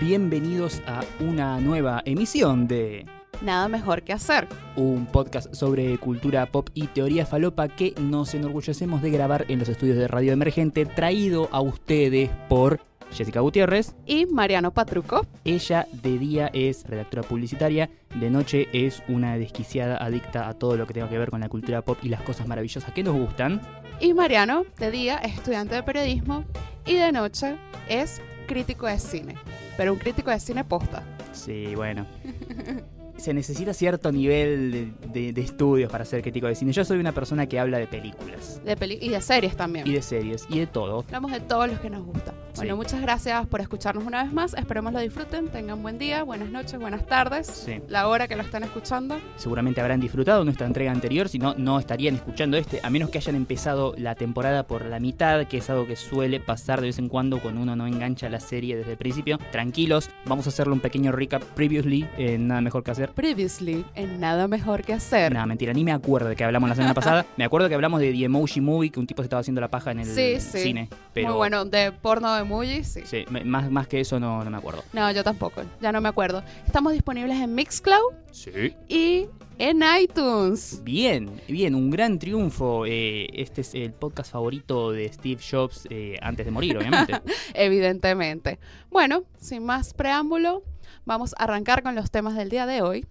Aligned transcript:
bienvenidos 0.00 0.80
a 0.86 1.00
una 1.20 1.58
nueva 1.60 2.02
emisión 2.04 2.68
de 2.68 3.04
Nada 3.42 3.68
mejor 3.68 4.02
que 4.02 4.12
hacer. 4.12 4.48
un 4.76 5.06
podcast 5.06 5.52
sobre 5.54 5.98
cultura 5.98 6.46
pop 6.46 6.68
y 6.74 6.86
teoría 6.88 7.26
falopa 7.26 7.68
que 7.68 7.94
nos 8.00 8.34
enorgullecemos 8.34 9.02
de 9.02 9.10
grabar 9.10 9.44
en 9.48 9.58
los 9.58 9.68
estudios 9.68 9.96
de 9.96 10.08
Radio 10.08 10.32
Emergente, 10.32 10.86
traído 10.86 11.48
a 11.52 11.60
ustedes 11.60 12.30
por 12.48 12.80
Jessica 13.12 13.40
Gutiérrez. 13.40 13.94
Y 14.06 14.26
Mariano 14.26 14.72
Patruco. 14.72 15.26
Ella 15.44 15.86
de 15.92 16.18
día 16.18 16.50
es 16.52 16.84
redactora 16.86 17.22
publicitaria, 17.22 17.90
de 18.14 18.30
noche 18.30 18.68
es 18.72 19.02
una 19.08 19.36
desquiciada 19.36 19.96
adicta 19.96 20.48
a 20.48 20.54
todo 20.54 20.76
lo 20.76 20.86
que 20.86 20.94
tenga 20.94 21.08
que 21.08 21.18
ver 21.18 21.30
con 21.30 21.40
la 21.40 21.48
cultura 21.48 21.82
pop 21.82 21.98
y 22.02 22.08
las 22.08 22.22
cosas 22.22 22.46
maravillosas 22.46 22.92
que 22.92 23.02
nos 23.02 23.16
gustan. 23.16 23.60
Y 24.00 24.14
Mariano, 24.14 24.64
de 24.78 24.90
día, 24.90 25.18
es 25.18 25.34
estudiante 25.34 25.74
de 25.74 25.82
periodismo. 25.82 26.44
Y 26.86 26.94
de 26.94 27.12
noche 27.12 27.56
es 27.88 28.20
crítico 28.48 28.86
de 28.88 28.98
cine. 28.98 29.36
Pero 29.76 29.92
un 29.92 29.98
crítico 30.00 30.30
de 30.32 30.40
cine 30.40 30.64
posta. 30.64 31.04
Sí, 31.32 31.76
bueno. 31.76 32.04
Se 33.18 33.34
necesita 33.34 33.74
cierto 33.74 34.12
nivel 34.12 34.70
de, 34.70 35.08
de- 35.08 35.32
de 35.32 35.40
estudios 35.40 35.90
para 35.90 36.04
ser 36.04 36.22
crítico 36.22 36.46
de 36.46 36.54
cine. 36.54 36.72
Yo 36.72 36.84
soy 36.84 36.98
una 36.98 37.10
persona 37.12 37.46
que 37.46 37.58
habla 37.58 37.78
de 37.78 37.88
películas 37.88 38.60
De 38.64 38.76
peli 38.76 38.96
y 39.00 39.08
de 39.08 39.20
series 39.20 39.56
también. 39.56 39.84
y 39.88 39.92
de 39.92 40.02
series 40.02 40.46
y 40.48 40.60
de 40.60 40.68
todo. 40.68 41.00
Hablamos 41.00 41.32
de 41.32 41.40
todos 41.40 41.68
los 41.68 41.80
que 41.80 41.90
nos 41.90 42.04
gusta. 42.04 42.32
Bueno, 42.58 42.74
Sí. 42.74 42.76
muchas 42.76 43.00
gracias 43.00 43.46
por 43.46 43.60
escucharnos 43.60 44.04
una 44.04 44.24
vez 44.24 44.32
más. 44.32 44.54
Esperemos 44.54 44.92
lo 44.92 44.98
disfruten. 45.00 45.48
Tengan 45.48 45.82
buen 45.82 45.98
día, 45.98 46.22
buenas 46.24 46.50
noches, 46.50 46.78
buenas 46.78 47.06
tardes. 47.06 47.46
Sí. 47.46 47.80
La 47.88 48.08
hora 48.08 48.28
que 48.28 48.36
lo 48.36 48.42
están 48.42 48.64
escuchando. 48.64 49.18
Seguramente 49.36 49.80
habrán 49.80 50.00
disfrutado 50.00 50.44
nuestra 50.44 50.66
entrega 50.66 50.90
anterior, 50.92 51.28
si 51.28 51.38
no, 51.38 51.54
no 51.56 51.78
estarían 51.78 52.16
escuchando 52.16 52.56
este, 52.56 52.80
a 52.82 52.90
menos 52.90 53.10
que 53.10 53.18
hayan 53.18 53.34
empezado 53.36 53.94
la 53.96 54.14
temporada 54.14 54.64
por 54.66 54.84
la 54.84 54.98
mitad, 55.00 55.46
que 55.46 55.58
es 55.58 55.70
algo 55.70 55.86
que 55.86 55.96
suele 55.96 56.40
pasar 56.40 56.80
de 56.80 56.88
vez 56.88 56.98
en 56.98 57.08
cuando 57.08 57.40
cuando 57.40 57.60
uno 57.60 57.76
no 57.76 57.86
engancha 57.86 58.28
la 58.28 58.40
serie 58.40 58.76
desde 58.76 58.92
el 58.92 58.98
principio. 58.98 59.38
Tranquilos, 59.52 60.10
vamos 60.26 60.46
a 60.46 60.48
hacerle 60.50 60.72
un 60.72 60.80
pequeño 60.80 61.12
recap 61.12 61.42
previously, 61.42 62.06
en 62.16 62.48
nada 62.48 62.60
mejor 62.60 62.82
que 62.82 62.90
hacer. 62.90 63.10
Previously, 63.12 63.84
en 63.94 64.18
Nada 64.20 64.48
Mejor 64.48 64.82
que 64.82 64.92
Hacer. 64.94 65.32
Nada, 65.32 65.46
mentira, 65.46 65.72
ni 65.72 65.84
me 65.84 65.92
acuerdo 65.92 66.28
de 66.28 66.36
que 66.36 66.44
hablamos 66.44 66.68
la 66.68 66.74
semana 66.74 66.94
pasada. 66.94 67.24
Me 67.36 67.44
acuerdo 67.44 67.68
que 67.68 67.74
hablamos 67.74 68.00
de 68.00 68.12
The 68.12 68.24
Emoji 68.24 68.60
Movie, 68.60 68.90
que 68.90 68.98
un 69.00 69.06
tipo 69.06 69.22
se 69.22 69.26
estaba 69.26 69.40
haciendo 69.40 69.60
la 69.60 69.68
paja 69.68 69.92
en 69.92 70.00
el 70.00 70.06
Sí, 70.06 70.40
sí. 70.40 70.58
cine. 70.58 70.88
Pero, 71.14 71.28
Muy 71.28 71.36
bueno, 71.36 71.64
de 71.64 71.92
porno 71.92 72.34
de 72.34 72.42
Muji, 72.48 72.82
sí. 72.84 73.02
Sí, 73.04 73.24
me- 73.30 73.44
más, 73.44 73.70
más 73.70 73.86
que 73.86 74.00
eso 74.00 74.18
no, 74.18 74.42
no 74.42 74.50
me 74.50 74.56
acuerdo. 74.56 74.82
No, 74.92 75.10
yo 75.12 75.22
tampoco, 75.22 75.62
ya 75.80 75.92
no 75.92 76.00
me 76.00 76.08
acuerdo. 76.08 76.42
Estamos 76.66 76.92
disponibles 76.92 77.36
en 77.40 77.54
Mixcloud 77.54 78.14
Sí. 78.32 78.74
y 78.88 79.26
en 79.58 79.82
iTunes. 80.00 80.80
Bien, 80.84 81.30
bien, 81.48 81.74
un 81.74 81.90
gran 81.90 82.18
triunfo. 82.18 82.86
Eh, 82.86 83.26
este 83.34 83.60
es 83.60 83.74
el 83.74 83.92
podcast 83.92 84.32
favorito 84.32 84.90
de 84.92 85.12
Steve 85.12 85.40
Jobs 85.48 85.86
eh, 85.90 86.16
antes 86.22 86.46
de 86.46 86.52
morir, 86.52 86.76
obviamente. 86.78 87.20
Evidentemente. 87.54 88.58
Bueno, 88.90 89.24
sin 89.38 89.64
más 89.64 89.94
preámbulo, 89.94 90.62
vamos 91.04 91.34
a 91.38 91.44
arrancar 91.44 91.82
con 91.82 91.94
los 91.94 92.10
temas 92.10 92.34
del 92.36 92.48
día 92.48 92.66
de 92.66 92.82
hoy. 92.82 93.06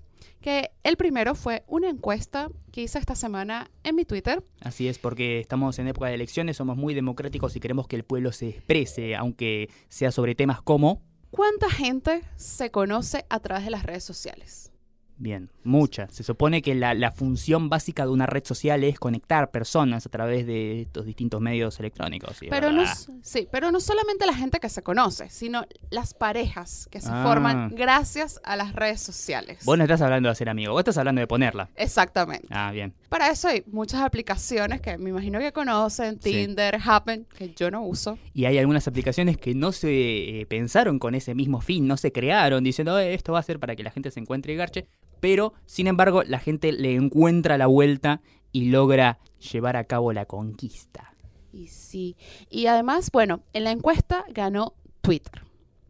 Que 0.47 0.71
el 0.83 0.95
primero 0.95 1.35
fue 1.35 1.65
una 1.67 1.89
encuesta 1.89 2.49
que 2.71 2.81
hice 2.81 2.99
esta 2.99 3.15
semana 3.15 3.69
en 3.83 3.97
mi 3.97 4.05
Twitter. 4.05 4.45
Así 4.61 4.87
es, 4.87 4.97
porque 4.97 5.41
estamos 5.41 5.77
en 5.77 5.89
época 5.89 6.07
de 6.07 6.13
elecciones, 6.13 6.55
somos 6.55 6.77
muy 6.77 6.93
democráticos 6.93 7.53
y 7.57 7.59
queremos 7.59 7.85
que 7.89 7.97
el 7.97 8.05
pueblo 8.05 8.31
se 8.31 8.47
exprese, 8.47 9.13
aunque 9.17 9.69
sea 9.89 10.09
sobre 10.09 10.35
temas 10.35 10.61
como... 10.61 11.01
¿Cuánta 11.31 11.69
gente 11.69 12.21
se 12.37 12.71
conoce 12.71 13.25
a 13.29 13.41
través 13.41 13.65
de 13.65 13.71
las 13.71 13.83
redes 13.83 14.05
sociales? 14.05 14.71
Bien, 15.19 15.49
mucha. 15.63 16.07
Se 16.09 16.23
supone 16.23 16.61
que 16.61 16.75
la, 16.75 16.93
la 16.93 17.11
función 17.11 17.69
básica 17.69 18.05
de 18.05 18.11
una 18.11 18.27
red 18.27 18.43
social 18.45 18.83
es 18.83 18.99
conectar 18.99 19.49
personas 19.51 20.05
a 20.05 20.09
través 20.09 20.45
de 20.45 20.81
estos 20.81 21.05
distintos 21.05 21.41
medios 21.41 21.79
electrónicos. 21.79 22.37
Pero 22.49 22.71
no, 22.71 22.83
sí, 23.23 23.47
pero 23.51 23.71
no 23.71 23.79
solamente 23.79 24.25
la 24.27 24.33
gente 24.35 24.59
que 24.59 24.69
se 24.69 24.83
conoce, 24.83 25.29
sino 25.29 25.65
las 25.89 26.13
parejas 26.13 26.87
que 26.91 27.01
se 27.01 27.09
Ah. 27.11 27.23
forman 27.23 27.69
gracias 27.75 28.39
a 28.43 28.55
las 28.55 28.73
redes 28.73 29.01
sociales. 29.01 29.65
Vos 29.65 29.77
no 29.77 29.83
estás 29.85 30.01
hablando 30.01 30.27
de 30.27 30.33
hacer 30.33 30.49
amigos, 30.49 30.73
vos 30.73 30.81
estás 30.81 30.97
hablando 30.99 31.19
de 31.21 31.27
ponerla. 31.27 31.69
Exactamente. 31.75 32.47
Ah, 32.51 32.71
bien. 32.71 32.93
Para 33.09 33.29
eso 33.31 33.47
hay 33.47 33.63
muchas 33.67 34.01
aplicaciones 34.01 34.81
que 34.81 34.97
me 34.97 35.11
imagino 35.11 35.39
que 35.39 35.51
conocen, 35.53 36.19
Sí. 36.21 36.31
Tinder, 36.31 36.77
Happen, 36.83 37.25
que 37.37 37.53
yo 37.55 37.71
no 37.71 37.83
uso. 37.85 38.17
Y 38.33 38.45
hay 38.45 38.57
algunas 38.57 38.87
aplicaciones 38.87 39.37
que 39.37 39.55
no 39.55 39.71
se 39.71 40.41
eh, 40.41 40.45
pensaron 40.45 40.99
con 40.99 41.15
ese 41.15 41.33
mismo 41.33 41.61
fin, 41.61 41.87
no 41.87 41.95
se 41.97 42.11
crearon 42.11 42.63
diciendo 42.63 42.99
"Eh, 42.99 43.13
esto 43.13 43.31
va 43.33 43.39
a 43.39 43.43
ser 43.43 43.59
para 43.59 43.75
que 43.75 43.83
la 43.83 43.91
gente 43.91 44.11
se 44.11 44.19
encuentre 44.19 44.51
y 44.53 44.55
garche, 44.57 44.87
pero 45.21 45.53
sin 45.65 45.87
embargo 45.87 46.23
la 46.23 46.39
gente 46.39 46.71
le 46.73 46.95
encuentra 46.95 47.57
la 47.57 47.67
vuelta 47.67 48.21
y 48.51 48.65
logra 48.69 49.19
llevar 49.51 49.77
a 49.77 49.85
cabo 49.85 50.11
la 50.13 50.25
conquista. 50.25 51.13
Y 51.53 51.67
sí. 51.67 52.17
Y 52.49 52.67
además, 52.67 53.09
bueno, 53.11 53.41
en 53.53 53.63
la 53.63 53.71
encuesta 53.71 54.25
ganó 54.29 54.73
Twitter. 55.01 55.43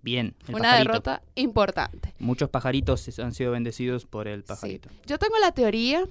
Bien, 0.03 0.35
Una 0.47 0.59
pajarito. 0.59 0.77
derrota 0.91 1.21
importante. 1.35 2.13
Muchos 2.19 2.49
pajaritos 2.49 3.19
han 3.19 3.33
sido 3.33 3.51
bendecidos 3.51 4.05
por 4.05 4.27
el 4.27 4.43
pajarito. 4.43 4.89
Sí. 4.89 4.95
Yo 5.07 5.17
tengo 5.17 5.35
la 5.41 5.51
teoría 5.51 6.05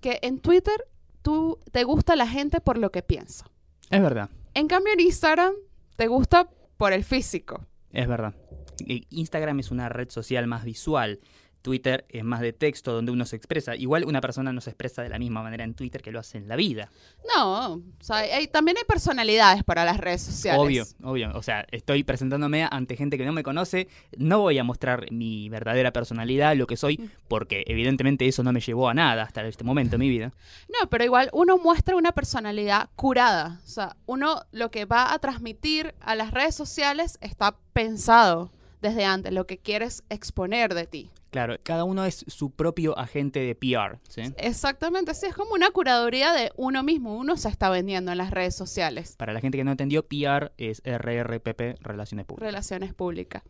que 0.00 0.18
en 0.22 0.38
Twitter 0.38 0.86
tú 1.22 1.58
te 1.72 1.84
gusta 1.84 2.16
la 2.16 2.26
gente 2.28 2.60
por 2.60 2.78
lo 2.78 2.90
que 2.90 3.02
piensa. 3.02 3.46
Es 3.90 4.00
verdad, 4.02 4.30
En 4.54 4.68
cambio 4.68 4.92
en 4.92 5.00
Instagram 5.00 5.52
te 5.96 6.06
gusta 6.08 6.48
por 6.76 6.92
el 6.92 7.04
físico. 7.04 7.64
es 7.92 8.06
verdad. 8.08 8.34
Instagram 9.10 9.60
es 9.60 9.70
una 9.70 9.88
red 9.88 10.10
social 10.10 10.46
más 10.46 10.64
visual. 10.64 11.20
Twitter 11.66 12.04
es 12.08 12.22
más 12.22 12.40
de 12.40 12.52
texto 12.52 12.92
donde 12.92 13.10
uno 13.10 13.26
se 13.26 13.34
expresa. 13.34 13.74
Igual 13.74 14.04
una 14.04 14.20
persona 14.20 14.52
no 14.52 14.60
se 14.60 14.70
expresa 14.70 15.02
de 15.02 15.08
la 15.08 15.18
misma 15.18 15.42
manera 15.42 15.64
en 15.64 15.74
Twitter 15.74 16.00
que 16.00 16.12
lo 16.12 16.20
hace 16.20 16.38
en 16.38 16.46
la 16.46 16.54
vida. 16.54 16.92
No, 17.34 17.72
o 17.72 17.82
sea, 17.98 18.18
hay- 18.18 18.46
también 18.46 18.76
hay 18.76 18.84
personalidades 18.84 19.64
para 19.64 19.84
las 19.84 19.96
redes 19.98 20.22
sociales. 20.22 20.60
Obvio, 20.60 20.84
obvio. 21.02 21.32
O 21.34 21.42
sea, 21.42 21.66
estoy 21.72 22.04
presentándome 22.04 22.68
ante 22.70 22.94
gente 22.96 23.18
que 23.18 23.24
no 23.24 23.32
me 23.32 23.42
conoce. 23.42 23.88
No 24.16 24.42
voy 24.42 24.58
a 24.58 24.62
mostrar 24.62 25.10
mi 25.10 25.48
verdadera 25.48 25.92
personalidad, 25.92 26.54
lo 26.54 26.68
que 26.68 26.76
soy, 26.76 27.10
porque 27.26 27.64
evidentemente 27.66 28.28
eso 28.28 28.44
no 28.44 28.52
me 28.52 28.60
llevó 28.60 28.88
a 28.88 28.94
nada 28.94 29.24
hasta 29.24 29.44
este 29.44 29.64
momento 29.64 29.96
en 29.96 30.00
mi 30.00 30.08
vida. 30.08 30.32
No, 30.68 30.88
pero 30.88 31.02
igual 31.02 31.30
uno 31.32 31.58
muestra 31.58 31.96
una 31.96 32.12
personalidad 32.12 32.90
curada. 32.94 33.60
O 33.64 33.68
sea, 33.68 33.96
uno 34.06 34.42
lo 34.52 34.70
que 34.70 34.84
va 34.84 35.12
a 35.12 35.18
transmitir 35.18 35.96
a 36.00 36.14
las 36.14 36.30
redes 36.30 36.54
sociales 36.54 37.18
está 37.20 37.56
pensado 37.72 38.52
desde 38.88 39.04
antes, 39.04 39.32
lo 39.32 39.46
que 39.46 39.58
quieres 39.58 40.02
exponer 40.08 40.74
de 40.74 40.86
ti. 40.86 41.10
Claro, 41.30 41.56
cada 41.62 41.84
uno 41.84 42.04
es 42.06 42.24
su 42.28 42.50
propio 42.50 42.96
agente 42.98 43.40
de 43.40 43.54
PR, 43.54 43.98
¿sí? 44.08 44.22
Exactamente, 44.38 45.12
sí, 45.14 45.26
es 45.26 45.34
como 45.34 45.52
una 45.52 45.70
curaduría 45.70 46.32
de 46.32 46.50
uno 46.56 46.82
mismo. 46.82 47.14
Uno 47.16 47.36
se 47.36 47.48
está 47.50 47.68
vendiendo 47.68 48.10
en 48.12 48.18
las 48.18 48.30
redes 48.30 48.54
sociales. 48.54 49.16
Para 49.18 49.32
la 49.34 49.40
gente 49.40 49.58
que 49.58 49.64
no 49.64 49.70
entendió, 49.72 50.06
PR 50.06 50.52
es 50.56 50.80
RRPP, 50.84 51.76
Relaciones 51.82 52.24
Públicas. 52.26 52.46
Relaciones 52.46 52.94
públicas. 52.94 53.42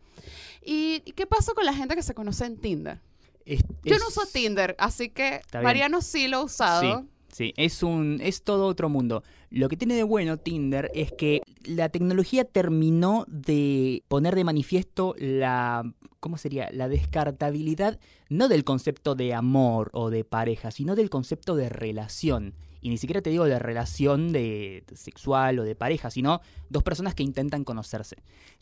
¿Y 0.61 0.99
qué 1.15 1.25
pasa 1.27 1.53
con 1.53 1.65
la 1.65 1.73
gente 1.73 1.95
que 1.95 2.03
se 2.03 2.13
conoce 2.13 2.45
en 2.45 2.57
Tinder? 2.57 2.99
Es- 3.45 3.63
Yo 3.83 3.95
es- 3.95 4.01
no 4.01 4.07
uso 4.09 4.25
Tinder, 4.33 4.75
así 4.79 5.09
que. 5.09 5.39
Mariano 5.63 6.01
sí 6.01 6.27
lo 6.27 6.37
ha 6.37 6.43
usado. 6.43 6.81
Sí, 6.81 7.07
sí, 7.37 7.53
es 7.55 7.83
un 7.83 8.19
es 8.21 8.43
todo 8.43 8.65
otro 8.65 8.89
mundo. 8.89 9.23
Lo 9.51 9.69
que 9.69 9.77
tiene 9.77 9.93
de 9.93 10.03
bueno 10.03 10.37
Tinder 10.37 10.89
es 10.95 11.11
que 11.11 11.41
la 11.65 11.89
tecnología 11.89 12.45
terminó 12.45 13.25
de 13.27 14.03
poner 14.07 14.35
de 14.35 14.43
manifiesto 14.43 15.13
la 15.19 15.93
¿cómo 16.19 16.37
sería? 16.37 16.69
la 16.71 16.89
descartabilidad 16.89 17.99
no 18.29 18.47
del 18.47 18.63
concepto 18.63 19.13
de 19.13 19.35
amor 19.35 19.91
o 19.93 20.09
de 20.09 20.23
pareja, 20.23 20.71
sino 20.71 20.95
del 20.95 21.11
concepto 21.11 21.55
de 21.55 21.69
relación. 21.69 22.55
Y 22.81 22.89
ni 22.89 22.97
siquiera 22.97 23.21
te 23.21 23.29
digo 23.29 23.45
de 23.45 23.59
relación 23.59 24.31
de 24.31 24.83
sexual 24.95 25.59
o 25.59 25.63
de 25.63 25.75
pareja, 25.75 26.09
sino 26.09 26.41
dos 26.69 26.83
personas 26.83 27.13
que 27.13 27.23
intentan 27.23 27.63
conocerse. 27.63 28.17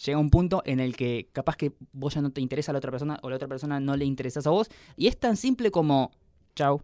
Llega 0.05 0.17
un 0.17 0.29
punto 0.29 0.63
en 0.65 0.79
el 0.79 0.95
que 0.97 1.29
capaz 1.31 1.55
que 1.55 1.73
vos 1.93 2.13
ya 2.13 2.21
no 2.21 2.31
te 2.31 2.41
interesa 2.41 2.71
a 2.71 2.73
la 2.73 2.79
otra 2.79 2.91
persona 2.91 3.19
o 3.23 3.29
la 3.29 3.37
otra 3.37 3.47
persona 3.47 3.79
no 3.79 3.95
le 3.95 4.03
interesas 4.03 4.45
a 4.47 4.49
vos 4.49 4.69
y 4.97 5.07
es 5.07 5.17
tan 5.17 5.37
simple 5.37 5.71
como 5.71 6.11
chau, 6.55 6.81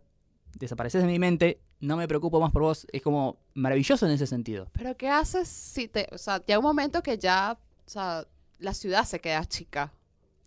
desapareces 0.57 1.01
de 1.01 1.07
mi 1.07 1.19
mente, 1.19 1.59
no 1.81 1.97
me 1.97 2.07
preocupo 2.07 2.39
más 2.39 2.51
por 2.51 2.61
vos. 2.61 2.87
Es 2.93 3.01
como 3.01 3.37
maravilloso 3.53 4.05
en 4.05 4.13
ese 4.13 4.27
sentido. 4.27 4.67
Pero 4.73 4.95
¿qué 4.95 5.09
haces 5.09 5.47
si 5.49 5.87
te, 5.87 6.07
o 6.11 6.17
sea, 6.17 6.37
llega 6.45 6.59
un 6.59 6.65
momento 6.65 7.03
que 7.03 7.17
ya, 7.17 7.57
o 7.85 7.89
sea, 7.89 8.25
la 8.59 8.73
ciudad 8.73 9.03
se 9.03 9.19
queda 9.19 9.43
chica? 9.45 9.91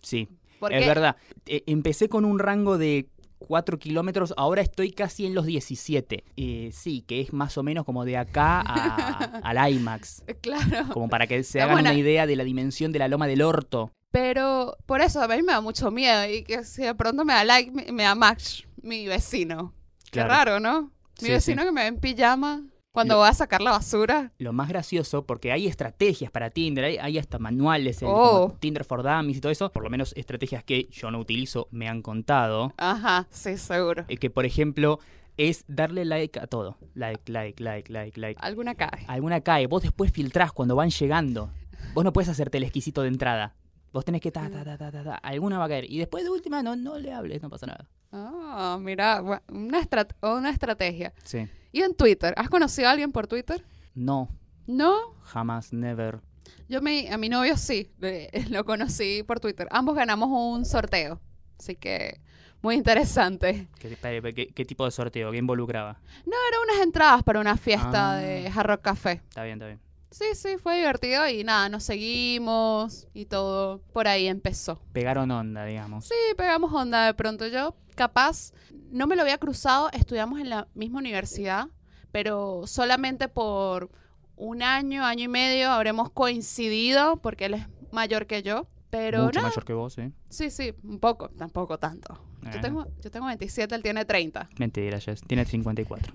Sí, 0.02 0.28
es 0.70 0.86
verdad. 0.86 1.16
Eh, 1.46 1.62
empecé 1.66 2.08
con 2.08 2.24
un 2.24 2.38
rango 2.38 2.78
de 2.78 3.08
4 3.38 3.78
kilómetros, 3.78 4.32
ahora 4.38 4.62
estoy 4.62 4.90
casi 4.92 5.26
en 5.26 5.34
los 5.34 5.44
17. 5.44 6.24
Eh, 6.36 6.70
sí, 6.72 7.02
que 7.06 7.20
es 7.20 7.32
más 7.32 7.58
o 7.58 7.62
menos 7.62 7.84
como 7.84 8.04
de 8.06 8.16
acá 8.16 8.62
a- 8.64 9.40
al 9.44 9.72
IMAX. 9.72 10.22
Claro. 10.40 10.88
Como 10.92 11.08
para 11.08 11.26
que 11.26 11.42
se 11.42 11.60
hagan 11.60 11.74
buena. 11.76 11.90
una 11.90 11.98
idea 11.98 12.26
de 12.26 12.36
la 12.36 12.44
dimensión 12.44 12.92
de 12.92 13.00
la 13.00 13.08
loma 13.08 13.26
del 13.26 13.42
orto. 13.42 13.90
Pero 14.12 14.76
por 14.86 15.00
eso 15.00 15.20
a 15.20 15.26
mí 15.28 15.42
me 15.42 15.52
da 15.52 15.60
mucho 15.60 15.90
miedo 15.90 16.24
y 16.32 16.44
que 16.44 16.62
si 16.64 16.82
de 16.84 16.94
pronto 16.94 17.24
me 17.24 17.32
da 17.34 17.44
like, 17.44 17.70
me, 17.72 17.90
me 17.92 18.04
da 18.04 18.14
match 18.14 18.62
mi 18.80 19.06
vecino. 19.08 19.74
Claro. 20.10 20.28
Qué 20.28 20.34
raro, 20.34 20.60
¿no? 20.60 20.90
Mi 21.20 21.26
Sí, 21.28 21.32
vecino 21.32 21.62
sí. 21.62 21.66
que 21.68 21.72
me 21.72 21.80
ve 21.82 21.86
en 21.88 21.96
pijama 21.98 22.62
cuando 22.92 23.14
Lo- 23.14 23.20
voy 23.20 23.28
a 23.28 23.34
sacar 23.34 23.60
la 23.60 23.72
basura. 23.72 24.32
Lo 24.38 24.52
más 24.52 24.68
gracioso, 24.68 25.24
porque 25.26 25.50
hay 25.52 25.66
estrategias 25.66 26.30
para 26.30 26.50
Tinder, 26.50 26.84
hay, 26.84 26.96
hay 26.98 27.18
hasta 27.18 27.38
manuales, 27.38 28.02
el- 28.02 28.08
Oh. 28.10 28.56
Tinder 28.60 28.84
for 28.84 29.02
Dummies 29.02 29.38
y 29.38 29.40
todo 29.40 29.50
eso, 29.52 29.70
por 29.72 29.82
lo 29.82 29.90
menos 29.90 30.12
estrategias 30.16 30.62
que 30.64 30.88
yo 30.90 31.10
no 31.10 31.18
utilizo, 31.18 31.68
me 31.70 31.88
han 31.88 32.02
contado. 32.02 32.72
Ajá, 32.76 33.26
sí, 33.30 33.56
seguro. 33.58 34.04
Eh, 34.08 34.16
que 34.16 34.30
por 34.30 34.44
ejemplo 34.46 34.98
es 35.36 35.64
darle 35.66 36.04
like 36.04 36.38
a 36.38 36.46
todo. 36.46 36.76
Like, 36.94 37.30
like, 37.32 37.60
like, 37.62 37.92
like, 37.92 38.20
like. 38.20 38.38
Alguna 38.40 38.76
cae. 38.76 39.04
Alguna 39.08 39.40
cae. 39.40 39.66
Vos 39.66 39.82
después 39.82 40.12
filtrás 40.12 40.52
cuando 40.52 40.76
van 40.76 40.90
llegando. 40.90 41.50
Vos 41.94 42.04
no 42.04 42.12
puedes 42.12 42.28
hacerte 42.28 42.58
el 42.58 42.62
exquisito 42.64 43.02
de 43.02 43.08
entrada. 43.08 43.56
Vos 43.92 44.04
tenés 44.04 44.20
que 44.20 44.30
ta, 44.32 44.48
ta, 44.50 44.64
ta, 44.64 44.76
ta, 44.78 44.90
ta, 44.92 45.02
ta, 45.04 45.14
alguna 45.16 45.58
va 45.58 45.64
a 45.66 45.68
caer. 45.68 45.90
Y 45.90 45.98
después 45.98 46.22
de 46.24 46.30
última, 46.30 46.62
no, 46.62 46.74
no 46.76 46.98
le 46.98 47.12
hables, 47.12 47.42
no 47.42 47.50
pasa 47.50 47.66
nada. 47.66 47.86
Ah, 48.16 48.78
mira, 48.80 49.20
una, 49.48 49.80
estrat- 49.82 50.14
una 50.22 50.50
estrategia. 50.50 51.12
Sí. 51.24 51.48
¿Y 51.72 51.82
en 51.82 51.94
Twitter? 51.94 52.32
¿Has 52.36 52.48
conocido 52.48 52.88
a 52.88 52.92
alguien 52.92 53.10
por 53.10 53.26
Twitter? 53.26 53.64
No, 53.94 54.28
No, 54.66 55.14
jamás, 55.22 55.72
never. 55.72 56.20
yo 56.68 56.80
me, 56.80 57.10
a 57.10 57.18
mi 57.18 57.28
novio 57.28 57.56
sí, 57.56 57.90
le- 57.98 58.30
lo 58.50 58.64
conocí 58.64 59.22
por 59.24 59.40
Twitter. 59.40 59.66
Ambos 59.70 59.96
ganamos 59.96 60.28
un 60.30 60.64
sorteo, 60.64 61.20
así 61.58 61.74
que 61.76 62.20
muy 62.62 62.76
interesante. 62.76 63.68
¿Qué, 63.80 63.88
espera, 63.92 64.32
qué- 64.32 64.48
qué 64.54 64.64
tipo 64.64 64.84
de 64.84 64.90
sorteo? 64.92 65.30
¿Qué 65.32 65.38
involucraba? 65.38 66.00
No, 66.24 66.36
eran 66.48 66.60
unas 66.70 66.82
entradas 66.86 67.22
para 67.24 67.40
una 67.40 67.56
fiesta 67.56 68.12
Ah. 68.12 68.16
de 68.16 68.46
Hard 68.54 68.66
Rock 68.68 68.82
Café. 68.82 69.20
Está 69.28 69.42
bien, 69.42 69.54
está 69.58 69.66
bien. 69.66 69.80
Sí, 70.14 70.26
sí, 70.34 70.58
fue 70.62 70.76
divertido 70.76 71.28
y 71.28 71.42
nada, 71.42 71.68
nos 71.68 71.82
seguimos 71.82 73.08
y 73.14 73.24
todo 73.24 73.80
por 73.92 74.06
ahí 74.06 74.28
empezó. 74.28 74.80
Pegaron 74.92 75.28
onda, 75.32 75.64
digamos. 75.64 76.04
Sí, 76.04 76.14
pegamos 76.36 76.72
onda 76.72 77.06
de 77.06 77.14
pronto. 77.14 77.48
Yo, 77.48 77.74
capaz, 77.96 78.52
no 78.92 79.08
me 79.08 79.16
lo 79.16 79.22
había 79.22 79.38
cruzado, 79.38 79.90
estudiamos 79.92 80.38
en 80.38 80.50
la 80.50 80.68
misma 80.72 81.00
universidad, 81.00 81.66
pero 82.12 82.62
solamente 82.68 83.26
por 83.26 83.90
un 84.36 84.62
año, 84.62 85.04
año 85.04 85.24
y 85.24 85.28
medio 85.28 85.72
habremos 85.72 86.12
coincidido 86.12 87.16
porque 87.16 87.46
él 87.46 87.54
es 87.54 87.66
mayor 87.90 88.28
que 88.28 88.44
yo. 88.44 88.68
Pero 88.90 89.24
Mucho 89.24 89.42
mayor 89.42 89.64
que 89.64 89.72
vos, 89.72 89.98
¿eh? 89.98 90.12
sí, 90.28 90.48
sí, 90.52 90.74
un 90.84 91.00
poco, 91.00 91.28
tampoco 91.30 91.80
tanto. 91.80 92.20
Yo 92.52 92.60
tengo, 92.60 92.86
yo 93.00 93.10
tengo 93.10 93.26
27, 93.26 93.74
él 93.74 93.82
tiene 93.82 94.04
30. 94.04 94.48
Mentira, 94.58 95.00
Jess. 95.00 95.22
Tiene 95.22 95.44
54. 95.44 96.12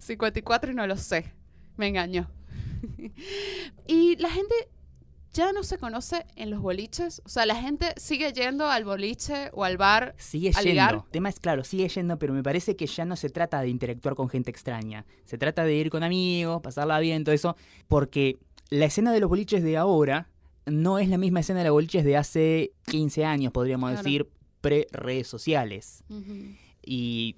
54 0.00 0.70
y 0.72 0.74
no 0.74 0.84
lo 0.88 0.96
sé. 0.96 1.32
Me 1.76 1.86
engañó. 1.86 2.28
y 3.86 4.16
la 4.16 4.30
gente 4.30 4.54
ya 5.32 5.52
no 5.52 5.64
se 5.64 5.78
conoce 5.78 6.24
en 6.36 6.50
los 6.50 6.60
boliches. 6.60 7.20
O 7.24 7.28
sea, 7.28 7.44
la 7.44 7.56
gente 7.56 7.92
sigue 7.96 8.32
yendo 8.32 8.68
al 8.68 8.84
boliche 8.84 9.50
o 9.52 9.64
al 9.64 9.76
bar. 9.76 10.14
Sigue 10.16 10.52
¿A 10.54 10.62
ligar? 10.62 10.90
yendo. 10.92 11.04
El 11.06 11.10
tema 11.10 11.28
es 11.28 11.40
claro, 11.40 11.64
sigue 11.64 11.88
yendo, 11.88 12.18
pero 12.18 12.32
me 12.32 12.42
parece 12.42 12.76
que 12.76 12.86
ya 12.86 13.04
no 13.04 13.16
se 13.16 13.30
trata 13.30 13.60
de 13.60 13.68
interactuar 13.68 14.14
con 14.14 14.28
gente 14.28 14.50
extraña. 14.50 15.04
Se 15.24 15.36
trata 15.36 15.64
de 15.64 15.74
ir 15.74 15.90
con 15.90 16.04
amigos, 16.04 16.62
pasarla 16.62 17.00
bien, 17.00 17.24
todo 17.24 17.34
eso. 17.34 17.56
Porque 17.88 18.38
la 18.70 18.84
escena 18.86 19.12
de 19.12 19.20
los 19.20 19.28
boliches 19.28 19.62
de 19.64 19.76
ahora 19.76 20.28
no 20.66 20.98
es 21.00 21.08
la 21.08 21.18
misma 21.18 21.40
escena 21.40 21.58
de 21.60 21.64
los 21.66 21.72
boliches 21.74 22.04
de 22.04 22.16
hace 22.16 22.72
15 22.86 23.24
años, 23.24 23.52
podríamos 23.52 23.90
Claro. 23.90 24.02
decir, 24.04 24.28
pre-redes 24.60 25.26
sociales. 25.26 26.04
Y 26.86 27.36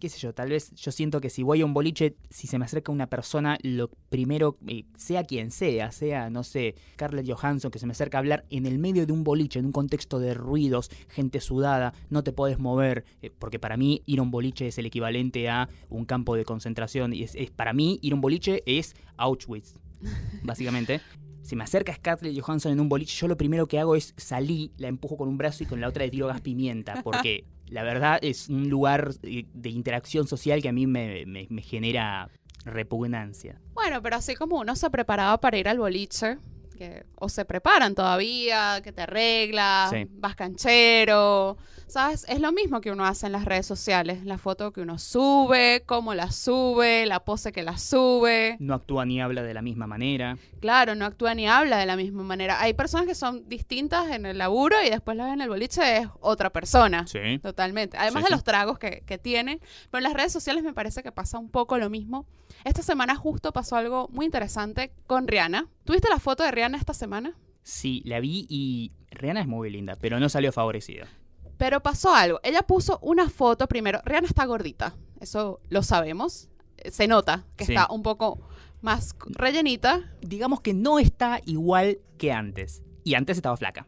qué 0.00 0.08
sé 0.08 0.18
yo, 0.18 0.32
tal 0.34 0.50
vez 0.50 0.70
yo 0.74 0.92
siento 0.92 1.20
que 1.20 1.30
si 1.30 1.42
voy 1.42 1.60
a 1.62 1.64
un 1.64 1.74
boliche, 1.74 2.14
si 2.30 2.46
se 2.46 2.58
me 2.58 2.64
acerca 2.66 2.92
una 2.92 3.08
persona, 3.08 3.58
lo 3.62 3.88
primero, 4.10 4.58
eh, 4.66 4.84
sea 4.96 5.24
quien 5.24 5.50
sea, 5.50 5.90
sea, 5.92 6.30
no 6.30 6.44
sé, 6.44 6.74
Scarlett 6.92 7.28
Johansson, 7.28 7.70
que 7.70 7.78
se 7.78 7.86
me 7.86 7.92
acerca 7.92 8.18
a 8.18 8.20
hablar 8.20 8.44
en 8.50 8.66
el 8.66 8.78
medio 8.78 9.06
de 9.06 9.12
un 9.12 9.24
boliche, 9.24 9.58
en 9.58 9.66
un 9.66 9.72
contexto 9.72 10.18
de 10.18 10.34
ruidos, 10.34 10.90
gente 11.08 11.40
sudada, 11.40 11.94
no 12.10 12.22
te 12.22 12.32
podés 12.32 12.58
mover, 12.58 13.04
eh, 13.22 13.30
porque 13.36 13.58
para 13.58 13.76
mí 13.76 14.02
ir 14.06 14.18
a 14.18 14.22
un 14.22 14.30
boliche 14.30 14.68
es 14.68 14.78
el 14.78 14.86
equivalente 14.86 15.48
a 15.48 15.68
un 15.88 16.04
campo 16.04 16.36
de 16.36 16.44
concentración, 16.44 17.12
y 17.14 17.22
es, 17.22 17.34
es- 17.34 17.50
para 17.50 17.72
mí 17.72 17.98
ir 18.02 18.12
a 18.12 18.14
un 18.14 18.20
boliche 18.20 18.62
es 18.66 18.94
Auschwitz, 19.16 19.74
básicamente. 20.42 21.00
Si 21.42 21.56
me 21.56 21.64
acerca 21.64 21.94
Scarlett 21.94 22.38
Johansson 22.38 22.72
en 22.72 22.80
un 22.80 22.90
boliche, 22.90 23.16
yo 23.18 23.26
lo 23.26 23.38
primero 23.38 23.66
que 23.66 23.78
hago 23.78 23.96
es 23.96 24.12
salir, 24.18 24.70
la 24.76 24.88
empujo 24.88 25.16
con 25.16 25.28
un 25.28 25.38
brazo 25.38 25.64
y 25.64 25.66
con 25.66 25.80
la 25.80 25.88
otra 25.88 26.04
le 26.04 26.10
tiro 26.10 26.26
gas 26.26 26.42
pimienta, 26.42 27.02
porque 27.02 27.44
la 27.70 27.82
verdad 27.82 28.18
es 28.22 28.48
un 28.48 28.68
lugar 28.68 29.10
eh, 29.22 29.44
de 29.52 29.68
interacción 29.70 30.26
social 30.26 30.62
que 30.62 30.68
a 30.68 30.72
mí 30.72 30.86
me, 30.86 31.24
me- 31.26 31.46
me 31.50 31.62
genera 31.62 32.30
repugnancia. 32.64 33.60
Bueno, 33.74 34.02
pero 34.02 34.16
así 34.16 34.34
como 34.34 34.58
uno 34.60 34.76
se 34.76 34.90
preparaba 34.90 35.38
para 35.40 35.58
ir 35.58 35.68
al 35.68 35.78
boliche, 35.78 36.38
que, 36.78 37.04
o 37.16 37.28
se 37.28 37.44
preparan 37.44 37.94
todavía, 37.94 38.80
que 38.82 38.92
te 38.92 39.02
arreglas, 39.02 39.90
Sí. 39.90 40.06
vas 40.12 40.36
canchero, 40.36 41.56
¿sabes? 41.88 42.24
Es 42.28 42.40
lo 42.40 42.52
mismo 42.52 42.80
que 42.80 42.90
uno 42.92 43.04
hace 43.04 43.26
en 43.26 43.32
las 43.32 43.44
redes 43.44 43.66
sociales, 43.66 44.24
la 44.24 44.38
foto 44.38 44.72
que 44.72 44.80
uno 44.80 44.98
sube, 44.98 45.82
cómo 45.86 46.14
la 46.14 46.30
sube, 46.30 47.04
la 47.06 47.20
pose 47.24 47.52
que 47.52 47.62
la 47.62 47.76
sube. 47.78 48.56
No 48.60 48.74
actúa 48.74 49.04
ni 49.04 49.20
habla 49.20 49.42
de 49.42 49.54
la 49.54 49.62
misma 49.62 49.86
manera. 49.86 50.38
Claro, 50.60 50.94
no 50.94 51.04
actúa 51.04 51.34
ni 51.34 51.48
habla 51.48 51.78
de 51.78 51.86
la 51.86 51.96
misma 51.96 52.22
manera. 52.22 52.60
Hay 52.60 52.74
personas 52.74 53.06
que 53.06 53.14
son 53.14 53.48
distintas 53.48 54.10
en 54.10 54.24
el 54.26 54.38
laburo 54.38 54.76
y 54.84 54.90
después 54.90 55.16
las 55.16 55.26
ves 55.26 55.34
en 55.34 55.40
el 55.40 55.48
boliche 55.48 55.98
es 55.98 56.08
otra 56.20 56.50
persona. 56.50 57.06
Sí. 57.06 57.38
Totalmente. 57.42 57.96
Además 57.98 58.22
Sí, 58.24 58.30
de 58.30 58.36
los 58.36 58.44
tragos 58.44 58.78
que, 58.78 59.02
que 59.06 59.18
tienen. 59.18 59.60
Pero 59.90 59.98
en 59.98 60.04
las 60.04 60.12
redes 60.14 60.32
sociales 60.32 60.62
me 60.64 60.72
parece 60.72 61.02
que 61.02 61.12
pasa 61.12 61.38
un 61.38 61.50
poco 61.50 61.76
lo 61.78 61.90
mismo. 61.90 62.26
Esta 62.64 62.82
semana 62.82 63.14
justo 63.16 63.52
pasó 63.52 63.76
algo 63.76 64.08
muy 64.12 64.24
interesante 64.26 64.92
con 65.06 65.28
Rihanna. 65.28 65.66
¿Tuviste 65.88 66.10
la 66.10 66.18
foto 66.18 66.42
de 66.42 66.50
Rihanna 66.50 66.76
esta 66.76 66.92
semana? 66.92 67.32
Sí, 67.62 68.02
la 68.04 68.20
vi 68.20 68.44
y 68.50 68.92
Rihanna 69.10 69.40
es 69.40 69.46
muy 69.46 69.70
linda, 69.70 69.96
pero 69.98 70.20
no 70.20 70.28
salió 70.28 70.52
favorecida. 70.52 71.08
Pero 71.56 71.80
pasó 71.82 72.14
algo. 72.14 72.40
Ella 72.42 72.60
puso 72.60 72.98
una 73.00 73.30
foto 73.30 73.66
primero. 73.66 74.02
Rihanna 74.04 74.28
está 74.28 74.44
gordita. 74.44 74.94
Eso 75.18 75.62
lo 75.70 75.82
sabemos. 75.82 76.50
Eh, 76.76 76.90
Se 76.90 77.08
nota 77.08 77.46
que 77.56 77.64
Sí. 77.64 77.72
está 77.72 77.90
un 77.90 78.02
poco 78.02 78.38
más 78.82 79.16
rellenita. 79.30 80.12
Digamos 80.20 80.60
que 80.60 80.74
no 80.74 80.98
está 80.98 81.40
igual 81.46 82.00
que 82.18 82.32
antes. 82.32 82.82
Y 83.02 83.14
antes 83.14 83.38
estaba 83.38 83.56
flaca. 83.56 83.86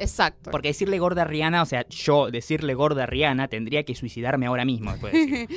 Exacto. 0.00 0.50
Porque 0.50 0.68
decirle 0.68 0.98
gorda 0.98 1.22
a 1.22 1.24
Rihanna, 1.26 1.62
o 1.62 1.66
sea, 1.66 1.86
yo 1.88 2.30
decirle 2.30 2.74
gorda 2.74 3.04
a 3.04 3.06
Rihanna 3.06 3.48
tendría 3.48 3.84
que 3.84 3.94
suicidarme 3.94 4.46
ahora 4.46 4.64
mismo 4.64 4.90
después 4.92 5.12
de. 5.12 5.48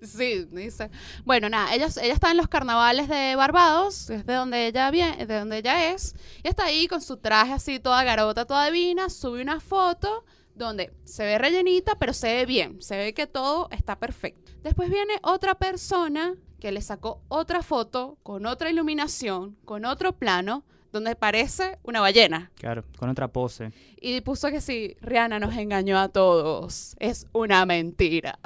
Sí, 0.02 0.46
dice. 0.50 0.90
Bueno, 1.24 1.48
nada, 1.48 1.74
ella, 1.74 1.88
ella 2.02 2.14
está 2.14 2.30
en 2.30 2.38
los 2.38 2.48
carnavales 2.48 3.08
de 3.08 3.36
Barbados, 3.36 4.08
es 4.08 4.24
de 4.24 4.34
donde 4.34 4.66
ella 4.66 4.90
viene, 4.90 5.26
de 5.26 5.38
donde 5.38 5.58
ella 5.58 5.92
es, 5.92 6.14
y 6.42 6.48
está 6.48 6.64
ahí 6.64 6.88
con 6.88 7.02
su 7.02 7.18
traje 7.18 7.52
así 7.52 7.78
toda 7.78 8.02
garota, 8.02 8.46
toda 8.46 8.70
divina, 8.70 9.10
sube 9.10 9.42
una 9.42 9.60
foto 9.60 10.24
donde 10.54 10.92
se 11.04 11.24
ve 11.24 11.38
rellenita, 11.38 11.96
pero 11.98 12.12
se 12.12 12.34
ve 12.34 12.46
bien, 12.46 12.80
se 12.80 12.96
ve 12.96 13.12
que 13.12 13.26
todo 13.26 13.68
está 13.70 13.98
perfecto. 13.98 14.52
Después 14.62 14.88
viene 14.90 15.14
otra 15.22 15.56
persona 15.56 16.36
que 16.58 16.72
le 16.72 16.80
sacó 16.80 17.22
otra 17.28 17.62
foto 17.62 18.18
con 18.22 18.46
otra 18.46 18.70
iluminación, 18.70 19.56
con 19.64 19.84
otro 19.84 20.12
plano, 20.12 20.64
donde 20.92 21.16
parece 21.16 21.78
una 21.82 22.00
ballena. 22.00 22.50
Claro, 22.56 22.84
con 22.96 23.08
otra 23.08 23.28
pose. 23.28 23.72
Y 24.00 24.20
puso 24.20 24.50
que 24.50 24.60
sí, 24.60 24.96
Rihanna 25.00 25.38
nos 25.38 25.56
engañó 25.56 25.98
a 25.98 26.08
todos. 26.08 26.96
Es 26.98 27.26
una 27.32 27.64
mentira. 27.66 28.38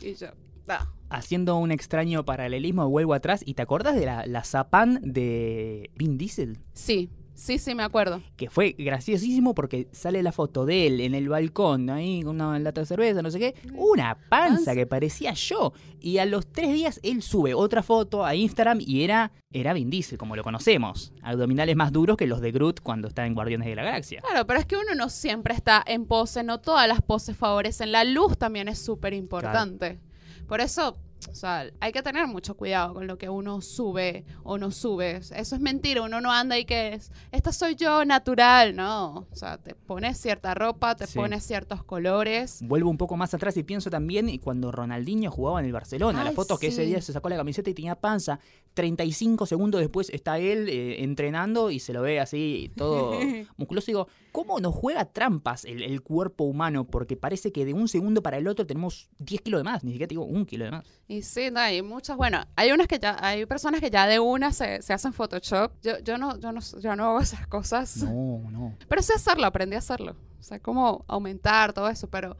Y 0.00 0.14
yo, 0.14 0.28
ah. 0.68 0.88
Haciendo 1.10 1.56
un 1.56 1.72
extraño 1.72 2.24
paralelismo, 2.24 2.88
vuelvo 2.88 3.14
atrás. 3.14 3.42
¿Y 3.44 3.54
te 3.54 3.62
acordás 3.62 3.94
de 3.94 4.04
la, 4.04 4.26
la 4.26 4.44
Zapan 4.44 5.00
de 5.02 5.90
Vin 5.94 6.18
Diesel? 6.18 6.58
Sí, 6.74 7.10
sí, 7.38 7.58
sí, 7.58 7.74
me 7.74 7.82
acuerdo. 7.82 8.20
que 8.36 8.50
fue 8.50 8.74
graciosísimo 8.76 9.54
porque 9.54 9.88
sale 9.92 10.22
la 10.22 10.32
foto 10.32 10.66
de 10.66 10.86
él 10.86 11.00
en 11.00 11.14
el 11.14 11.28
balcón, 11.28 11.88
ahí 11.88 12.22
con 12.22 12.40
una 12.40 12.58
lata 12.58 12.80
de 12.80 12.86
cerveza, 12.86 13.22
no 13.22 13.30
sé 13.30 13.38
qué, 13.38 13.54
una 13.74 14.18
panza 14.28 14.74
que 14.74 14.86
parecía 14.86 15.32
yo. 15.32 15.72
Y 16.00 16.18
a 16.18 16.26
los 16.26 16.46
tres 16.46 16.72
días 16.72 17.00
él 17.02 17.22
sube 17.22 17.54
otra 17.54 17.82
foto 17.82 18.24
a 18.24 18.34
Instagram 18.34 18.78
y 18.80 19.02
era, 19.02 19.32
era 19.50 19.72
Vin 19.72 19.90
Diesel, 19.90 20.18
como 20.18 20.36
lo 20.36 20.42
conocemos. 20.44 21.12
Abdominales 21.22 21.76
más 21.76 21.92
duros 21.92 22.16
que 22.16 22.26
los 22.26 22.40
de 22.40 22.52
Groot 22.52 22.80
cuando 22.80 23.08
está 23.08 23.26
en 23.26 23.34
Guardianes 23.34 23.66
de 23.66 23.74
la 23.74 23.84
Galaxia. 23.84 24.20
Claro, 24.20 24.46
pero 24.46 24.60
es 24.60 24.66
que 24.66 24.76
uno 24.76 24.94
no 24.94 25.08
siempre 25.08 25.54
está 25.54 25.82
en 25.86 26.06
pose, 26.06 26.42
no 26.42 26.60
todas 26.60 26.86
las 26.88 27.02
poses 27.02 27.36
favorecen. 27.36 27.92
La 27.92 28.04
luz 28.04 28.36
también 28.36 28.68
es 28.68 28.78
súper 28.78 29.12
importante. 29.14 29.98
Por 30.46 30.60
eso, 30.60 30.96
o 31.30 31.34
sea, 31.34 31.66
hay 31.80 31.92
que 31.92 32.02
tener 32.02 32.26
mucho 32.26 32.56
cuidado 32.56 32.94
con 32.94 33.06
lo 33.06 33.18
que 33.18 33.28
uno 33.28 33.60
sube 33.60 34.24
o 34.44 34.56
no 34.58 34.70
sube. 34.70 35.16
Eso 35.16 35.32
es 35.56 35.60
mentira, 35.60 36.02
uno 36.02 36.20
no 36.20 36.32
anda 36.32 36.58
y 36.58 36.64
que 36.64 36.94
es, 36.94 37.10
esta 37.32 37.52
soy 37.52 37.74
yo 37.74 38.04
natural, 38.04 38.76
no. 38.76 39.26
O 39.30 39.34
sea, 39.36 39.58
te 39.58 39.74
pones 39.74 40.18
cierta 40.18 40.54
ropa, 40.54 40.94
te 40.94 41.06
Sí. 41.06 41.18
pones 41.18 41.44
ciertos 41.44 41.82
colores. 41.84 42.60
Vuelvo 42.62 42.88
un 42.90 42.96
poco 42.98 43.16
más 43.16 43.34
atrás 43.34 43.56
y 43.56 43.62
pienso 43.62 43.90
también 43.90 44.36
cuando 44.38 44.70
Ronaldinho 44.72 45.30
jugaba 45.30 45.60
en 45.60 45.66
el 45.66 45.72
Barcelona. 45.72 46.22
la 46.24 46.32
foto 46.32 46.58
que 46.58 46.68
ese 46.68 46.82
día 46.84 47.00
se 47.02 47.12
sacó 47.12 47.28
la 47.28 47.36
camiseta 47.36 47.68
y 47.70 47.74
tenía 47.74 47.94
panza. 47.96 48.38
35 48.74 49.46
segundos 49.46 49.80
después 49.80 50.08
está 50.10 50.38
él 50.38 50.68
eh, 50.68 51.02
entrenando 51.02 51.70
y 51.70 51.80
se 51.80 51.92
lo 51.92 52.02
ve 52.02 52.20
así 52.20 52.70
todo 52.76 53.18
musculoso. 53.56 53.86
Digo, 53.86 54.08
¿cómo 54.32 54.60
nos 54.60 54.74
juega 54.74 55.04
trampas 55.04 55.64
el, 55.64 55.82
el 55.82 56.02
cuerpo 56.02 56.44
humano? 56.44 56.84
Porque 56.84 57.16
parece 57.16 57.52
que 57.52 57.64
de 57.64 57.72
un 57.72 57.88
segundo 57.88 58.22
para 58.22 58.38
el 58.38 58.46
otro 58.48 58.66
tenemos 58.66 59.08
10 59.18 59.42
kilos 59.42 59.60
de 59.60 59.64
más. 59.64 59.84
Ni 59.84 59.92
siquiera 59.92 60.08
te 60.08 60.14
digo 60.14 60.24
un 60.24 60.46
kilo 60.46 60.64
de 60.64 60.70
más. 60.70 60.86
Y 61.06 61.22
sí, 61.22 61.50
no, 61.50 61.60
hay 61.60 61.82
muchas, 61.82 62.16
bueno, 62.16 62.40
hay 62.56 62.72
unas 62.72 62.86
que 62.86 62.98
ya, 62.98 63.16
hay 63.20 63.46
personas 63.46 63.80
que 63.80 63.90
ya 63.90 64.06
de 64.06 64.18
una 64.18 64.52
se, 64.52 64.82
se 64.82 64.92
hacen 64.92 65.12
Photoshop. 65.12 65.72
Yo, 65.82 65.98
yo 66.00 66.18
no, 66.18 66.38
yo 66.38 66.52
no, 66.52 66.60
yo 66.80 66.96
no 66.96 67.04
hago 67.06 67.20
esas 67.20 67.46
cosas. 67.46 67.96
No, 68.02 68.42
no. 68.50 68.76
Pero 68.88 69.02
sé 69.02 69.14
hacerlo, 69.14 69.46
aprendí 69.46 69.76
a 69.76 69.78
hacerlo. 69.78 70.16
O 70.38 70.42
sea, 70.42 70.60
cómo 70.60 71.04
aumentar 71.08 71.72
todo 71.72 71.88
eso, 71.88 72.08
pero 72.08 72.36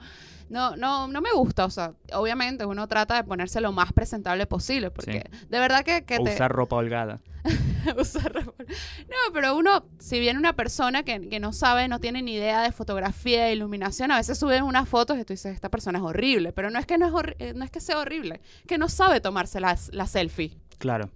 no, 0.49 0.77
no, 0.77 1.09
no 1.09 1.21
me 1.21 1.33
gusta. 1.33 1.65
O 1.65 1.71
sea, 1.71 1.95
obviamente 2.13 2.65
uno 2.65 2.87
trata 2.87 3.17
de 3.17 3.25
ponerse 3.25 3.61
lo 3.61 3.73
más 3.73 3.93
presentable 3.93 4.47
posible, 4.47 4.91
porque 4.91 5.29
de 5.49 5.59
verdad 5.59 5.85
que, 5.85 6.05
que 6.05 6.19
O 6.19 6.25
te... 6.25 6.35
usar 6.35 6.51
ropa 6.51 6.77
holgada. 6.77 7.21
usar. 7.99 8.45
No, 8.45 9.33
pero 9.33 9.57
uno, 9.57 9.85
si 9.99 10.21
viene 10.21 10.39
una 10.39 10.55
persona 10.55 11.03
que, 11.03 11.29
que 11.29 11.41
no 11.41 11.53
sabe, 11.53 11.89
no 11.89 12.01
tiene 12.01 12.23
ni 12.23 12.35
idea 12.35 12.63
de 12.63 12.73
fotografía, 12.73 13.45
de 13.45 13.53
iluminación, 13.53 14.11
a 14.11 14.17
veces 14.17 14.39
suben 14.39 14.63
unas 14.65 14.89
fotos 14.89 15.19
y 15.19 15.25
tú 15.25 15.33
dices, 15.33 15.55
esta 15.55 15.69
persona 15.69 15.99
es 15.99 16.05
horrible, 16.05 16.53
pero 16.53 16.71
no 16.71 16.79
es 16.79 16.87
que, 16.87 16.99
no 16.99 17.07
es, 17.07 17.35
eh, 17.39 17.53
no 17.55 17.65
es 17.65 17.71
que 17.71 17.81
sea 17.81 17.99
horrible, 17.99 18.41
que 18.67 18.79
no 18.79 18.89
sabe 18.89 19.21
tomarse 19.21 19.61
la 19.61 19.77
selfie. 20.07 20.57
Claro. 20.79 21.11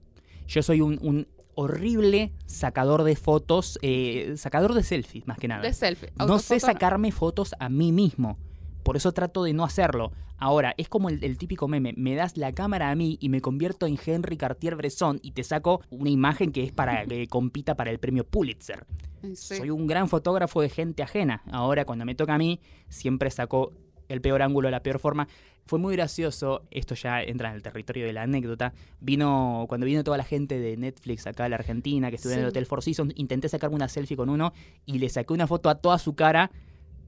Yo 0.47 0.63
soy 0.63 0.81
un, 0.81 0.99
un 1.03 1.27
horrible 1.55 2.33
sacador 2.47 3.05
de 3.05 3.17
fotos, 3.17 3.79
eh, 3.83 4.35
sacador 4.37 4.75
de 4.75 4.83
selfies 4.83 5.27
más 5.27 5.39
que 5.39 5.49
nada. 5.49 5.63
De 5.63 5.73
selfie. 5.73 6.13
no 6.17 6.39
sé 6.39 6.61
sacarme 6.61 7.13
fotos 7.13 7.55
a 7.59 7.69
mí 7.69 7.93
mismo. 7.93 8.39
Por 8.83 8.97
eso 8.97 9.13
trato 9.13 9.45
de 9.45 9.53
no 9.53 9.65
hacerlo. 9.65 10.13
Ahora, 10.39 10.75
es 10.77 10.89
como 10.89 11.09
el, 11.09 11.23
el 11.23 11.39
típico 11.39 11.69
meme. 11.69 11.95
Me 11.97 12.15
das 12.15 12.37
la 12.37 12.53
cámara 12.53 12.91
a 12.91 12.97
mí 12.97 13.17
y 13.21 13.29
me 13.29 13.41
convierto 13.41 13.87
en 13.87 13.99
Henry 14.05 14.37
Cartier-Bresson 14.37 15.21
y 15.23 15.33
te 15.33 15.45
saco 15.45 15.83
una 15.91 16.11
imagen 16.11 16.53
que 16.53 16.65
es 16.65 16.73
para 16.73 17.07
que 17.07 17.27
compita 17.29 17.77
para 17.77 17.91
el 17.91 17.99
premio 17.99 18.25
Pulitzer. 18.25 18.87
Sí. 19.35 19.57
Soy 19.57 19.71
un 19.71 19.87
gran 19.87 20.09
fotógrafo 20.09 20.61
de 20.61 20.69
gente 20.69 21.03
ajena. 21.03 21.43
Ahora, 21.53 21.85
cuando 21.85 22.05
me 22.05 22.15
toca 22.15 22.35
a 22.35 22.39
mí, 22.39 22.61
siempre 22.89 23.31
saco 23.31 23.73
el 24.09 24.21
peor 24.21 24.43
ángulo, 24.43 24.71
la 24.71 24.83
peor 24.83 24.99
forma. 24.99 25.29
Fue 25.65 25.79
muy 25.79 25.95
gracioso, 25.95 26.63
esto 26.71 26.95
ya 26.95 27.23
entra 27.23 27.51
en 27.51 27.55
el 27.55 27.63
territorio 27.63 28.05
de 28.05 28.13
la 28.13 28.23
anécdota. 28.23 28.73
Vino, 29.01 29.65
cuando 29.69 29.87
vino 29.87 30.03
toda 30.03 30.17
la 30.17 30.25
gente 30.25 30.59
de 30.59 30.77
Netflix 30.77 31.27
acá 31.27 31.45
a 31.45 31.49
la 31.49 31.57
Argentina, 31.57 32.11
que 32.11 32.17
estuve 32.17 32.35
en 32.35 32.41
el. 32.41 32.47
Hotel 32.47 32.67
Four 32.67 32.83
Seasons, 32.83 33.13
intenté 33.17 33.49
sacarme 33.49 33.77
una 33.77 33.89
selfie 33.89 34.17
con 34.17 34.29
uno 34.29 34.53
y 34.87 34.99
le 34.99 35.09
saqué 35.09 35.33
una 35.33 35.47
foto 35.47 35.71
a 35.71 35.77
toda 35.77 35.99
su 35.99 36.15
cara 36.15 36.51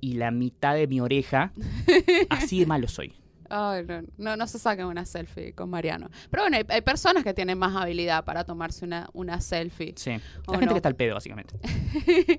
y 0.04 0.12
la 0.12 0.30
mitad 0.30 0.75
de 0.75 0.87
mi 0.87 1.00
oreja. 1.00 1.50
Así 2.28 2.61
de 2.61 2.66
malo 2.66 2.88
soy. 2.88 3.14
Ay, 3.49 3.84
no, 3.87 4.02
no, 4.18 4.37
no 4.37 4.46
se 4.46 4.58
saquen 4.58 4.84
una 4.84 5.06
selfie 5.06 5.54
con 5.54 5.70
Mariano. 5.70 6.11
Pero 6.30 6.42
bueno, 6.42 6.58
hay, 6.58 6.64
hay 6.68 6.82
personas 6.82 7.25
que 7.25 7.32
tienen 7.32 7.56
más 7.56 7.75
habilidad 7.75 8.23
para 8.25 8.44
tomarse 8.44 8.84
una, 8.84 9.08
una 9.14 9.40
selfie. 9.40 9.94
Sí. 9.96 10.11
La 10.11 10.18
¿O 10.46 10.52
gente 10.52 10.66
no? 10.66 10.73
que 10.73 10.78
está 10.78 10.88
al 10.90 10.96
pedo, 10.96 11.14
básicamente. 11.14 11.54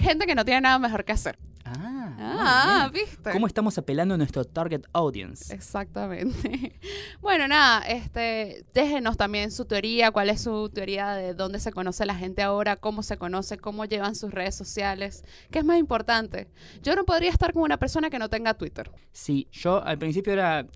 Gente 0.00 0.26
que 0.26 0.34
no 0.34 0.44
tiene 0.44 0.60
nada 0.60 0.78
mejor 0.78 1.04
que 1.04 1.12
hacer. 1.12 1.38
Ah, 1.76 2.14
Ah. 2.20 2.90
¿viste? 2.92 3.30
¿Cómo 3.32 3.46
estamos 3.46 3.76
apelando 3.78 4.14
a 4.14 4.16
nuestro 4.18 4.44
target 4.44 4.82
audience? 4.92 5.52
Exactamente. 5.54 6.78
Bueno, 7.20 7.48
nada, 7.48 7.82
este, 7.86 8.64
déjenos 8.72 9.16
también 9.16 9.50
su 9.50 9.64
teoría, 9.64 10.12
cuál 10.12 10.30
es 10.30 10.40
su 10.42 10.70
teoría 10.70 11.12
de 11.14 11.34
dónde 11.34 11.58
se 11.58 11.72
conoce 11.72 12.06
la 12.06 12.14
gente 12.14 12.42
ahora, 12.42 12.76
cómo 12.76 13.02
se 13.02 13.18
conoce, 13.18 13.58
cómo 13.58 13.84
llevan 13.84 14.14
sus 14.14 14.30
redes 14.32 14.54
sociales, 14.54 15.24
qué 15.50 15.58
es 15.58 15.64
más 15.64 15.78
importante. 15.78 16.48
Yo 16.82 16.94
no 16.94 17.04
podría 17.04 17.30
estar 17.30 17.52
con 17.52 17.62
una 17.62 17.76
persona 17.76 18.08
que 18.08 18.18
no 18.20 18.30
tenga 18.30 18.54
Twitter. 18.54 18.90
Sí, 19.12 19.48
yo 19.50 19.82
al 19.82 19.98
principio 19.98 20.32
era, 20.32 20.66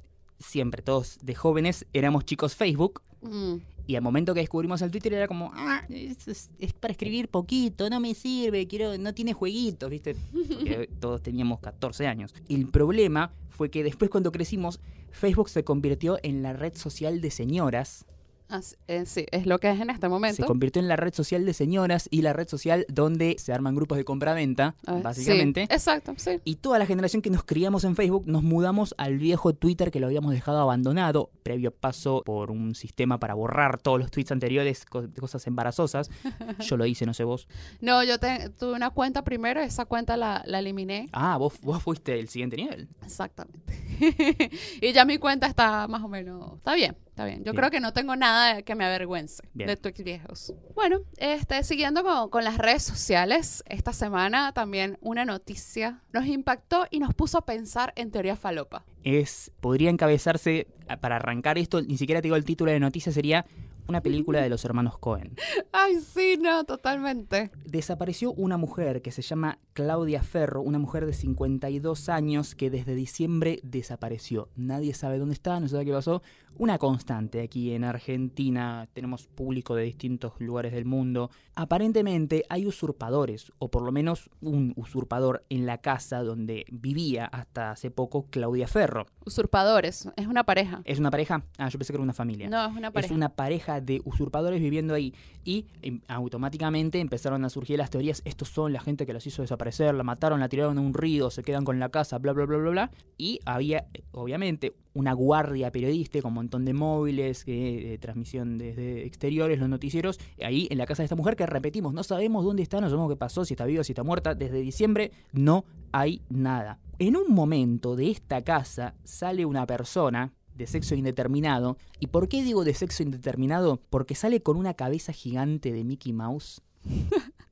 siempre 0.41 0.83
todos 0.83 1.19
de 1.23 1.35
jóvenes, 1.35 1.87
éramos 1.93 2.25
chicos 2.25 2.55
Facebook. 2.57 3.03
Mm, 3.23 3.55
Y 3.87 3.97
al 3.97 4.03
momento 4.03 4.33
que 4.35 4.41
descubrimos 4.41 4.81
el 4.83 4.91
Twitter 4.91 5.15
era 5.15 5.27
como, 5.27 5.51
ah, 5.55 5.83
es, 5.89 6.49
para 6.79 6.93
escribir 6.93 7.29
poquito, 7.29 7.91
no 7.91 8.01
me 8.01 8.15
sirve, 8.15 8.67
quiero, 8.67 8.97
no 8.99 9.13
tiene 9.13 9.33
jueguitos, 9.33 9.91
¿viste? 9.91 10.17
Porque 10.33 10.89
todos 11.01 11.23
teníamos 11.23 11.61
14 11.61 12.07
años. 12.07 12.35
El 12.49 12.69
problema 12.69 13.33
fue 13.49 13.71
que 13.71 13.83
después 13.83 14.11
cuando 14.11 14.31
crecimos, 14.31 14.81
Facebook 15.11 15.49
se 15.49 15.65
convirtió 15.65 16.19
en 16.23 16.43
la 16.43 16.53
red 16.53 16.75
social 16.75 17.21
de 17.21 17.31
señoras. 17.31 18.07
Así- 18.53 18.77
eh, 18.89 19.05
sí, 19.07 19.27
es 19.33 19.47
lo 19.47 19.59
que 19.59 19.71
es 19.71 19.81
en 19.81 19.91
este 19.91 20.03
Se 20.07 20.09
momento. 20.09 20.47
convirtió 20.47 20.81
en 20.81 20.89
la 20.89 20.97
red 20.97 21.13
social 21.15 21.45
de 21.47 21.55
señoras 21.55 22.09
y 22.11 22.23
la 22.23 22.33
red 22.33 22.49
social 22.49 22.87
donde 22.89 23.37
se 23.39 23.53
arman 23.53 23.75
grupos 23.75 23.99
de 23.99 24.05
compra-venta, 24.05 24.75
Ah, 24.87 24.97
sí, 24.97 25.03
básicamente. 25.03 25.63
exacto, 25.71 26.15
sí. 26.17 26.41
Y 26.45 26.57
toda 26.57 26.79
la 26.79 26.87
generación 26.87 27.23
que 27.23 27.31
nos 27.31 27.45
criamos 27.45 27.85
en 27.85 27.97
Facebook 27.97 28.25
nos 28.27 28.43
mudamos 28.43 28.95
al 28.99 29.19
viejo 29.19 29.53
Twitter 29.55 29.91
que 29.91 30.01
lo 30.01 30.07
habíamos 30.07 30.33
dejado 30.33 30.61
abandonado, 30.61 31.31
previo 31.43 31.71
paso 31.73 32.23
por 32.25 32.51
un 32.51 32.75
sistema 32.75 33.19
para 33.19 33.35
borrar 33.35 33.79
todos 33.79 33.99
los 33.99 34.11
tweets 34.11 34.33
anteriores, 34.33 34.85
co- 34.85 35.09
cosas 35.19 35.47
embarazosas. 35.47 36.11
Yo 36.61 36.77
lo 36.77 36.87
hice, 36.87 37.07
no 37.07 37.15
sé 37.15 37.25
vos. 37.25 37.49
No, 37.81 38.03
yo 38.05 38.19
te- 38.19 38.49
tuve 38.51 38.73
una 38.75 38.91
cuenta 38.91 39.23
primero, 39.25 39.61
esa 39.61 39.85
cuenta 39.85 40.17
la, 40.17 40.43
la 40.47 40.59
eliminé. 40.61 41.09
Ah, 41.13 41.37
vos, 41.37 41.55
vos 41.63 41.83
fuiste 41.83 42.19
el 42.19 42.29
siguiente 42.29 42.57
nivel. 42.57 42.89
Exactamente. 43.05 43.61
y 44.81 44.93
ya 44.93 45.05
mi 45.05 45.19
cuenta 45.19 45.47
está 45.47 45.87
más 45.89 46.03
o 46.03 46.09
menos, 46.09 46.57
está 46.59 46.75
bien, 46.75 46.97
está 47.13 47.27
bien. 47.27 47.39
Yo 47.41 47.53
Bien. 47.53 47.57
creo 47.57 47.71
que 47.71 47.81
no 47.81 47.93
tengo 47.93 48.17
nada 48.17 48.63
que 48.63 48.75
me 48.75 48.85
avergüence 48.87 49.43
Bien. 49.53 49.69
de 49.69 49.77
tweets 49.77 50.03
viejos. 50.03 50.55
Bueno, 50.75 51.01
este, 51.19 51.63
siguiendo 51.63 52.03
con, 52.03 52.31
con 52.31 52.43
las 52.43 52.57
redes 52.57 52.83
sociales, 52.83 53.63
esta 53.69 53.93
semana 53.93 54.53
también 54.53 54.97
una 55.03 55.27
noticia 55.27 56.01
nos 56.13 56.25
impactó 56.27 56.87
y 56.91 57.01
nos 57.01 57.15
puso 57.15 57.37
a 57.39 57.45
pensar 57.45 57.93
en 57.97 58.11
teoría 58.11 58.35
falopa. 58.35 58.85
Es, 59.05 59.53
podría 59.61 59.91
encabezarse, 59.91 60.69
para 61.01 61.17
arrancar 61.17 61.59
esto, 61.59 61.83
ni 61.83 61.99
siquiera 61.99 62.21
te 62.23 62.27
digo 62.27 62.37
el 62.37 62.45
título 62.45 62.71
de 62.71 62.81
noticia, 62.81 63.13
sería 63.13 63.45
una 63.89 64.01
película 64.01 64.41
de 64.41 64.49
los 64.49 64.65
hermanos 64.65 64.97
Cohen. 64.99 65.35
Ay, 65.73 66.01
sí, 66.01 66.39
no, 66.41 66.65
totalmente. 66.65 67.51
Desapareció 67.65 68.33
una 68.33 68.57
mujer 68.57 69.03
que 69.03 69.11
se 69.11 69.23
llama 69.23 69.59
Claudia 69.73 70.23
Ferro, 70.23 70.63
una 70.63 70.79
mujer 70.79 71.05
de 71.05 71.13
52 71.13 72.09
años 72.09 72.55
que 72.55 72.71
desde 72.71 72.95
diciembre 72.95 73.61
desapareció. 73.63 74.49
Nadie 74.57 74.95
sabe 74.95 75.19
dónde 75.19 75.35
está, 75.35 75.59
no 75.61 75.69
sabe 75.69 75.85
qué 75.85 75.93
pasó. 75.93 76.23
Una 76.59 76.79
constante 76.79 77.41
aquí 77.41 77.73
en 77.73 77.83
Argentina, 77.83 78.87
tenemos 78.93 79.27
público 79.27 79.75
de 79.75 79.85
distintos 79.85 80.35
lugares 80.39 80.73
del 80.73 80.85
mundo. 80.85 81.31
Aparentemente 81.55 82.45
hay 82.49 82.67
usurpadores, 82.67 83.51
o 83.59 83.69
por 83.71 83.83
lo 83.83 83.91
menos 83.91 84.29
un 84.41 84.73
usurpador 84.77 85.45
en 85.49 85.65
la 85.67 85.79
casa 85.79 86.23
donde 86.23 86.65
vivía 86.71 87.25
hasta 87.25 87.71
hace 87.73 87.91
poco 87.91 88.27
Claudia 88.31 88.69
Ferro. 88.69 89.07
Usurpadores, 89.25 90.09
es 90.17 90.27
una 90.27 90.45
pareja. 90.45 90.83
¿Es 90.85 90.99
una 90.99 91.11
pareja? 91.11 91.43
Ah, 91.59 91.69
yo 91.69 91.79
pensé 91.79 91.93
que 91.93 91.97
era 91.97 92.03
una 92.05 92.13
familia. 92.13 92.49
No, 92.49 92.65
es 92.67 92.77
una 92.77 92.89
Es 92.89 92.95
pareja. 92.95 93.15
una 93.15 93.29
pareja 93.31 93.81
de 93.81 94.03
usurpadores 94.05 94.61
viviendo 94.61 94.95
ahí. 94.95 95.15
Y 95.45 95.67
em, 95.81 96.01
automáticamente 96.07 97.01
empezaron 97.01 97.45
a 97.45 97.51
surgir 97.51 97.79
las 97.79 97.91
teorías. 97.91 98.23
Estos 98.25 98.49
son 98.51 98.73
la 98.73 98.81
gente 98.81 99.07
que 99.07 99.13
los 99.15 99.27
hizo 99.27 99.43
desaparecer, 99.43 99.95
la 99.95 100.05
mataron, 100.05 100.39
la 100.39 100.49
tiraron 100.49 100.79
a 100.79 100.81
un 100.83 100.95
río, 100.95 101.31
se 101.31 101.43
quedan 101.43 101.65
con 101.65 101.81
la 101.81 101.89
casa, 101.89 102.19
bla, 102.19 102.33
bla, 102.33 102.45
bla, 102.45 102.59
bla, 102.59 102.71
bla. 102.71 102.91
Y 103.17 103.41
había, 103.47 103.87
obviamente, 104.13 104.75
una 104.95 105.13
guardia 105.13 105.71
periodista 105.71 106.21
con 106.21 106.31
un 106.31 106.35
montón 106.35 106.65
de 106.65 106.75
móviles, 106.75 107.45
eh, 107.47 107.99
transmisión 108.01 108.59
desde 108.59 109.07
exteriores, 109.07 109.59
los 109.59 109.69
noticieros, 109.69 110.19
ahí 110.43 110.69
en 110.71 110.79
la 110.79 110.87
casa 110.87 111.03
de 111.03 111.07
esta 111.07 111.17
mujer 111.17 111.37
que 111.37 111.47
repetimos, 111.47 111.95
no 111.95 112.03
sabemos 112.03 112.45
dónde 112.45 112.63
está, 112.63 112.81
no 112.81 112.89
sabemos 112.89 113.11
qué 113.11 113.17
pasó, 113.17 113.45
si 113.45 113.55
está 113.55 113.65
viva, 113.65 113.85
si 113.85 113.93
está 113.93 114.03
muerta. 114.03 114.35
Desde 114.35 114.61
diciembre 114.61 115.13
no 115.33 115.65
hay 115.93 116.23
nada. 116.29 116.79
En 116.99 117.17
un 117.17 117.33
momento 117.33 117.97
de 117.97 118.11
esta 118.11 118.43
casa 118.43 118.95
sale 119.05 119.45
una 119.45 119.67
persona 119.67 120.33
de 120.55 120.67
sexo 120.67 120.95
indeterminado. 120.95 121.79
¿Y 121.99 122.09
por 122.09 122.29
qué 122.29 122.43
digo 122.43 122.65
de 122.65 122.75
sexo 122.75 123.03
indeterminado? 123.03 123.81
Porque 123.91 124.15
sale 124.15 124.43
con 124.43 124.57
una 124.57 124.75
cabeza 124.75 125.13
gigante 125.13 125.73
de 125.73 125.85
Mickey 125.85 126.13
Mouse. 126.13 126.63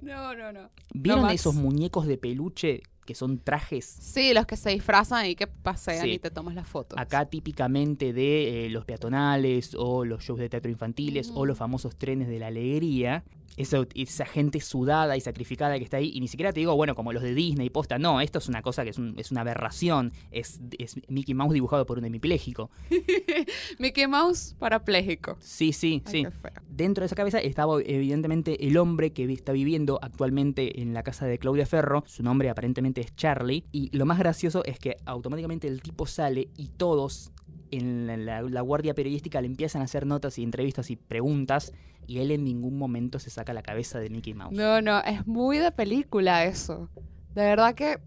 No, 0.00 0.34
no, 0.34 0.52
no. 0.52 0.70
¿Vieron 0.92 1.30
esos 1.30 1.54
muñecos 1.54 2.06
de 2.06 2.18
peluche 2.18 2.82
que 3.06 3.14
son 3.14 3.38
trajes? 3.38 3.86
Sí, 3.86 4.34
los 4.34 4.44
que 4.44 4.56
se 4.58 4.70
disfrazan 4.70 5.24
y 5.26 5.34
que 5.36 5.46
pasean 5.46 6.02
Sí. 6.04 6.10
y 6.12 6.18
te 6.18 6.30
tomas 6.30 6.54
las 6.54 6.68
fotos. 6.68 6.98
Acá 6.98 7.24
típicamente 7.24 8.12
de 8.12 8.66
eh, 8.66 8.70
los 8.70 8.84
peatonales 8.84 9.74
o 9.78 10.04
los 10.04 10.22
shows 10.22 10.38
de 10.38 10.50
teatro 10.50 10.70
infantiles 10.70 11.30
o 11.34 11.46
los 11.46 11.56
famosos 11.56 11.96
trenes 11.96 12.28
de 12.28 12.38
la 12.38 12.48
alegría. 12.48 13.24
Esa, 13.56 13.78
esa 13.94 14.26
gente 14.26 14.60
sudada 14.60 15.16
y 15.16 15.22
sacrificada 15.22 15.78
que 15.78 15.84
está 15.84 15.96
ahí. 15.96 16.10
Y 16.12 16.20
ni 16.20 16.28
siquiera 16.28 16.52
te 16.52 16.60
digo, 16.60 16.76
bueno, 16.76 16.94
como 16.94 17.14
los 17.14 17.22
de 17.22 17.32
Disney, 17.34 17.70
posta. 17.70 17.98
No, 17.98 18.20
esto 18.20 18.38
es 18.38 18.48
una 18.50 18.60
cosa 18.60 18.84
que 18.84 18.90
es, 18.90 18.98
un- 18.98 19.14
es 19.18 19.30
una 19.30 19.40
aberración. 19.40 20.12
Es, 20.30 20.60
es 20.78 20.96
Mickey 21.08 21.34
Mouse 21.34 21.54
dibujado 21.54 21.86
por 21.86 21.96
un 21.96 22.04
hemipléjico. 22.04 22.70
Mickey 23.78 24.06
Mouse 24.06 24.54
parapléjico. 24.58 25.36
Sí, 25.40 25.72
sí, 25.72 26.02
Ay, 26.06 26.12
sí. 26.12 26.26
Dentro 26.68 27.02
de 27.02 27.06
esa 27.06 27.14
cabeza 27.16 27.38
estaba 27.38 27.80
evidentemente 27.82 28.66
el 28.66 28.76
hombre 28.76 29.12
que 29.12 29.24
está 29.32 29.52
viviendo 29.52 29.98
actualmente 30.02 30.82
en 30.82 30.92
la 30.92 31.02
casa 31.02 31.26
de 31.26 31.38
Claudia 31.38 31.64
Ferro. 31.64 32.04
Su 32.06 32.22
nombre 32.22 32.50
aparentemente 32.50 32.95
es 33.02 33.14
Charlie. 33.16 33.64
Y 33.72 33.96
lo 33.96 34.06
más 34.06 34.18
gracioso 34.18 34.64
es 34.64 34.78
que 34.78 34.96
automáticamente 35.06 35.68
el 35.68 35.82
tipo 35.82 36.06
sale 36.06 36.48
y 36.56 36.68
todos 36.68 37.32
en 37.70 38.06
la, 38.06 38.16
la- 38.16 38.42
la 38.42 38.60
guardia 38.60 38.94
periodística 38.94 39.40
le 39.40 39.46
empiezan 39.48 39.82
a 39.82 39.86
hacer 39.86 40.06
notas 40.06 40.38
y 40.38 40.42
entrevistas 40.42 40.90
y 40.90 40.96
preguntas. 40.96 41.72
Y 42.06 42.18
él 42.18 42.30
en 42.30 42.44
ningún 42.44 42.78
momento 42.78 43.18
se 43.18 43.30
saca 43.30 43.52
la 43.52 43.62
cabeza 43.62 43.98
de 43.98 44.10
Mickey 44.10 44.32
Mouse. 44.34 44.52
No, 44.56 44.80
no, 44.80 45.00
es 45.02 45.26
muy 45.26 45.58
de 45.58 45.72
película 45.72 46.44
eso. 46.44 46.88
De 47.34 47.42
verdad 47.42 47.74
que 47.74 47.98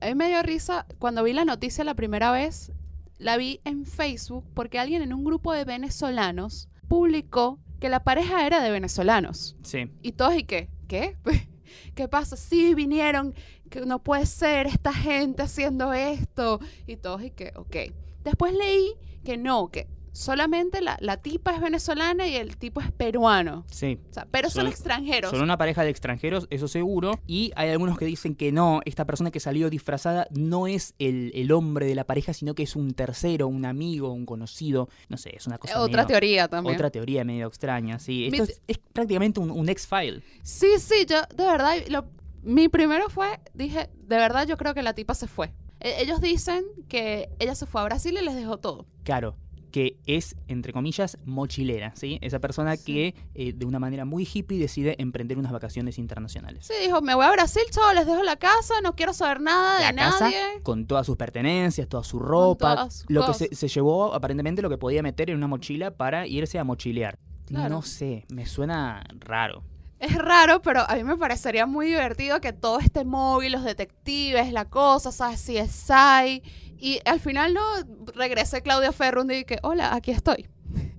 a 0.00 0.06
mí 0.06 0.14
me 0.14 0.28
dio 0.28 0.40
risa 0.42 0.86
cuando 0.98 1.24
vi 1.24 1.32
la 1.32 1.44
noticia 1.44 1.82
la 1.84 1.94
primera 1.94 2.30
vez. 2.30 2.70
La 3.18 3.36
vi 3.36 3.60
en 3.64 3.84
Facebook 3.84 4.44
porque 4.54 4.78
alguien 4.78 5.02
en 5.02 5.12
un 5.12 5.24
grupo 5.24 5.52
de 5.52 5.64
venezolanos 5.64 6.68
publicó 6.88 7.58
que 7.80 7.88
la 7.88 8.04
pareja 8.04 8.46
era 8.46 8.62
de 8.62 8.70
venezolanos. 8.70 9.56
Sí. 9.62 9.90
Y 10.02 10.12
todos, 10.12 10.36
¿y 10.36 10.44
qué? 10.44 10.68
¿Qué? 10.86 11.16
¿Qué 11.94 12.08
pasa? 12.08 12.36
Sí, 12.36 12.74
vinieron, 12.74 13.34
que 13.70 13.80
no 13.82 14.02
puede 14.02 14.26
ser 14.26 14.66
esta 14.66 14.92
gente 14.92 15.42
haciendo 15.42 15.92
esto. 15.92 16.60
Y 16.86 16.96
todos, 16.96 17.22
¿y 17.22 17.30
qué? 17.30 17.52
Ok. 17.56 17.76
Después 18.24 18.54
leí 18.54 18.94
que 19.24 19.36
no, 19.36 19.68
que 19.70 19.88
solamente 20.12 20.80
la, 20.80 20.96
la 21.00 21.16
tipa 21.16 21.52
es 21.54 21.60
venezolana 21.60 22.26
y 22.26 22.36
el 22.36 22.56
tipo 22.56 22.80
es 22.80 22.90
peruano. 22.92 23.64
Sí. 23.70 23.98
O 24.10 24.12
sea, 24.12 24.26
pero 24.30 24.50
son, 24.50 24.62
Son- 24.64 24.66
extranjeros. 24.72 25.30
Son 25.30 25.42
una 25.42 25.56
pareja 25.58 25.82
de 25.84 25.90
extranjeros, 25.90 26.46
eso 26.50 26.68
seguro. 26.68 27.18
Y 27.26 27.52
hay 27.56 27.70
algunos 27.70 27.98
que 27.98 28.04
dicen 28.04 28.34
que 28.34 28.52
no, 28.52 28.80
esta 28.84 29.04
persona 29.06 29.30
que 29.30 29.40
salió 29.40 29.70
disfrazada 29.70 30.28
no 30.30 30.66
es 30.66 30.94
el, 30.98 31.32
el 31.34 31.50
hombre 31.52 31.86
de 31.86 31.94
la 31.94 32.04
pareja, 32.04 32.32
sino 32.34 32.54
que 32.54 32.62
es 32.62 32.76
un 32.76 32.94
tercero, 32.94 33.48
un 33.48 33.64
amigo, 33.64 34.12
un 34.12 34.26
conocido. 34.26 34.88
No 35.08 35.16
sé, 35.16 35.34
es 35.36 35.46
una 35.46 35.58
cosa 35.58 35.80
Otra 35.80 36.02
medio- 36.02 36.06
teoría 36.08 36.48
también. 36.48 36.74
Otra 36.76 36.90
teoría 36.90 37.24
medio 37.24 37.46
extraña, 37.46 37.98
sí. 37.98 38.28
Esto 38.32 38.52
es 38.68 38.78
prácticamente 38.78 39.40
un, 39.40 39.50
un 39.50 39.68
X-File. 39.68 40.22
Sí, 40.42 40.68
sí, 40.78 41.06
yo 41.08 41.16
de 41.34 41.44
verdad, 41.44 41.74
lo- 41.88 42.04
mi 42.42 42.68
primero 42.68 43.08
fue, 43.08 43.40
dije, 43.54 43.88
de 43.96 44.16
verdad 44.16 44.46
yo 44.46 44.56
creo 44.56 44.74
que 44.74 44.82
la 44.82 44.94
tipa 44.94 45.14
se 45.14 45.26
fue. 45.28 45.52
E- 45.80 46.02
ellos 46.02 46.20
dicen 46.20 46.64
que 46.88 47.30
ella 47.38 47.54
se 47.54 47.66
fue 47.66 47.80
a 47.80 47.84
Brasil 47.84 48.16
y 48.20 48.24
les 48.24 48.34
dejó 48.34 48.58
todo. 48.58 48.86
Claro. 49.04 49.36
Que 49.72 49.96
es, 50.06 50.36
entre 50.46 50.72
comillas, 50.72 51.18
mochilera, 51.24 51.92
¿sí? 51.96 52.18
Esa 52.20 52.38
persona 52.38 52.76
Sí. 52.76 52.84
que 52.84 53.14
eh, 53.34 53.52
de 53.54 53.64
una 53.66 53.78
manera 53.80 54.04
muy 54.04 54.28
hippie 54.32 54.58
decide 54.58 54.94
emprender 54.98 55.38
unas 55.38 55.50
vacaciones 55.50 55.98
internacionales. 55.98 56.66
Sí, 56.66 56.74
dijo, 56.84 57.00
me 57.00 57.14
voy 57.14 57.24
a 57.24 57.30
Brasil, 57.32 57.62
chao, 57.70 57.92
les 57.94 58.06
dejo 58.06 58.22
la 58.22 58.36
casa, 58.36 58.74
no 58.82 58.94
quiero 58.94 59.12
saber 59.14 59.40
nada 59.40 59.78
de 59.78 59.92
La 59.92 60.04
casa 60.10 60.24
nadie. 60.26 60.36
con 60.62 60.86
todas 60.86 61.06
sus 61.06 61.16
pertenencias, 61.16 61.88
toda 61.88 62.04
su 62.04 62.18
ropa, 62.20 62.74
todas 62.76 62.94
sus 62.98 63.10
lo 63.10 63.26
que 63.26 63.34
se, 63.34 63.54
se 63.54 63.66
llevó 63.68 64.14
aparentemente 64.14 64.62
lo 64.62 64.68
que 64.70 64.78
podía 64.78 65.02
meter 65.02 65.30
en 65.30 65.36
una 65.38 65.48
mochila 65.48 65.90
para 65.90 66.26
irse 66.26 66.58
a 66.58 66.64
mochilear. 66.64 67.18
Claro. 67.46 67.68
No 67.76 67.82
sé, 67.82 68.26
me 68.32 68.46
suena 68.46 69.02
raro. 69.18 69.64
Es 69.98 70.14
raro, 70.16 70.60
pero 70.62 70.80
a 70.88 70.96
mí 70.96 71.04
me 71.04 71.16
parecería 71.16 71.64
muy 71.64 71.86
divertido 71.86 72.40
que 72.40 72.52
todo 72.52 72.78
este 72.80 73.04
móvil, 73.04 73.52
los 73.52 73.62
detectives, 73.64 74.52
la 74.52 74.64
cosa, 74.64 75.12
¿sabes? 75.12 75.40
Si 75.40 75.56
es 75.56 75.70
SAI. 75.70 76.42
Y 76.82 76.98
al 77.04 77.20
final 77.20 77.54
no 77.54 77.60
regrese 78.12 78.60
Claudia 78.60 78.90
Ferrundi 78.90 79.36
y 79.36 79.44
que, 79.44 79.60
hola, 79.62 79.94
aquí 79.94 80.10
estoy. 80.10 80.48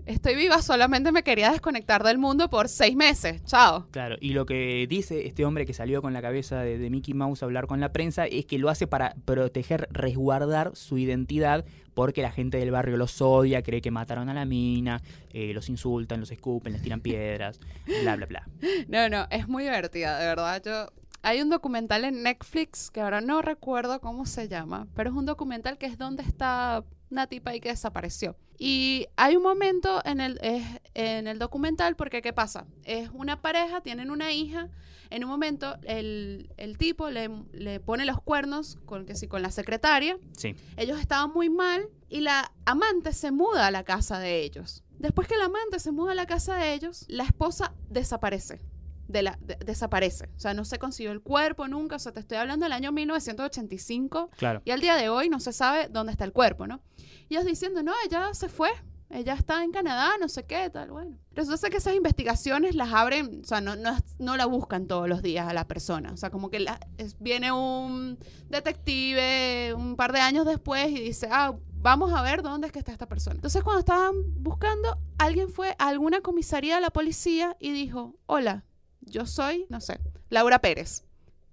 Estoy 0.05 0.33
viva, 0.33 0.61
solamente 0.61 1.11
me 1.11 1.23
quería 1.23 1.51
desconectar 1.51 2.05
del 2.05 2.17
mundo 2.17 2.49
por 2.49 2.69
seis 2.69 2.95
meses. 2.95 3.43
Chao. 3.43 3.87
Claro, 3.91 4.15
y 4.21 4.29
lo 4.29 4.45
que 4.45 4.87
dice 4.87 5.27
este 5.27 5.43
hombre 5.43 5.65
que 5.65 5.73
salió 5.73 6.01
con 6.01 6.13
la 6.13 6.21
cabeza 6.21 6.61
de, 6.61 6.77
de 6.77 6.89
Mickey 6.89 7.13
Mouse 7.13 7.43
a 7.43 7.47
hablar 7.47 7.67
con 7.67 7.81
la 7.81 7.91
prensa 7.91 8.25
es 8.27 8.45
que 8.45 8.59
lo 8.59 8.69
hace 8.69 8.87
para 8.87 9.13
proteger, 9.25 9.89
resguardar 9.91 10.73
su 10.73 10.97
identidad 10.97 11.65
porque 11.93 12.21
la 12.21 12.31
gente 12.31 12.57
del 12.57 12.71
barrio 12.71 12.95
los 12.95 13.21
odia, 13.21 13.61
cree 13.61 13.81
que 13.81 13.91
mataron 13.91 14.29
a 14.29 14.33
la 14.33 14.45
mina, 14.45 15.01
eh, 15.31 15.51
los 15.53 15.67
insultan, 15.67 16.21
los 16.21 16.31
escupen, 16.31 16.71
les 16.71 16.81
tiran 16.81 17.01
piedras, 17.01 17.59
bla, 18.03 18.15
bla, 18.15 18.25
bla. 18.25 18.47
No, 18.87 19.09
no, 19.09 19.27
es 19.29 19.49
muy 19.49 19.63
divertida, 19.63 20.17
de 20.17 20.27
verdad. 20.27 20.61
Yo 20.63 21.02
hay 21.23 21.41
un 21.41 21.49
documental 21.49 22.03
en 22.05 22.21
Netflix 22.21 22.91
que 22.91 23.01
ahora 23.01 23.21
no 23.21 23.41
recuerdo 23.41 23.99
cómo 23.99 24.25
se 24.25 24.47
llama, 24.47 24.87
pero 24.93 25.09
es 25.09 25.15
un 25.15 25.25
documental 25.25 25.77
que 25.77 25.87
es 25.87 25.97
donde 25.97 26.21
está 26.23 26.83
una 27.09 27.27
tipa 27.27 27.51
ahí 27.51 27.59
que 27.59 27.69
desapareció. 27.69 28.35
Y 28.59 29.07
hay 29.17 29.35
un 29.35 29.43
momento 29.43 30.01
en 30.05 30.21
el, 30.21 30.39
es- 30.41 30.63
en 30.93 31.27
el 31.27 31.39
documental 31.39 31.95
porque 31.95 32.21
¿qué 32.21 32.33
pasa? 32.33 32.65
Es 32.83 33.09
una 33.13 33.41
pareja, 33.41 33.81
tienen 33.81 34.11
una 34.11 34.31
hija. 34.31 34.69
En 35.09 35.23
un 35.23 35.29
momento 35.29 35.75
el, 35.83 36.51
el 36.57 36.77
tipo 36.77 37.09
le, 37.11 37.29
le 37.51 37.79
pone 37.79 38.03
los 38.05 38.19
cuernos 38.21 38.77
con, 38.85 39.05
que 39.05 39.15
sí, 39.15 39.27
con 39.27 39.41
la 39.43 39.51
secretaria 39.51 40.17
Sí, 40.37 40.55
ellos 40.75 40.99
estaban 40.99 41.31
muy 41.33 41.49
mal 41.49 41.87
y 42.09 42.21
la 42.21 42.51
amante 42.65 43.13
se 43.13 43.31
muda 43.31 43.67
a 43.67 43.71
la 43.71 43.83
casa 43.83 44.17
de 44.19 44.41
ellos. 44.43 44.83
Después 44.97 45.27
que 45.27 45.37
la 45.37 45.45
amante 45.45 45.79
se 45.79 45.91
muda 45.91 46.13
a 46.13 46.15
la 46.15 46.25
casa 46.25 46.55
de 46.55 46.73
ellos, 46.73 47.05
la 47.09 47.23
esposa 47.25 47.73
desaparece. 47.89 48.59
De 49.07 49.21
la, 49.21 49.37
de- 49.41 49.55
desaparece. 49.65 50.29
O 50.35 50.39
sea, 50.39 50.53
no 50.53 50.63
se 50.65 50.79
consiguió 50.79 51.11
el 51.11 51.21
cuerpo 51.21 51.67
nunca. 51.67 51.97
O 51.97 51.99
sea, 51.99 52.11
te 52.13 52.19
estoy 52.21 52.37
hablando 52.37 52.65
del 52.65 52.73
año 52.73 52.91
1985 52.91 54.29
claro. 54.37 54.61
y 54.65 54.71
al 54.71 54.81
día 54.81 54.95
de 54.95 55.09
hoy 55.09 55.29
no 55.29 55.39
se 55.39 55.53
sabe 55.53 55.87
dónde 55.89 56.11
está 56.11 56.23
el 56.23 56.31
cuerpo, 56.33 56.67
¿no? 56.67 56.81
Y 57.29 57.35
ellos 57.35 57.45
diciendo, 57.45 57.83
no, 57.83 57.93
ella 58.05 58.33
se 58.33 58.49
fue. 58.49 58.69
Ella 59.09 59.33
está 59.35 59.63
en 59.63 59.71
Canadá, 59.71 60.09
no 60.19 60.27
sé 60.27 60.43
qué, 60.45 60.71
tal, 60.71 60.89
bueno. 60.89 61.19
Resulta 61.35 61.69
que 61.69 61.77
esas 61.77 61.93
investigaciones 61.93 62.73
las 62.73 62.91
abren, 62.93 63.41
o 63.43 63.47
sea, 63.47 63.61
no, 63.61 63.75
no, 63.75 63.95
no 64.17 64.37
la 64.37 64.47
buscan 64.47 64.87
todos 64.87 65.07
los 65.07 65.21
días 65.21 65.47
a 65.47 65.53
la 65.53 65.67
persona. 65.67 66.11
O 66.13 66.17
sea, 66.17 66.31
como 66.31 66.49
que 66.49 66.59
la- 66.59 66.79
es- 66.97 67.15
viene 67.19 67.51
un 67.51 68.17
detective 68.49 69.73
un 69.75 69.95
par 69.95 70.13
de 70.13 70.19
años 70.19 70.45
después 70.45 70.89
y 70.89 70.99
dice, 70.99 71.27
ah, 71.31 71.53
vamos 71.75 72.11
a 72.13 72.21
ver 72.21 72.41
dónde 72.41 72.67
es 72.67 72.73
que 72.73 72.79
está 72.79 72.91
esta 72.91 73.07
persona. 73.07 73.35
Entonces, 73.35 73.61
cuando 73.63 73.79
estaban 73.81 74.15
buscando, 74.41 74.97
alguien 75.19 75.49
fue 75.49 75.75
a 75.77 75.89
alguna 75.89 76.21
comisaría 76.21 76.75
de 76.75 76.81
la 76.81 76.89
policía 76.89 77.55
y 77.59 77.71
dijo, 77.71 78.15
hola, 78.25 78.63
yo 79.05 79.25
soy, 79.25 79.65
no 79.69 79.79
sé, 79.81 79.99
Laura 80.29 80.59
Pérez. 80.59 81.03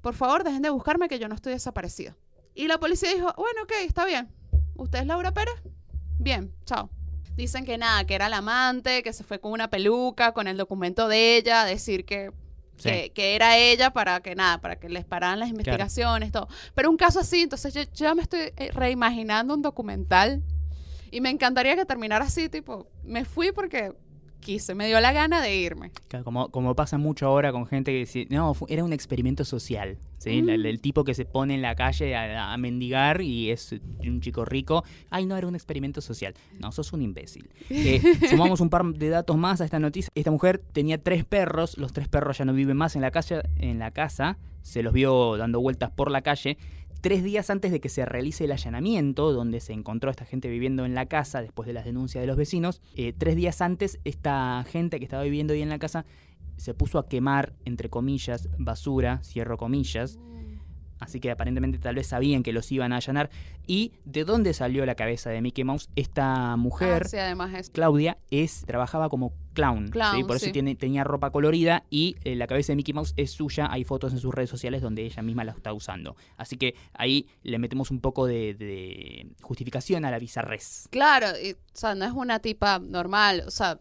Por 0.01 0.15
favor, 0.15 0.45
dejen 0.45 0.63
de 0.63 0.71
buscarme 0.71 1.09
que 1.09 1.19
yo 1.19 1.29
no 1.29 1.35
estoy 1.35 1.53
desaparecida. 1.53 2.17
Y 2.55 2.67
la 2.69 2.79
policía 2.79 3.13
dijo, 3.15 3.33
bueno, 3.37 3.63
ok, 3.65 3.73
está 3.87 4.05
bien. 4.07 4.29
¿Usted 4.77 5.01
es 5.01 5.07
Laura 5.07 5.33
Pérez? 5.33 5.55
Bien, 6.19 6.53
chao. 6.65 6.91
Dicen 7.37 7.65
que 7.65 7.79
nada, 7.79 8.05
que 8.05 8.15
era 8.15 8.29
la 8.29 8.39
amante, 8.39 9.03
que 9.03 9.13
se 9.13 9.25
fue 9.25 9.41
con 9.41 9.53
una 9.53 9.69
peluca, 9.69 10.33
con 10.33 10.47
el 10.49 10.57
documento 10.57 11.07
de 11.09 11.37
ella, 11.37 11.63
a 11.63 11.65
decir 11.65 12.05
que, 12.05 12.33
Sí. 12.77 12.89
que, 12.89 13.13
que 13.13 13.35
era 13.37 13.59
ella 13.59 13.93
para 13.93 14.21
que 14.21 14.35
nada, 14.35 14.59
para 14.59 14.77
que 14.77 14.89
les 14.89 15.05
pararan 15.05 15.39
las 15.39 15.51
investigaciones, 15.51 16.33
todo. 16.33 16.49
Pero 16.75 16.89
un 16.89 16.97
caso 16.97 17.21
así, 17.21 17.43
entonces 17.43 17.75
yo, 17.75 17.83
yo 17.83 17.89
ya 17.93 18.15
me 18.15 18.23
estoy 18.23 18.53
eh, 18.57 18.71
reimaginando 18.73 19.53
un 19.53 19.61
documental 19.61 20.43
y 21.11 21.21
me 21.21 21.29
encantaría 21.29 21.77
que 21.77 21.85
terminara 21.85 22.25
así, 22.25 22.49
tipo, 22.49 22.89
me 23.05 23.27
fui 23.27 23.53
porque 23.53 23.93
quise, 24.41 24.75
me 24.75 24.87
dio 24.87 25.01
la 25.01 25.13
gana 25.13 25.41
de 25.41 25.57
irme. 25.57 25.93
Claro, 26.09 26.25
Como, 26.25 26.51
como 26.51 26.75
pasa 26.75 26.99
mucho 26.99 27.27
ahora 27.27 27.53
con 27.53 27.67
gente 27.67 27.93
que 27.93 27.99
dice, 27.99 28.27
no, 28.31 28.55
era 28.69 28.85
un 28.85 28.93
experimento 28.93 29.45
social. 29.45 29.99
¿sí? 30.19 30.43
Mm. 30.43 30.49
El, 30.49 30.81
tipo 30.81 31.05
que 31.05 31.15
se 31.15 31.25
pone 31.25 31.55
en 31.55 31.63
la 31.63 31.75
calle 31.75 32.15
a, 32.17 32.53
a 32.53 32.57
mendigar 32.57 33.21
y 33.21 33.51
es 33.51 33.75
un 34.03 34.21
chico 34.21 34.45
rico. 34.45 34.85
Ay, 35.11 35.27
no, 35.27 35.37
era 35.37 35.47
un 35.47 35.55
experimento 35.55 36.01
social. 36.01 36.35
No, 36.59 36.73
sos 36.73 36.93
un 36.93 37.03
imbécil. 37.03 37.51
Eh, 37.91 38.03
sumamos 38.29 38.61
un 38.61 38.69
par 38.69 38.85
de 38.85 39.09
datos 39.09 39.37
más 39.37 39.61
a 39.61 39.65
esta 39.65 39.79
noticia. 39.79 40.11
Esta 40.15 40.31
mujer 40.31 40.59
tenía 40.59 41.03
tres 41.03 41.25
perros. 41.25 41.79
Los 41.79 41.93
tres 41.93 42.09
perros 42.09 42.37
ya 42.39 42.45
no 42.45 42.53
viven 42.53 42.77
más 42.77 42.95
en 42.95 43.03
la, 43.03 43.11
calle, 43.11 43.43
en 43.57 43.79
la 43.79 43.91
casa. 43.91 44.39
Se 44.63 44.83
los 44.83 44.93
vio 44.93 45.37
dando 45.39 45.61
vueltas 45.61 45.91
por 45.91 46.11
la 46.11 46.21
calle. 46.21 46.59
Tres 47.01 47.25
días 47.25 47.49
antes 47.49 47.73
de 47.73 47.81
que 47.81 47.89
se 47.89 48.05
realice 48.05 48.45
el 48.45 48.53
allanamiento, 48.53 49.33
donde 49.33 49.61
se 49.61 49.73
encontró 49.73 50.11
a 50.11 50.13
esta 50.13 50.27
gente 50.27 50.51
viviendo 50.51 50.85
en 50.85 50.95
la 50.95 51.07
casa 51.07 51.41
después 51.41 51.67
de 51.67 51.73
las 51.73 51.87
denuncias 51.87 52.21
de 52.21 52.27
los 52.27 52.37
vecinos, 52.37 52.83
eh, 52.95 53.15
tres 53.17 53.37
días 53.37 53.63
antes 53.63 53.99
esta 54.05 54.63
gente 54.69 54.99
que 54.99 55.05
estaba 55.05 55.23
viviendo 55.23 55.55
ahí 55.55 55.63
en 55.63 55.71
la 55.71 55.79
casa 55.79 56.05
se 56.59 56.75
puso 56.75 56.99
a 56.99 57.09
quemar, 57.09 57.55
entre 57.65 57.89
comillas, 57.89 58.51
basura, 58.59 59.23
cierro 59.23 59.57
comillas, 59.57 60.19
así 61.01 61.19
que 61.19 61.31
aparentemente 61.31 61.79
tal 61.79 61.97
vez 61.97 62.07
sabían 62.07 62.43
que 62.43 62.53
los 62.53 62.71
iban 62.71 62.93
a 62.93 62.97
allanar. 62.97 63.31
¿Y 63.67 63.93
de 64.05 64.25
dónde 64.25 64.55
salió 64.55 64.87
la 64.87 64.95
cabeza 64.95 65.31
de 65.31 65.41
Mickey 65.41 65.65
Mouse? 65.65 65.89
Esta 65.97 66.57
mujer, 66.57 67.03
Ah, 67.05 67.09
sí, 67.09 67.17
además 67.17 67.53
es. 67.55 67.71
Claudia, 67.71 68.19
es, 68.31 68.65
trabajaba 68.67 69.09
como 69.09 69.33
clown, 69.55 69.87
¿sí? 69.87 69.93
Clown, 69.93 70.27
por 70.27 70.37
eso 70.37 70.47
sí. 70.47 70.53
tiene, 70.53 70.77
tenía 70.77 71.03
ropa 71.03 71.31
colorida 71.31 71.83
y 71.91 72.17
eh, 72.25 72.37
la 72.37 72.47
cabeza 72.47 72.73
de 72.73 72.77
Mickey 72.77 72.95
Mouse 72.95 73.15
es 73.17 73.33
suya, 73.33 73.69
hay 73.71 73.85
fotos 73.85 74.13
en 74.13 74.21
sus 74.21 74.33
redes 74.35 74.51
sociales 74.51 74.81
donde 74.83 75.03
ella 75.05 75.23
misma 75.23 75.45
la 75.45 75.53
está 75.53 75.73
usando. 75.73 76.17
Así 76.37 76.57
que 76.57 76.75
ahí 76.95 77.27
le 77.43 77.59
metemos 77.59 77.91
un 77.91 78.01
poco 78.01 78.27
de, 78.27 78.55
de 78.55 79.27
justificación 79.43 80.05
a 80.05 80.11
la 80.11 80.19
bizarrez. 80.19 80.89
Claro, 80.91 81.27
y, 81.43 81.53
o 81.53 81.57
sea, 81.73 81.95
no 81.95 82.05
es 82.05 82.13
una 82.13 82.39
tipa 82.41 82.79
normal, 82.79 83.43
o 83.47 83.51
sea, 83.51 83.81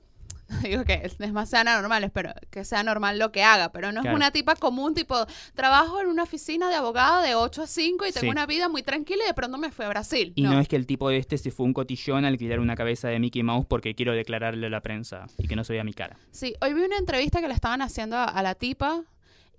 digo 0.63 0.83
que 0.83 1.01
es 1.19 1.31
más 1.31 1.49
sea 1.49 1.63
normal, 1.63 2.03
espero 2.03 2.31
que 2.49 2.65
sea 2.65 2.83
normal 2.83 3.19
lo 3.19 3.31
que 3.31 3.43
haga, 3.43 3.71
pero 3.71 3.91
no 3.91 4.01
Claro. 4.01 4.15
es 4.15 4.15
una 4.17 4.31
tipa 4.31 4.55
común, 4.55 4.93
tipo, 4.93 5.15
trabajo 5.53 6.01
en 6.01 6.07
una 6.07 6.23
oficina 6.23 6.69
de 6.69 6.75
abogado 6.75 7.21
de 7.21 7.35
8 7.35 7.63
a 7.63 7.67
5 7.67 8.05
y 8.07 8.12
tengo 8.12 8.21
Sí. 8.25 8.29
una 8.29 8.45
vida 8.45 8.67
muy 8.69 8.83
tranquila 8.83 9.23
y 9.23 9.27
de 9.27 9.33
pronto 9.33 9.57
me 9.57 9.71
fui 9.71 9.85
a 9.85 9.89
Brasil. 9.89 10.33
Y 10.35 10.41
no. 10.43 10.53
no. 10.53 10.59
es 10.59 10.67
que 10.67 10.75
el 10.75 10.85
tipo 10.85 11.09
este 11.12 11.38
se 11.38 11.51
fue 11.51 11.65
un 11.65 11.73
cotillón 11.73 12.25
a 12.25 12.27
alquilar 12.29 12.59
una 12.59 12.75
cabeza 12.75 13.07
de 13.09 13.19
Mickey 13.19 13.43
Mouse 13.43 13.65
porque 13.67 13.95
quiero 13.95 14.13
declararle 14.13 14.67
a 14.67 14.69
la 14.69 14.81
prensa 14.81 15.27
y 15.38 15.47
que 15.47 15.55
no 15.55 15.63
se 15.63 15.73
vea 15.73 15.83
mi 15.83 15.93
cara. 15.93 16.17
Sí, 16.31 16.55
hoy 16.62 16.73
vi 16.73 16.81
una 16.81 16.97
entrevista 16.97 17.41
que 17.41 17.47
le 17.47 17.53
estaban 17.53 17.81
haciendo 17.81 18.17
a, 18.17 18.23
a 18.25 18.41
la 18.43 18.55
tipa 18.55 19.03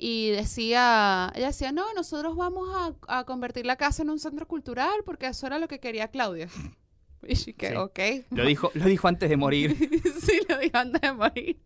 y 0.02 0.30
decía, 0.30 1.30
ella 1.34 1.48
decía, 1.48 1.72
no, 1.72 1.92
nosotros 1.94 2.34
vamos 2.36 2.68
a, 3.06 3.18
a 3.18 3.24
convertir 3.24 3.66
la 3.66 3.76
casa 3.76 4.02
en 4.02 4.10
un 4.10 4.18
centro 4.18 4.48
cultural 4.48 4.92
porque 5.04 5.26
eso 5.26 5.46
era 5.46 5.58
lo 5.58 5.68
que 5.68 5.78
quería 5.78 6.08
Claudia. 6.08 6.48
Y 7.26 7.34
yo 7.34 7.56
que, 7.56 7.68
Sí. 7.68 7.74
ok. 7.76 8.00
Lo 8.30 8.46
dijo, 8.46 8.70
lo 8.74 8.84
dijo 8.86 9.08
antes 9.08 9.28
de 9.28 9.36
morir. 9.36 9.76
sí, 10.20 10.40
lo 10.48 10.58
dijo 10.58 10.76
antes 10.78 11.00
de 11.00 11.12
morir. 11.12 11.56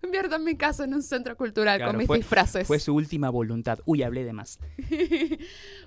Convierto 0.00 0.38
mi 0.38 0.56
casa 0.56 0.84
en 0.84 0.94
un 0.94 1.02
centro 1.02 1.36
cultural 1.36 1.78
Claro, 1.78 1.90
con 1.90 1.98
mis 1.98 2.06
fue- 2.06 2.18
disfraces. 2.18 2.66
Fue 2.66 2.78
su 2.78 2.94
última 2.94 3.28
voluntad. 3.30 3.80
Uy, 3.86 4.02
hablé 4.04 4.24
de 4.24 4.32
más. 4.32 4.60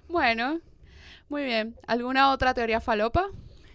bueno, 0.10 0.60
muy 1.30 1.43
bien. 1.45 1.75
¿Alguna 1.88 2.32
otra 2.32 2.54
teoría 2.54 2.82
falopa? 2.82 3.27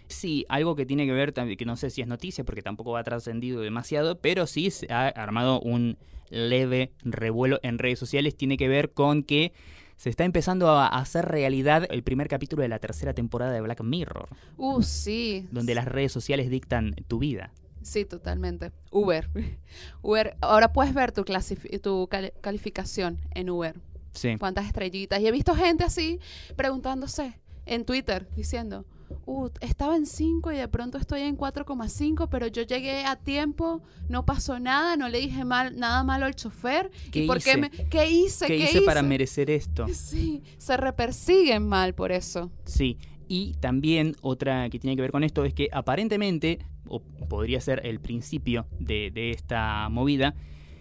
Sí, 0.07 0.45
algo 0.49 0.75
que 0.75 0.85
tiene 0.85 1.05
que 1.05 1.11
ver, 1.11 1.31
también, 1.33 1.57
que 1.57 1.65
no 1.65 1.75
sé 1.75 1.89
si 1.89 2.01
es 2.01 2.07
noticia 2.07 2.43
porque 2.43 2.61
tampoco 2.61 2.91
va 2.91 3.03
trascendido 3.03 3.61
demasiado, 3.61 4.19
pero 4.19 4.47
sí 4.47 4.69
se 4.71 4.91
ha 4.91 5.07
armado 5.07 5.59
un 5.59 5.97
leve 6.29 6.91
revuelo 7.03 7.59
en 7.63 7.77
redes 7.77 7.99
sociales. 7.99 8.35
Tiene 8.35 8.55
que 8.57 8.67
ver 8.69 8.91
con 8.91 9.23
que 9.23 9.51
se 9.97 10.09
está 10.09 10.23
empezando 10.23 10.69
a 10.69 10.87
hacer 10.87 11.25
realidad 11.25 11.85
el 11.89 12.03
primer 12.03 12.29
capítulo 12.29 12.61
de 12.61 12.69
la 12.69 12.79
tercera 12.79 13.13
temporada 13.13 13.51
de 13.51 13.61
Black 13.61 13.81
Mirror, 13.83 14.29
Uh, 14.55 14.81
sí. 14.83 15.47
donde 15.51 15.75
las 15.75 15.85
redes 15.85 16.11
sociales 16.11 16.49
dictan 16.49 16.95
tu 17.07 17.19
vida. 17.19 17.51
Sí, 17.81 18.05
totalmente. 18.05 18.71
Uber. 18.91 19.29
Uber. 20.01 20.37
Ahora 20.41 20.71
puedes 20.73 20.93
ver 20.93 21.11
tu, 21.11 21.23
tu 21.23 22.07
cali- 22.09 22.31
calificación 22.41 23.19
en 23.33 23.49
Uber. 23.49 23.75
Sí. 24.13 24.35
cuántas 24.39 24.65
estrellitas. 24.65 25.19
Y 25.21 25.27
he 25.27 25.31
visto 25.31 25.53
gente 25.55 25.83
así 25.83 26.19
preguntándose 26.55 27.39
en 27.65 27.85
Twitter 27.85 28.27
diciendo, 28.35 28.83
uh, 29.25 29.49
estaba 29.61 29.95
en 29.95 30.05
5 30.05 30.51
y 30.51 30.57
de 30.57 30.67
pronto 30.67 30.97
estoy 30.97 31.21
en 31.21 31.37
4,5, 31.37 32.27
pero 32.29 32.47
yo 32.47 32.63
llegué 32.63 33.05
a 33.05 33.15
tiempo, 33.15 33.81
no 34.09 34.25
pasó 34.25 34.59
nada, 34.59 34.95
no 34.97 35.09
le 35.09 35.19
dije 35.19 35.45
mal, 35.45 35.77
nada 35.77 36.03
malo 36.03 36.25
al 36.25 36.35
chofer. 36.35 36.91
¿Qué 37.11 37.23
¿Y 37.23 37.27
por 37.27 37.41
qué 37.41 37.51
hice? 37.51 37.57
me 37.57 37.69
qué 37.69 38.09
hice? 38.09 38.47
¿Qué, 38.47 38.57
¿Qué, 38.57 38.63
hice 38.63 38.81
para 38.81 39.01
merecer 39.01 39.49
esto? 39.49 39.85
Sí, 39.93 40.43
se 40.57 40.77
repersiguen 40.77 41.67
mal 41.67 41.93
por 41.93 42.11
eso. 42.11 42.51
Sí, 42.65 42.97
y 43.27 43.53
también 43.59 44.15
otra 44.21 44.69
que 44.69 44.79
tiene 44.79 44.95
que 44.95 45.01
ver 45.01 45.11
con 45.11 45.23
esto 45.23 45.43
es 45.43 45.53
que 45.53 45.69
aparentemente, 45.71 46.59
o 46.87 47.01
podría 47.01 47.59
ser 47.59 47.81
el 47.85 47.99
principio 47.99 48.67
de, 48.79 49.11
de 49.11 49.31
esta 49.31 49.89
movida, 49.89 50.33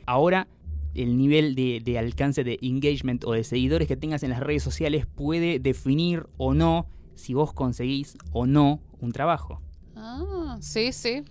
ahora 0.06 0.46
el 0.94 1.18
nivel 1.18 1.54
de, 1.54 1.80
de 1.84 1.98
alcance 1.98 2.42
de 2.44 2.58
engagement 2.62 3.24
o 3.24 3.32
de 3.32 3.44
seguidores 3.44 3.88
que 3.88 3.96
tengas 3.96 4.22
en 4.22 4.30
las 4.30 4.40
redes 4.40 4.62
sociales 4.62 5.06
puede 5.06 5.58
definir 5.58 6.26
o 6.38 6.54
no 6.54 6.86
si 7.16 7.34
vos 7.34 7.52
conseguís 7.52 8.16
o 8.32 8.46
no 8.46 8.80
un 9.00 9.10
trabajo. 9.12 9.60
Ah, 9.96 10.56
sí, 10.60 10.92
sí. 10.92 11.24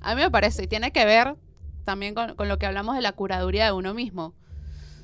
A 0.00 0.14
mí 0.14 0.20
me 0.22 0.30
parece, 0.30 0.64
y 0.64 0.66
tiene 0.66 0.90
que 0.90 1.04
ver 1.04 1.36
también 1.84 2.14
con, 2.14 2.34
con 2.34 2.48
lo 2.48 2.58
que 2.58 2.66
hablamos 2.66 2.96
de 2.96 3.02
la 3.02 3.12
curaduría 3.12 3.66
de 3.66 3.72
uno 3.72 3.94
mismo. 3.94 4.34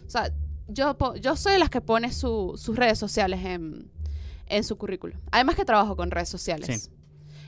O 0.07 0.11
sea, 0.11 0.33
yo, 0.69 0.97
yo 1.21 1.37
soy 1.37 1.53
de 1.53 1.59
las 1.59 1.71
que 1.71 1.81
pone 1.81 2.13
su- 2.13 2.55
sus 2.57 2.77
redes 2.77 2.99
sociales 2.99 3.45
en, 3.45 3.91
en 4.47 4.65
su 4.65 4.77
currículum. 4.77 5.19
Además 5.31 5.55
que 5.57 5.65
trabajo 5.65 5.97
con 5.97 6.11
redes 6.11 6.29
sociales. 6.29 6.83
Sí. 6.83 6.91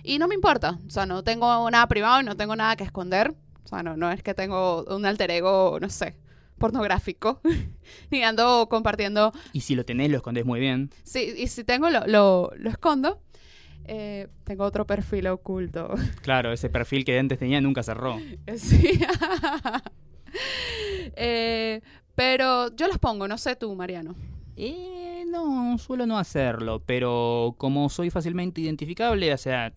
Y 0.03 0.19
no 0.19 0.29
me 0.29 0.35
importa. 0.35 0.79
O 0.87 0.91
sea, 0.91 1.07
no 1.07 1.23
tengo 1.25 1.69
nada 1.71 1.87
privado 1.87 2.21
y 2.21 2.25
no 2.25 2.37
tengo 2.37 2.55
nada 2.57 2.77
que 2.77 2.85
esconder. 2.85 3.35
O 3.65 3.69
sea, 3.69 3.83
no, 3.83 3.97
no 3.97 4.11
es 4.11 4.23
que 4.23 4.35
tengo 4.35 4.85
un 4.85 5.05
alter 5.07 5.31
ego, 5.31 5.79
no 5.81 5.89
sé, 5.91 6.17
pornográfico. 6.61 7.41
Ni 8.13 8.23
ando 8.23 8.69
compartiendo 8.69 9.33
Y 9.53 9.63
si 9.63 9.75
lo 9.75 9.85
tenés, 9.85 10.11
lo 10.11 10.19
escondés 10.19 10.45
muy 10.45 10.61
bien. 10.61 10.91
Sí, 11.03 11.35
y 11.37 11.49
si 11.49 11.65
tengo 11.65 11.91
lo, 11.91 12.07
lo, 12.07 12.53
lo 12.57 12.71
escondo. 12.71 13.21
Eh, 13.87 14.29
tengo 14.45 14.65
otro 14.65 14.87
perfil 14.87 15.27
oculto. 15.27 15.93
Claro, 16.23 16.53
ese 16.53 16.69
perfil 16.69 17.05
que 17.05 17.19
antes 17.19 17.39
tenía 17.41 17.61
nunca 17.61 17.83
cerró. 17.83 18.17
sí. 18.57 19.01
Eh, 21.17 21.81
pero 22.15 22.73
yo 22.77 22.87
los 22.87 22.99
pongo, 22.99 23.27
no 23.27 23.37
sé 23.37 23.57
tú, 23.57 23.75
Mariano. 23.75 24.15
Eh, 24.57 25.25
no, 25.27 25.77
suelo 25.77 26.07
no 26.07 26.19
hacerlo, 26.19 26.81
pero 26.87 27.57
como 27.59 27.89
soy 27.89 28.11
fácilmente 28.11 28.61
identificable, 28.61 29.35
o 29.35 29.37
sea, 29.37 29.73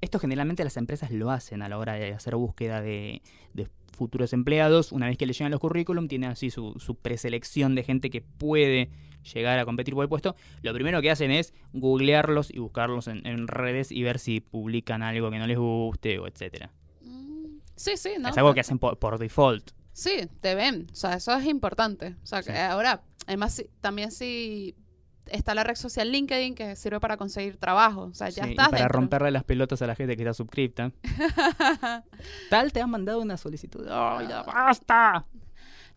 esto 0.00 0.18
generalmente 0.18 0.64
las 0.64 0.78
empresas 0.78 1.10
lo 1.10 1.30
hacen 1.30 1.60
a 1.60 1.68
la 1.68 1.76
hora 1.76 1.92
de 1.94 2.14
hacer 2.14 2.34
búsqueda 2.36 2.80
de, 2.80 3.20
de 3.52 3.68
futuros 4.00 4.32
empleados. 4.32 4.92
Una 4.92 5.06
vez 5.08 5.18
que 5.18 5.26
le 5.26 5.34
llegan 5.34 5.50
los 5.50 5.60
currículum, 5.60 6.08
tienen 6.08 6.30
así 6.30 6.48
su, 6.50 6.74
su 6.78 6.94
preselección 6.94 7.74
de 7.74 7.82
gente 7.84 8.08
que 8.08 8.22
puede 8.22 8.88
llegar 9.34 9.58
a 9.58 9.66
competir 9.66 9.92
por 9.92 10.02
el 10.04 10.08
puesto. 10.08 10.34
Lo 10.62 10.72
primero 10.72 11.02
que 11.02 11.10
hacen 11.10 11.30
es 11.30 11.52
googlearlos 11.74 12.50
y 12.50 12.58
buscarlos 12.60 13.06
en, 13.08 13.26
en 13.26 13.46
redes 13.46 13.92
y 13.92 14.02
ver 14.02 14.18
si 14.18 14.40
publican 14.40 15.02
algo 15.02 15.30
que 15.30 15.38
no 15.38 15.46
les 15.46 15.58
guste 15.58 16.18
o 16.18 16.26
etcétera. 16.26 16.72
Mm, 17.02 17.58
Sí, 17.76 17.92
sí, 17.96 18.12
¿no? 18.18 18.30
Es 18.30 18.38
algo 18.38 18.54
que 18.54 18.60
hacen 18.60 18.78
por, 18.78 18.98
por 18.98 19.18
default. 19.18 19.72
Sí, 19.92 20.26
te 20.40 20.54
ven. 20.54 20.86
O 20.90 20.94
sea, 20.94 21.14
eso 21.14 21.34
es 21.36 21.44
importante. 21.44 22.16
O 22.22 22.26
sea, 22.26 22.42
que 22.42 22.52
Sí. 22.52 22.56
ahora, 22.58 23.02
además, 23.26 23.62
también 23.82 24.10
si 24.12 24.74
está 25.30 25.54
la 25.54 25.64
red 25.64 25.74
social 25.76 26.10
LinkedIn 26.10 26.54
que 26.54 26.76
sirve 26.76 27.00
para 27.00 27.16
conseguir 27.16 27.56
trabajo. 27.56 28.02
O 28.10 28.14
sea, 28.14 28.28
ya 28.28 28.44
Sí, 28.44 28.48
y 28.50 28.52
estás 28.52 28.68
para 28.68 28.82
dentro. 28.82 28.98
romperle 29.00 29.30
las 29.30 29.44
pelotas 29.44 29.80
a 29.82 29.86
la 29.86 29.94
gente 29.94 30.16
que 30.16 30.22
está 30.22 30.34
suscripta. 30.34 30.92
Tal 32.50 32.72
te 32.72 32.80
han 32.80 32.90
mandado 32.90 33.20
una 33.20 33.36
solicitud. 33.36 33.86
¡Ay, 33.90 34.28
ya 34.28 34.42
basta! 34.42 35.24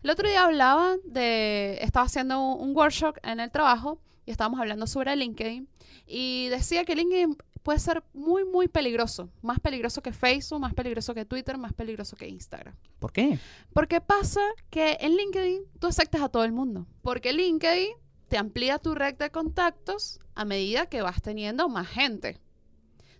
El 0.02 0.10
otro 0.10 0.28
día 0.28 0.44
hablaba 0.44 0.96
de, 1.04 1.78
estaba 1.80 2.06
haciendo 2.06 2.40
un, 2.40 2.68
un 2.70 2.76
workshop 2.76 3.16
en 3.22 3.40
el 3.40 3.50
trabajo 3.50 4.00
y 4.26 4.30
estábamos 4.30 4.60
hablando 4.60 4.86
sobre 4.86 5.14
LinkedIn 5.16 5.66
y 6.06 6.48
decía 6.48 6.84
que 6.84 6.94
LinkedIn 6.94 7.36
puede 7.62 7.78
ser 7.78 8.04
muy, 8.12 8.44
muy 8.44 8.68
peligroso, 8.68 9.30
más 9.40 9.58
peligroso 9.60 10.02
que 10.02 10.12
Facebook, 10.12 10.60
más 10.60 10.74
peligroso 10.74 11.14
que 11.14 11.24
Twitter, 11.24 11.56
más 11.56 11.72
peligroso 11.72 12.14
que 12.16 12.28
Instagram. 12.28 12.74
¿Por 12.98 13.10
qué? 13.12 13.38
Porque 13.72 14.02
pasa 14.02 14.42
que 14.68 14.98
en 15.00 15.16
LinkedIn 15.16 15.62
tú 15.80 15.86
aceptas 15.86 16.20
a 16.20 16.28
todo 16.28 16.44
el 16.44 16.52
mundo, 16.52 16.86
porque 17.00 17.32
LinkedIn 17.32 17.88
te 18.28 18.38
amplía 18.38 18.78
tu 18.78 18.94
red 18.94 19.14
de 19.14 19.30
contactos 19.30 20.20
a 20.34 20.44
medida 20.44 20.86
que 20.86 21.02
vas 21.02 21.22
teniendo 21.22 21.68
más 21.68 21.88
gente. 21.88 22.40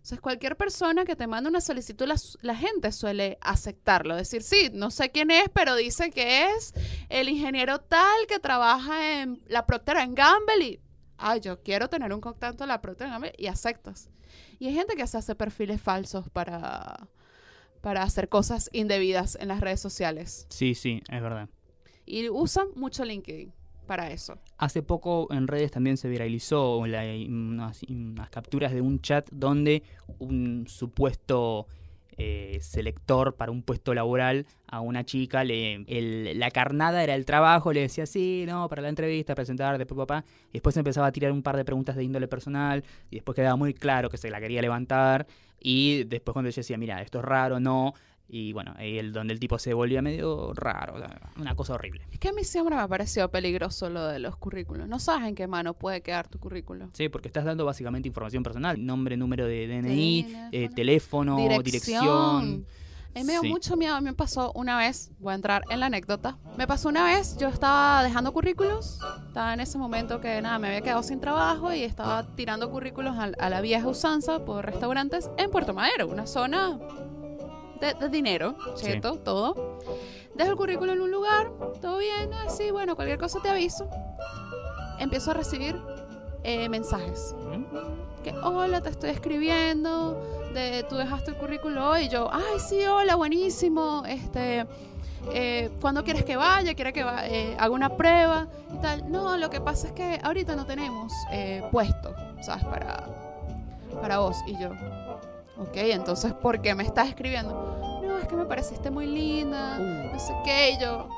Entonces, 0.04 0.20
cualquier 0.20 0.56
persona 0.56 1.06
que 1.06 1.16
te 1.16 1.26
manda 1.26 1.48
una 1.48 1.62
solicitud, 1.62 2.06
la, 2.06 2.16
la 2.42 2.54
gente 2.54 2.92
suele 2.92 3.38
aceptarlo. 3.40 4.16
Decir, 4.16 4.42
sí, 4.42 4.70
no 4.72 4.90
sé 4.90 5.10
quién 5.10 5.30
es, 5.30 5.48
pero 5.54 5.76
dice 5.76 6.10
que 6.10 6.50
es 6.50 6.74
el 7.08 7.30
ingeniero 7.30 7.78
tal 7.78 8.26
que 8.28 8.38
trabaja 8.38 9.22
en 9.22 9.42
la 9.46 9.64
Procter 9.64 9.96
Gamble 10.10 10.62
y, 10.62 10.80
ay, 11.16 11.40
yo 11.40 11.62
quiero 11.62 11.88
tener 11.88 12.12
un 12.12 12.20
contacto 12.20 12.64
en 12.64 12.68
la 12.68 12.82
Procter 12.82 13.08
Gamble 13.08 13.32
y 13.38 13.46
aceptas. 13.46 14.10
Y 14.58 14.66
hay 14.66 14.74
gente 14.74 14.94
que 14.94 15.06
se 15.06 15.16
hace 15.16 15.34
perfiles 15.34 15.80
falsos 15.80 16.28
para, 16.28 17.08
para 17.80 18.02
hacer 18.02 18.28
cosas 18.28 18.68
indebidas 18.72 19.38
en 19.40 19.48
las 19.48 19.60
redes 19.60 19.80
sociales. 19.80 20.46
Sí, 20.50 20.74
sí, 20.74 21.02
es 21.08 21.22
verdad. 21.22 21.48
Y 22.04 22.28
usan 22.28 22.68
mucho 22.74 23.06
LinkedIn 23.06 23.54
para 23.84 24.10
eso. 24.10 24.38
Hace 24.58 24.82
poco 24.82 25.28
en 25.32 25.46
redes 25.46 25.70
también 25.70 25.96
se 25.96 26.08
viralizó 26.08 26.86
la- 26.86 27.04
unas, 27.28 27.80
capturas 28.30 28.72
de 28.72 28.80
un 28.80 29.00
chat 29.00 29.28
donde 29.30 29.82
un 30.18 30.66
supuesto 30.68 31.66
eh, 32.16 32.58
selector 32.60 33.34
para 33.34 33.50
un 33.50 33.62
puesto 33.62 33.92
laboral 33.92 34.46
a 34.68 34.78
una 34.80 35.04
chica, 35.04 35.42
le, 35.42 35.84
el- 35.88 36.38
la 36.38 36.52
carnada 36.52 37.02
era 37.02 37.16
el 37.16 37.24
trabajo, 37.24 37.72
le 37.72 37.80
decía, 37.80 38.06
sí, 38.06 38.44
no, 38.46 38.68
para 38.68 38.82
la 38.82 38.88
entrevista, 38.88 39.34
presentar, 39.34 39.78
después 39.78 39.98
papá, 39.98 40.24
y 40.50 40.52
después 40.52 40.76
empezaba 40.76 41.08
a 41.08 41.12
tirar 41.12 41.32
un 41.32 41.42
par 41.42 41.56
de 41.56 41.64
preguntas 41.64 41.96
de 41.96 42.04
índole 42.04 42.28
personal, 42.28 42.84
y 43.10 43.16
después 43.16 43.34
quedaba 43.34 43.56
muy 43.56 43.74
claro 43.74 44.10
que 44.10 44.16
se 44.16 44.30
la 44.30 44.40
quería 44.40 44.62
levantar, 44.62 45.26
y 45.58 46.04
después 46.04 46.32
cuando 46.34 46.48
ella 46.50 46.60
decía, 46.60 46.78
mira, 46.78 47.02
esto 47.02 47.18
es 47.18 47.24
raro, 47.24 47.58
no, 47.58 47.94
y 48.28 48.52
bueno, 48.52 48.74
ahí 48.76 48.98
el, 48.98 49.12
donde 49.12 49.34
el 49.34 49.38
tipo 49.40 49.58
se 49.58 49.74
volvía 49.74 50.00
medio 50.02 50.52
raro, 50.54 50.94
una 51.38 51.54
cosa 51.54 51.74
horrible. 51.74 52.06
Es 52.10 52.18
que 52.18 52.28
a 52.28 52.32
mí 52.32 52.42
siempre 52.44 52.74
me 52.74 52.80
ha 52.82 52.88
parecido 52.88 53.30
peligroso 53.30 53.90
lo 53.90 54.06
de 54.06 54.18
los 54.18 54.36
currículos. 54.36 54.88
No 54.88 54.98
sabes 54.98 55.28
en 55.28 55.34
qué 55.34 55.46
mano 55.46 55.74
puede 55.74 56.00
quedar 56.00 56.26
tu 56.28 56.38
currículo. 56.38 56.88
Sí, 56.94 57.08
porque 57.08 57.28
estás 57.28 57.44
dando 57.44 57.64
básicamente 57.64 58.08
información 58.08 58.42
personal, 58.42 58.84
nombre, 58.84 59.16
número 59.16 59.46
de 59.46 59.66
DNI, 59.68 60.20
eh, 60.52 60.68
Teléfono. 60.74 61.36
teléfono, 61.36 61.62
dirección. 61.62 62.66
A 63.16 63.18
mí 63.20 63.24
me 63.26 63.32
dio 63.34 63.42
Sí. 63.42 63.48
mucho 63.48 63.76
miedo. 63.76 64.00
Me 64.00 64.12
pasó 64.12 64.50
una 64.56 64.76
vez, 64.76 65.12
voy 65.20 65.30
a 65.32 65.34
entrar 65.36 65.62
en 65.70 65.78
la 65.78 65.86
anécdota. 65.86 66.36
Me 66.58 66.66
pasó 66.66 66.88
una 66.88 67.04
vez, 67.04 67.36
yo 67.38 67.46
estaba 67.48 68.02
dejando 68.02 68.32
currículos. 68.32 68.98
Estaba 69.28 69.54
en 69.54 69.60
ese 69.60 69.78
momento 69.78 70.20
que 70.20 70.42
nada, 70.42 70.58
me 70.58 70.66
había 70.68 70.80
quedado 70.80 71.02
sin 71.04 71.20
trabajo 71.20 71.72
y 71.72 71.82
estaba 71.84 72.34
tirando 72.34 72.68
currículos 72.72 73.14
a, 73.16 73.30
a 73.38 73.50
la 73.50 73.60
vieja 73.60 73.86
usanza 73.86 74.44
por 74.44 74.66
restaurantes 74.66 75.30
en 75.36 75.48
Puerto 75.52 75.72
Madero, 75.74 76.08
una 76.08 76.26
zona 76.26 76.76
de, 77.80 77.94
de 77.94 78.08
dinero, 78.08 78.54
Sí. 78.76 78.86
¿cierto? 78.86 79.16
Todo. 79.16 79.78
Dejo 80.34 80.50
el 80.50 80.56
currículo 80.56 80.92
en 80.92 81.00
un 81.00 81.10
lugar, 81.10 81.50
todo 81.80 81.98
bien, 81.98 82.32
así, 82.46 82.70
bueno, 82.70 82.96
cualquier 82.96 83.18
cosa 83.18 83.38
te 83.42 83.48
aviso. 83.50 83.88
Empiezo 84.98 85.30
a 85.30 85.34
recibir 85.34 85.80
eh, 86.42 86.68
mensajes 86.68 87.34
que 88.22 88.32
hola, 88.42 88.80
te 88.80 88.88
estoy 88.88 89.10
escribiendo, 89.10 90.20
de 90.54 90.84
tú 90.88 90.96
dejaste 90.96 91.32
el 91.32 91.36
currículo 91.36 91.90
hoy, 91.90 92.04
y 92.04 92.08
yo, 92.08 92.28
ay, 92.32 92.58
sí, 92.58 92.84
hola, 92.86 93.16
buenísimo, 93.16 94.02
este, 94.06 94.66
eh, 95.32 95.70
¿cuándo 95.80 96.02
quieres 96.04 96.24
que 96.24 96.36
vaya? 96.36 96.74
¿Quieres 96.74 96.94
que 96.94 97.04
va- 97.04 97.26
eh, 97.26 97.54
haga 97.58 97.70
una 97.74 97.90
prueba? 97.96 98.46
Y 98.72 98.78
tal. 98.78 99.10
No, 99.12 99.36
lo 99.36 99.50
que 99.50 99.60
pasa 99.60 99.88
es 99.88 99.92
que 99.92 100.18
ahorita 100.22 100.56
no 100.56 100.64
tenemos 100.66 101.12
eh, 101.32 101.62
puesto, 101.70 102.14
¿sabes? 102.42 102.64
Para, 102.64 103.06
para 104.00 104.18
vos. 104.18 104.36
Y 104.46 104.56
yo, 104.58 104.70
ok, 105.58 105.76
entonces, 105.76 106.32
¿por 106.32 106.60
qué 106.60 106.74
me 106.74 106.82
estás 106.82 107.08
escribiendo? 107.08 108.00
No, 108.04 108.18
es 108.18 108.26
que 108.26 108.34
me 108.36 108.44
pareciste 108.44 108.90
muy 108.90 109.06
linda, 109.06 109.78
no 109.78 110.18
sé 110.18 110.32
qué, 110.44 110.70
y 110.72 110.80
yo, 110.80 111.08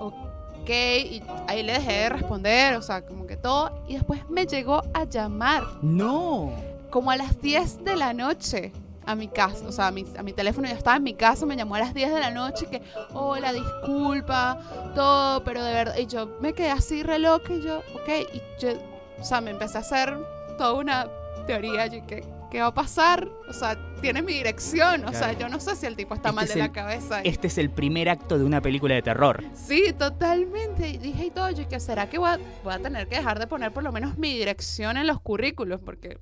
ok, 0.00 0.68
y 0.68 1.22
ahí 1.46 1.62
le 1.62 1.74
dejé 1.74 1.92
de 1.92 2.08
responder, 2.08 2.76
o 2.76 2.82
sea, 2.82 3.02
como 3.04 3.26
que 3.26 3.36
todo, 3.36 3.84
y 3.88 3.94
después 3.94 4.20
me 4.28 4.46
llegó 4.46 4.82
a 4.94 5.04
llamar 5.04 5.64
No. 5.82 6.50
como 6.90 7.10
a 7.10 7.16
las 7.16 7.40
10 7.40 7.84
de 7.84 7.96
la 7.96 8.12
noche 8.14 8.72
a 9.06 9.14
mi 9.14 9.28
casa, 9.28 9.66
o 9.68 9.72
sea, 9.72 9.88
a 9.88 9.90
mi, 9.90 10.06
a 10.18 10.22
mi 10.22 10.32
teléfono 10.32 10.66
ya 10.66 10.74
estaba 10.74 10.96
en 10.96 11.02
mi 11.02 11.12
casa, 11.12 11.44
me 11.44 11.56
llamó 11.56 11.74
a 11.74 11.80
las 11.80 11.92
10 11.92 12.12
de 12.14 12.20
la 12.20 12.30
noche 12.30 12.66
que, 12.66 12.80
hola, 13.12 13.52
disculpa, 13.52 14.58
todo, 14.94 15.44
pero 15.44 15.62
de 15.62 15.72
verdad, 15.74 15.96
y 15.98 16.06
yo 16.06 16.26
me 16.40 16.54
quedé 16.54 16.70
así 16.70 17.02
re 17.02 17.18
loca 17.18 17.52
y 17.52 17.60
yo, 17.62 17.78
ok, 17.94 18.08
y 18.32 18.40
yo, 18.58 18.70
o 19.20 19.24
sea, 19.24 19.42
me 19.42 19.50
empecé 19.50 19.76
a 19.76 19.80
hacer 19.82 20.16
toda 20.56 20.72
una 20.72 21.06
teoría, 21.46 21.86
yo, 21.86 22.00
¿qué, 22.06 22.24
qué 22.54 22.60
va 22.60 22.68
a 22.68 22.74
pasar? 22.74 23.28
O 23.48 23.52
sea, 23.52 23.76
tiene 24.00 24.22
mi 24.22 24.32
dirección, 24.32 25.04
o 25.06 25.12
sea, 25.12 25.32
yo 25.32 25.48
no 25.48 25.58
sé 25.58 25.74
si 25.74 25.86
el 25.86 25.96
tipo 25.96 26.14
está 26.14 26.28
Este 26.28 26.36
mal 26.36 26.44
es 26.44 26.54
de 26.54 26.60
la 26.60 26.70
cabeza. 26.70 27.20
Este 27.22 27.48
es 27.48 27.58
el 27.58 27.68
primer 27.68 28.08
acto 28.08 28.38
de 28.38 28.44
una 28.44 28.60
película 28.60 28.94
de 28.94 29.02
terror. 29.02 29.42
Sí, 29.54 29.92
totalmente. 29.98 30.88
Y 30.88 30.98
dije 30.98 31.26
y 31.26 31.30
todo, 31.32 31.50
yo 31.50 31.68
que 31.68 31.80
será 31.80 32.08
que 32.08 32.16
voy 32.18 32.28
a, 32.30 32.38
voy 32.62 32.72
a 32.72 32.78
tener 32.78 33.08
que 33.08 33.16
dejar 33.16 33.40
de 33.40 33.48
poner 33.48 33.72
por 33.72 33.82
lo 33.82 33.90
menos 33.90 34.18
mi 34.18 34.32
dirección 34.38 34.96
en 34.96 35.08
los 35.08 35.20
currículos, 35.20 35.80
porque 35.80 36.20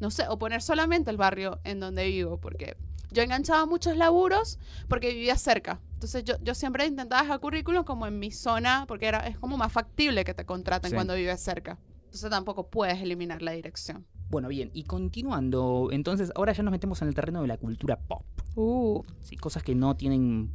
no 0.00 0.10
sé, 0.10 0.28
o 0.28 0.38
poner 0.38 0.60
solamente 0.60 1.10
el 1.10 1.16
barrio 1.16 1.60
en 1.64 1.80
donde 1.80 2.04
vivo, 2.08 2.38
porque 2.38 2.76
yo 3.10 3.22
enganchaba 3.22 3.64
muchos 3.64 3.96
laburos 3.96 4.58
porque 4.86 5.14
vivía 5.14 5.38
cerca. 5.38 5.80
Entonces 5.94 6.24
yo, 6.24 6.34
yo 6.42 6.54
siempre 6.54 6.84
intentaba 6.84 7.22
dejar 7.22 7.40
currículum 7.40 7.84
como 7.84 8.06
en 8.06 8.18
mi 8.18 8.32
zona, 8.32 8.84
porque 8.86 9.06
era, 9.06 9.26
es 9.26 9.38
como 9.38 9.56
más 9.56 9.72
factible 9.72 10.24
que 10.24 10.34
te 10.34 10.44
contraten 10.44 10.90
Sí. 10.90 10.94
cuando 10.94 11.14
vives 11.14 11.40
cerca. 11.40 11.78
Entonces 12.04 12.28
tampoco 12.28 12.68
puedes 12.68 13.00
eliminar 13.00 13.40
la 13.40 13.52
dirección. 13.52 14.04
Bueno, 14.30 14.48
bien, 14.48 14.70
y 14.72 14.84
continuando, 14.84 15.88
entonces 15.90 16.30
ahora 16.36 16.52
ya 16.52 16.62
nos 16.62 16.70
metemos 16.70 17.02
en 17.02 17.08
el 17.08 17.14
terreno 17.14 17.42
de 17.42 17.48
la 17.48 17.56
cultura 17.56 17.98
pop. 17.98 18.24
Uh, 18.54 19.02
¿sí? 19.20 19.36
Cosas 19.36 19.64
que 19.64 19.74
no 19.74 19.96
tienen 19.96 20.52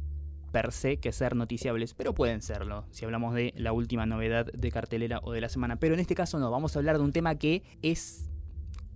per 0.50 0.72
se 0.72 0.96
que 0.96 1.12
ser 1.12 1.36
noticiables, 1.36 1.92
pero 1.92 2.14
pueden 2.14 2.40
serlo, 2.40 2.86
si 2.90 3.04
hablamos 3.04 3.34
de 3.34 3.52
la 3.56 3.74
última 3.74 4.06
novedad 4.06 4.46
de 4.46 4.70
cartelera 4.70 5.20
o 5.22 5.32
de 5.32 5.42
la 5.42 5.50
semana. 5.50 5.76
Pero 5.76 5.92
en 5.92 6.00
este 6.00 6.14
caso 6.14 6.38
no, 6.38 6.50
vamos 6.50 6.74
a 6.74 6.78
hablar 6.78 6.96
de 6.96 7.04
un 7.04 7.12
tema 7.12 7.34
que 7.34 7.62
es 7.82 8.30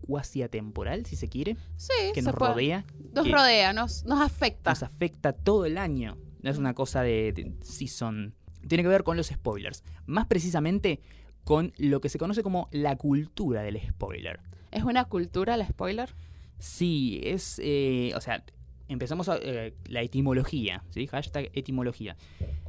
cuasi 0.06 0.42
atemporal, 0.42 1.04
si 1.04 1.14
se 1.14 1.28
quiere, 1.28 1.58
sí, 1.76 1.92
que 2.14 2.22
nos 2.22 2.34
puede. 2.34 2.52
rodea, 2.52 2.84
Nos 3.14 3.26
que 3.26 3.32
rodea, 3.32 3.74
nos, 3.74 4.04
nos 4.06 4.20
afecta. 4.22 4.70
nos 4.70 4.82
afecta 4.82 5.34
todo 5.34 5.66
el 5.66 5.76
año. 5.76 6.16
No 6.40 6.50
es 6.50 6.56
una 6.56 6.72
cosa 6.72 7.02
de, 7.02 7.32
de 7.34 7.52
season. 7.60 8.34
Tiene 8.66 8.82
que 8.82 8.88
ver 8.88 9.04
con 9.04 9.18
los 9.18 9.26
spoilers. 9.26 9.84
Más 10.06 10.26
precisamente 10.26 11.00
con 11.44 11.74
lo 11.76 12.00
que 12.00 12.08
se 12.08 12.18
conoce 12.18 12.42
como 12.42 12.68
la 12.72 12.96
cultura 12.96 13.60
del 13.62 13.78
spoiler. 13.86 14.40
¿Es 14.70 14.84
una 14.84 15.04
cultura 15.04 15.54
el 15.54 15.66
spoiler? 15.66 16.10
Sí, 16.58 17.20
es, 17.24 17.60
eh, 17.62 18.12
o 18.14 18.20
sea, 18.20 18.44
empezamos 18.88 19.28
a, 19.28 19.38
eh, 19.42 19.74
la 19.86 20.02
etimología, 20.02 20.84
¿sí? 20.90 21.06
Hashtag 21.06 21.50
etimología. 21.54 22.16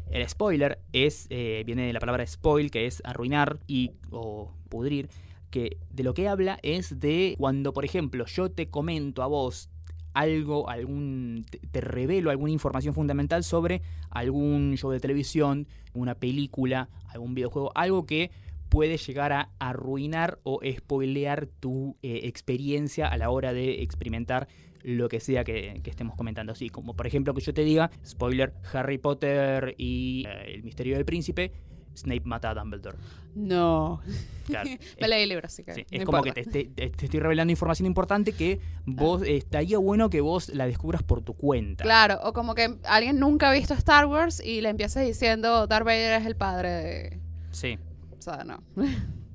El 0.09 0.27
spoiler 0.27 0.79
es, 0.93 1.27
eh, 1.29 1.63
viene 1.65 1.87
de 1.87 1.93
la 1.93 1.99
palabra 1.99 2.25
spoil, 2.25 2.71
que 2.71 2.85
es 2.85 3.01
arruinar 3.05 3.59
y 3.67 3.91
o 4.09 4.53
pudrir, 4.69 5.09
que 5.49 5.77
de 5.89 6.03
lo 6.03 6.13
que 6.13 6.27
habla 6.27 6.59
es 6.63 6.99
de 6.99 7.35
cuando, 7.37 7.73
por 7.73 7.85
ejemplo, 7.85 8.25
yo 8.25 8.49
te 8.49 8.69
comento 8.69 9.23
a 9.23 9.27
vos 9.27 9.69
algo, 10.13 10.69
algún, 10.69 11.45
te, 11.49 11.59
te 11.59 11.81
revelo 11.81 12.31
alguna 12.31 12.51
información 12.51 12.93
fundamental 12.93 13.43
sobre 13.43 13.81
algún 14.09 14.75
show 14.75 14.91
de 14.91 14.99
televisión, 14.99 15.67
una 15.93 16.15
película, 16.15 16.89
algún 17.07 17.33
videojuego, 17.33 17.71
algo 17.75 18.05
que 18.05 18.31
puede 18.71 18.95
llegar 18.95 19.33
a 19.33 19.49
arruinar 19.59 20.39
o 20.43 20.61
spoilear 20.77 21.45
tu 21.59 21.97
eh, 22.01 22.21
experiencia 22.23 23.07
a 23.09 23.17
la 23.17 23.29
hora 23.29 23.51
de 23.51 23.83
experimentar 23.83 24.47
lo 24.83 25.09
que 25.09 25.19
sea 25.19 25.43
que, 25.43 25.81
que 25.83 25.89
estemos 25.89 26.15
comentando. 26.15 26.53
Así 26.53 26.69
como 26.69 26.95
por 26.95 27.05
ejemplo 27.05 27.33
que 27.33 27.41
yo 27.41 27.53
te 27.53 27.65
diga, 27.65 27.91
spoiler, 28.05 28.53
Harry 28.73 28.97
Potter 28.97 29.75
y 29.77 30.23
eh, 30.25 30.53
el 30.55 30.63
misterio 30.63 30.95
del 30.95 31.03
príncipe, 31.03 31.51
Snape 31.97 32.21
mata 32.23 32.51
a 32.51 32.53
Dumbledore. 32.55 32.97
No. 33.35 33.99
Claro, 34.47 34.69
Me 34.69 34.75
es- 34.97 35.09
leí 35.09 35.23
el 35.23 35.29
libro, 35.29 35.45
así 35.47 35.65
que. 35.65 35.73
Sí, 35.73 35.85
no 35.91 35.97
es 35.99 36.05
como 36.05 36.21
que 36.23 36.31
te, 36.31 36.45
te- 36.45 36.65
te 36.89 37.05
estoy 37.05 37.19
revelando 37.19 37.51
información 37.51 37.85
importante 37.87 38.31
que 38.31 38.61
vos 38.85 39.21
estaría 39.23 39.77
bueno 39.79 40.09
que 40.09 40.21
vos 40.21 40.47
la 40.47 40.65
descubras 40.65 41.03
por 41.03 41.21
tu 41.21 41.33
cuenta. 41.33 41.83
Claro, 41.83 42.19
o 42.23 42.31
como 42.31 42.55
que 42.55 42.77
alguien 42.85 43.19
nunca 43.19 43.49
ha 43.49 43.53
visto 43.53 43.73
Star 43.73 44.05
Wars 44.05 44.41
y 44.43 44.61
le 44.61 44.69
empiezas 44.69 45.05
diciendo 45.05 45.67
Darth 45.67 45.85
Vader 45.85 46.21
es 46.21 46.25
el 46.25 46.37
padre 46.37 46.69
de. 46.69 47.19
Sí. 47.51 47.77
O 48.21 48.23
sea, 48.23 48.43
no. 48.43 48.61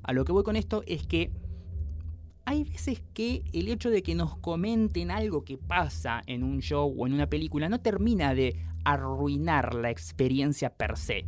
A 0.03 0.13
lo 0.13 0.23
que 0.23 0.31
voy 0.31 0.43
con 0.43 0.55
esto 0.55 0.81
es 0.87 1.05
que 1.05 1.29
hay 2.45 2.63
veces 2.63 3.03
que 3.13 3.43
el 3.51 3.67
hecho 3.67 3.89
de 3.89 4.01
que 4.01 4.15
nos 4.15 4.37
comenten 4.37 5.11
algo 5.11 5.43
que 5.43 5.57
pasa 5.57 6.21
en 6.27 6.43
un 6.43 6.61
show 6.61 6.93
o 6.97 7.05
en 7.05 7.11
una 7.13 7.27
película 7.27 7.67
no 7.67 7.81
termina 7.81 8.33
de 8.33 8.55
arruinar 8.85 9.73
la 9.73 9.89
experiencia 9.89 10.69
per 10.69 10.97
se. 10.97 11.25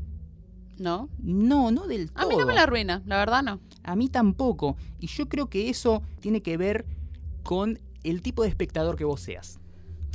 ¿No? 0.77 1.09
No, 1.19 1.71
no 1.71 1.87
del 1.87 2.09
todo. 2.13 2.23
A 2.25 2.29
mí 2.29 2.37
no 2.37 2.45
me 2.45 2.53
la 2.53 2.63
arruina, 2.63 3.03
la 3.05 3.17
verdad 3.17 3.43
no. 3.43 3.59
A 3.83 3.97
mí 3.97 4.07
tampoco. 4.07 4.77
Y 4.97 5.07
yo 5.07 5.27
creo 5.27 5.49
que 5.49 5.69
eso 5.69 6.01
tiene 6.21 6.41
que 6.41 6.55
ver 6.55 6.85
con 7.43 7.79
el 8.03 8.21
tipo 8.21 8.43
de 8.43 8.47
espectador 8.47 8.95
que 8.95 9.03
vos 9.03 9.19
seas. 9.19 9.59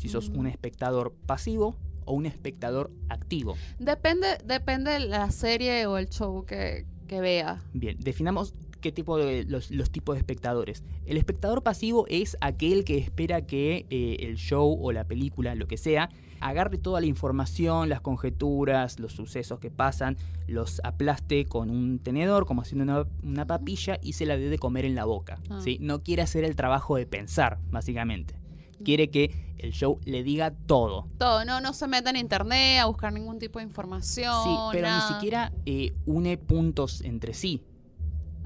Si 0.01 0.09
sos 0.09 0.31
Mm. 0.31 0.39
un 0.39 0.47
espectador 0.47 1.13
pasivo 1.27 1.77
o 2.07 2.15
un 2.15 2.25
espectador 2.25 2.91
activo. 3.11 3.57
Depende, 3.79 4.39
depende 4.47 4.93
de 4.93 5.01
la 5.01 5.31
serie 5.31 5.85
o 5.87 5.99
el 5.99 6.09
show 6.09 6.47
que, 6.47 6.87
que 7.05 7.21
vea. 7.21 7.63
Bien, 7.73 7.97
definamos 8.01 8.55
qué 8.81 8.93
tipo 8.93 9.17
de 9.17 9.45
los, 9.45 9.71
los 9.71 9.91
tipos 9.91 10.15
de 10.15 10.19
espectadores. 10.19 10.85
El 11.07 11.17
espectador 11.17 11.63
pasivo 11.63 12.07
es 12.09 12.37
aquel 12.41 12.85
que 12.85 12.99
espera 12.99 13.47
que 13.47 13.87
eh, 13.91 14.17
el 14.21 14.37
show 14.37 14.79
o 14.81 14.93
la 14.93 15.05
película, 15.05 15.55
lo 15.55 15.67
que 15.67 15.79
sea, 15.79 16.11
agarre 16.41 16.77
toda 16.77 17.01
la 17.01 17.07
información, 17.07 17.89
las 17.89 18.03
conjeturas, 18.03 19.01
los 19.01 19.13
sucesos 19.15 19.59
que 19.59 19.71
pasan, 19.71 20.19
los 20.47 20.83
aplaste 20.85 21.47
con 21.47 21.71
un 21.71 21.99
tenedor, 21.99 22.45
como 22.45 22.61
haciendo 22.61 22.85
una, 22.85 23.07
una 23.23 23.47
papilla, 23.47 23.99
y 24.03 24.13
se 24.13 24.27
la 24.27 24.37
dé 24.37 24.51
de 24.51 24.59
comer 24.59 24.85
en 24.85 24.95
la 24.95 25.07
boca. 25.07 25.39
Ah. 25.49 25.61
¿sí? 25.63 25.79
No 25.81 26.03
quiere 26.03 26.21
hacer 26.21 26.45
el 26.45 26.55
trabajo 26.55 26.97
de 26.97 27.07
pensar, 27.07 27.59
básicamente. 27.71 28.44
Quiere 28.85 29.11
que 29.11 29.55
el 29.59 29.73
show 29.73 29.99
le 30.05 30.23
diga 30.23 30.51
todo. 30.67 31.09
Todo, 31.19 31.45
no, 31.45 31.61
no 31.61 31.73
se 31.73 31.87
meta 31.89 32.11
en 32.11 32.17
internet 32.17 32.81
a 32.81 32.87
buscar 32.87 33.13
ningún 33.13 33.39
tipo 33.39 33.59
de 33.59 33.65
información. 33.65 34.33
Sí, 34.45 34.57
pero 34.73 34.87
nada. 34.89 35.09
ni 35.09 35.15
siquiera 35.15 35.53
eh, 35.67 35.93
une 36.07 36.37
puntos 36.37 37.01
entre 37.01 37.35
sí. 37.35 37.63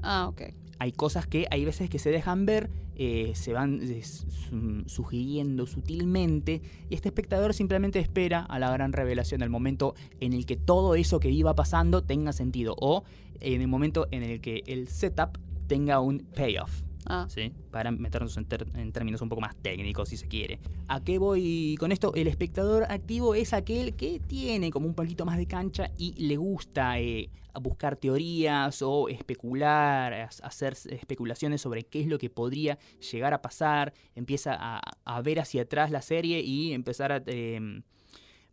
Ah, 0.01 0.27
ok. 0.29 0.41
hay 0.81 0.91
cosas 0.93 1.27
que 1.27 1.45
hay 1.51 1.65
veces 1.65 1.89
que 1.89 1.99
se 1.99 2.09
dejan 2.09 2.45
ver, 2.45 2.69
eh, 2.95 3.33
se 3.35 3.51
van 3.51 3.81
eh, 3.83 4.01
su- 4.03 4.83
sugiriendo 4.87 5.67
sutilmente 5.67 6.61
y 6.89 6.95
este 6.95 7.09
espectador 7.09 7.53
simplemente 7.53 7.99
espera 7.99 8.39
a 8.41 8.59
la 8.59 8.71
gran 8.71 8.93
revelación, 8.93 9.43
al 9.43 9.49
momento 9.49 9.93
en 10.21 10.31
el 10.31 10.45
que 10.45 10.55
todo 10.55 10.95
eso 10.95 11.19
que 11.19 11.29
iba 11.31 11.53
pasando 11.53 12.01
tenga 12.03 12.31
sentido 12.31 12.75
o 12.79 13.03
en 13.41 13.59
el 13.61 13.67
momento 13.67 14.07
en 14.11 14.23
el 14.23 14.39
que 14.39 14.63
el 14.67 14.87
setup 14.87 15.37
tenga 15.67 15.99
un 15.99 16.19
payoff. 16.33 16.81
Ah, 17.11 17.25
¿sí? 17.27 17.51
Para 17.71 17.89
meternos 17.89 18.37
en, 18.37 18.47
en 18.75 18.91
términos 18.91 19.21
un 19.21 19.29
poco 19.29 19.41
más 19.41 19.55
técnicos, 19.55 20.09
si 20.09 20.17
se 20.17 20.27
quiere. 20.27 20.59
¿A 20.87 21.03
qué 21.03 21.17
voy 21.17 21.75
con 21.79 21.91
esto? 21.91 22.13
El 22.13 22.27
espectador 22.27 22.83
activo 22.83 23.33
es 23.33 23.51
aquel 23.53 23.95
que 23.95 24.19
tiene 24.19 24.69
como 24.69 24.87
un 24.87 24.93
poquito 24.93 25.25
más 25.25 25.37
de 25.37 25.47
cancha 25.47 25.89
y 25.97 26.13
le 26.27 26.37
gusta 26.37 26.99
eh, 26.99 27.31
buscar 27.59 27.95
teorías 27.95 28.83
o 28.83 29.09
especular, 29.09 30.13
hacer 30.43 30.77
especulaciones 30.89 31.61
sobre 31.61 31.83
qué 31.83 32.01
es 32.01 32.07
lo 32.07 32.19
que 32.19 32.29
podría 32.29 32.77
llegar 33.11 33.33
a 33.33 33.41
pasar. 33.41 33.91
Empieza 34.13 34.55
a, 34.59 34.79
a 35.03 35.21
ver 35.23 35.39
hacia 35.39 35.63
atrás 35.63 35.89
la 35.89 36.03
serie 36.03 36.41
y 36.41 36.73
empezar 36.73 37.11
a... 37.11 37.23
em, 37.25 37.81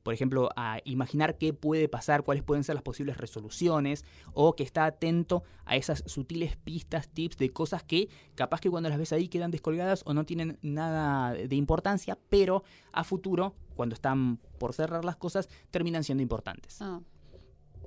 por 0.07 0.15
ejemplo, 0.15 0.51
a 0.55 0.79
imaginar 0.85 1.37
qué 1.37 1.53
puede 1.53 1.89
pasar, 1.89 2.23
cuáles 2.23 2.45
pueden 2.45 2.63
ser 2.63 2.77
las 2.77 2.85
posibles 2.85 3.17
resoluciones, 3.17 4.05
o 4.35 4.55
que 4.55 4.63
está 4.63 4.85
atento 4.85 5.43
a 5.65 5.75
esas 5.75 6.05
sutiles 6.07 6.55
pistas, 6.55 7.09
tips 7.09 7.37
de 7.39 7.51
cosas 7.51 7.83
que 7.83 8.09
capaz 8.37 8.61
que 8.61 8.71
cuando 8.71 8.89
las 8.89 8.99
ves 8.99 9.13
ahí 9.13 9.27
quedan 9.27 9.51
descolgadas 9.51 10.05
o 10.07 10.15
no 10.15 10.25
tienen 10.25 10.61
nada 10.63 11.33
de 11.33 11.57
importancia, 11.57 12.17
pero 12.29 12.63
a 12.93 13.03
futuro, 13.03 13.57
cuando 13.75 13.97
están 13.97 14.37
por 14.61 14.75
cerrar 14.75 15.05
las 15.05 15.17
cosas, 15.17 15.49
terminan 15.73 16.05
siendo 16.05 16.23
importantes. 16.23 16.81
ah. 16.83 17.01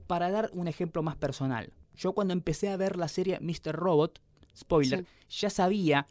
Para 0.06 0.30
dar 0.30 0.50
un 0.52 0.68
ejemplo 0.68 1.02
más 1.02 1.16
personal, 1.16 1.72
yo 1.96 2.12
cuando 2.12 2.34
empecé 2.34 2.68
a 2.68 2.76
ver 2.76 2.98
la 2.98 3.08
serie 3.08 3.40
Mr. 3.40 3.74
Robot, 3.74 4.20
spoiler, 4.58 5.06
ya 5.30 5.50
sabía 5.50 6.06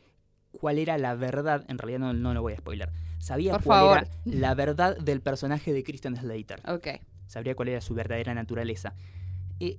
cuál 0.52 0.78
era 0.78 0.96
la 0.96 1.14
verdad, 1.16 1.66
en 1.68 1.76
realidad 1.76 1.98
no, 1.98 2.14
no 2.14 2.32
lo 2.32 2.40
voy 2.40 2.54
a 2.54 2.56
spoiler, 2.56 2.90
sabía 3.18 3.52
Por 3.52 3.62
cuál 3.64 3.78
favor. 3.80 3.98
era 3.98 4.08
la 4.24 4.54
verdad 4.54 4.96
del 4.98 5.20
personaje 5.20 5.72
de 5.72 5.82
Christian 5.84 6.16
Slater 6.16 6.62
Ok. 6.68 6.88
sabría 7.26 7.54
cuál 7.54 7.68
era 7.68 7.80
su 7.80 7.94
verdadera 7.94 8.34
naturaleza. 8.34 8.94
Eh, 9.60 9.78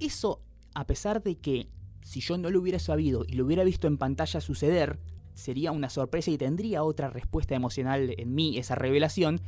eso, 0.00 0.40
a 0.74 0.86
pesar 0.86 1.22
de 1.22 1.36
que 1.36 1.68
si 2.02 2.20
yo 2.20 2.36
no 2.38 2.50
lo 2.50 2.60
hubiera 2.60 2.78
sabido 2.78 3.24
y 3.26 3.34
lo 3.34 3.44
hubiera 3.44 3.62
visto 3.64 3.86
en 3.86 3.96
pantalla 3.98 4.40
suceder, 4.40 4.98
sería 5.34 5.72
una 5.72 5.88
sorpresa 5.88 6.30
y 6.30 6.38
tendría 6.38 6.82
otra 6.82 7.08
respuesta 7.08 7.54
emocional 7.54 8.14
en 8.18 8.34
mí, 8.34 8.58
esa 8.58 8.74
revelación, 8.74 9.40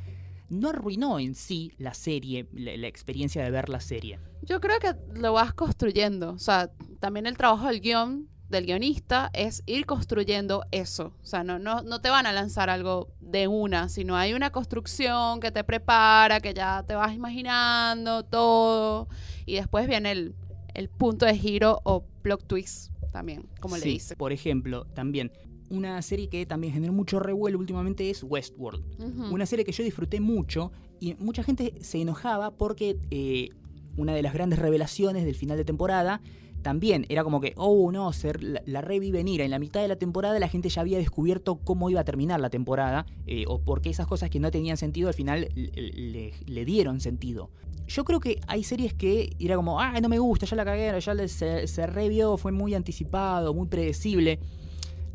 no 0.49 0.68
arruinó 0.68 1.18
en 1.18 1.35
sí 1.35 1.73
la 1.79 1.94
serie, 1.94 2.47
la, 2.53 2.77
la 2.77 2.87
experiencia 2.87 3.42
de 3.42 3.51
ver 3.51 3.68
la 3.68 3.81
serie. 3.81 4.18
Yo 4.42 4.61
creo 4.61 4.79
que 4.79 4.94
lo 5.18 5.33
vas 5.33 5.53
construyendo. 5.55 6.31
O 6.33 6.38
sea, 6.38 6.70
también 7.01 7.27
el 7.27 7.37
trabajo 7.37 7.66
del 7.66 7.81
guion, 7.81 8.29
del 8.48 8.66
guionista, 8.66 9.30
es 9.33 9.62
ir 9.66 9.87
construyendo 9.87 10.64
eso. 10.70 11.14
O 11.22 11.26
sea, 11.26 11.44
no, 11.44 11.59
no, 11.59 11.83
no 11.83 12.00
te 12.00 12.11
van 12.11 12.26
a 12.26 12.33
lanzar 12.33 12.70
algo 12.70 13.09
de 13.20 13.48
una, 13.48 13.88
sino 13.88 14.16
hay 14.16 14.33
una 14.35 14.50
construcción 14.50 15.40
que 15.40 15.50
te 15.50 15.64
prepara, 15.64 16.40
que 16.40 16.54
ya 16.54 16.85
te 16.87 16.94
vas 16.94 17.14
imaginando 17.14 18.24
todo. 18.24 19.09
Y 19.46 19.54
después 19.54 19.87
viene 19.87 20.12
el, 20.12 20.35
el 20.74 20.88
punto 20.88 21.26
de 21.26 21.37
giro 21.37 21.80
o 21.85 22.04
plot 22.22 22.46
twist 22.46 22.92
también, 23.12 23.48
como 23.61 23.76
le 23.76 23.85
dice. 23.85 24.16
Por 24.16 24.33
ejemplo, 24.33 24.87
también, 24.87 25.33
una 25.70 26.02
serie 26.02 26.28
que 26.28 26.46
también 26.46 26.72
generó 26.72 26.92
mucho 26.92 27.20
revuelo 27.20 27.59
últimamente 27.59 28.11
es 28.11 28.22
Westworld. 28.22 29.30
Una 29.33 29.46
serie 29.46 29.64
que 29.64 29.72
yo 29.72 29.85
disfruté 29.85 30.20
mucho 30.20 30.72
y 31.00 31.14
mucha 31.14 31.42
gente 31.42 31.74
se 31.80 32.00
enojaba 32.00 32.50
porque 32.50 32.96
eh, 33.11 33.50
una 33.96 34.14
de 34.14 34.22
las 34.22 34.35
grandes 34.35 34.59
revelaciones 34.59 35.24
del 35.24 35.35
final 35.35 35.57
de 35.57 35.64
temporada 35.64 36.20
también 36.64 37.07
era 37.09 37.22
como 37.22 37.40
que, 37.40 37.53
oh 37.57 37.92
no, 37.92 38.12
ser, 38.12 38.42
la, 38.42 38.61
la. 38.66 38.81
En 38.85 39.50
la 39.50 39.59
mitad 39.61 39.83
de 39.83 39.88
la 39.88 39.96
temporada 39.96 40.38
la 40.40 40.48
gente 40.48 40.68
ya 40.68 40.81
había 40.81 40.98
descubierto 40.98 41.57
cómo 41.57 41.90
iba 41.90 42.00
a 42.00 42.05
terminar 42.05 42.40
la 42.40 42.50
temporada 42.50 43.07
eh, 43.27 43.44
o 43.46 43.61
por 43.61 43.83
qué 43.83 43.90
esas 43.90 44.07
cosas 44.07 44.31
que 44.31 44.40
no 44.40 44.50
tenían 44.50 44.77
sentido 44.77 45.09
al 45.09 45.14
final 45.14 45.48
le, 45.55 46.64
dieron 46.64 47.00
sentido. 47.00 47.50
Yo 47.87 48.05
creo 48.05 48.18
que 48.18 48.40
hay 48.46 48.64
series 48.64 48.94
que 48.94 49.37
era 49.38 49.57
como, 49.57 49.79
ah, 49.79 50.00
no 50.00 50.09
me 50.09 50.18
gusta, 50.18 50.46
ya 50.46 50.57
la 50.57 50.64
cagué, 50.64 50.98
ya 50.98 51.29
se, 51.29 51.68
se 51.68 51.87
revió, 51.87 52.37
fue 52.38 52.50
muy 52.50 52.74
anticipado, 52.74 53.53
muy 53.53 53.68
predecible 53.68 54.40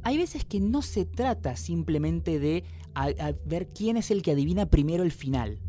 hay 0.03 0.17
veces 0.17 0.45
que 0.45 0.59
no 0.59 0.81
se 0.81 1.05
trata 1.05 1.55
simplemente 1.55 2.39
de 2.39 2.63
ver 3.45 3.67
quién 3.67 3.97
es 3.97 4.11
el 4.11 4.21
que 4.21 4.31
adivina 4.31 4.65
primero 4.65 5.03
el 5.03 5.11
final, 5.11 5.59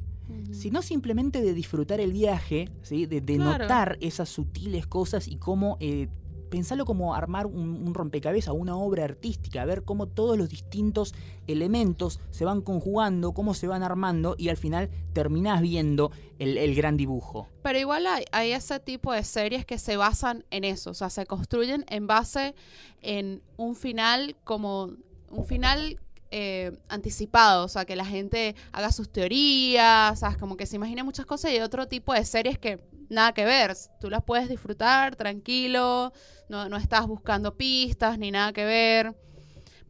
Sino 0.53 0.83
simplemente 0.83 1.40
de 1.43 1.55
disfrutar 1.55 2.01
el 2.01 2.12
viaje, 2.12 2.69
¿sí? 2.83 3.07
de, 3.07 3.21
de 3.21 3.37
Claro. 3.37 3.64
notar 3.64 3.99
esas 4.01 4.29
sutiles 4.29 4.87
cosas 4.87 5.29
y 5.29 5.37
cómo 5.37 5.77
eh, 5.81 6.09
pensarlo 6.51 6.85
como 6.85 7.14
armar 7.14 7.47
un, 7.47 7.81
un 7.87 7.95
rompecabezas, 7.95 8.53
una 8.59 8.77
obra 8.77 9.05
artística, 9.05 9.64
ver 9.64 9.85
cómo 9.85 10.07
todos 10.09 10.37
los 10.37 10.49
distintos 10.49 11.14
elementos 11.47 12.19
se 12.31 12.45
van 12.45 12.61
conjugando, 12.61 13.33
cómo 13.33 13.55
se 13.55 13.69
van 13.69 13.83
armando 13.85 14.35
y 14.37 14.49
al 14.49 14.57
final 14.57 14.90
terminás 15.12 15.61
viendo 15.62 16.11
el, 16.40 16.59
el 16.59 16.75
gran 16.75 16.97
dibujo. 16.97 17.47
Pero 17.62 17.79
igual 17.79 18.07
hay, 18.09 18.25
hay 18.33 18.51
ese 18.53 18.81
tipo 18.81 19.12
de 19.12 19.23
series 19.23 19.64
que 19.64 19.79
se 19.79 19.97
basan 19.97 20.45
en 20.51 20.64
eso, 20.64 20.90
o 20.90 20.95
sea, 20.95 21.09
se 21.11 21.25
construyen 21.27 21.85
en 21.88 22.07
base 22.09 22.55
en 23.01 23.43
un 23.57 23.77
final 23.77 24.37
como 24.45 24.90
un 25.31 25.45
final 25.45 26.01
eh, 26.31 26.73
anticipado, 26.88 27.64
o 27.64 27.69
sea, 27.69 27.85
que 27.85 27.97
la 27.97 28.05
gente 28.05 28.55
haga 28.73 28.93
sus 28.93 29.11
teorías, 29.11 30.21
¿sabes? 30.21 30.37
como 30.37 30.57
que 30.57 30.66
se 30.66 30.77
imagine 30.77 31.03
muchas 31.03 31.27
cosas 31.27 31.53
y 31.53 31.61
otro 31.61 31.88
tipo 31.88 32.14
de 32.14 32.25
series 32.25 32.59
que 32.59 32.81
nada 33.09 33.33
que 33.33 33.45
ver, 33.45 33.75
tú 34.01 34.09
las 34.09 34.23
puedes 34.23 34.49
disfrutar 34.49 35.16
tranquilo, 35.16 36.12
no, 36.49 36.69
no 36.69 36.77
estás 36.77 37.07
buscando 37.07 37.57
pistas 37.57 38.19
ni 38.19 38.31
nada 38.31 38.53
que 38.53 38.64
ver. 38.64 39.14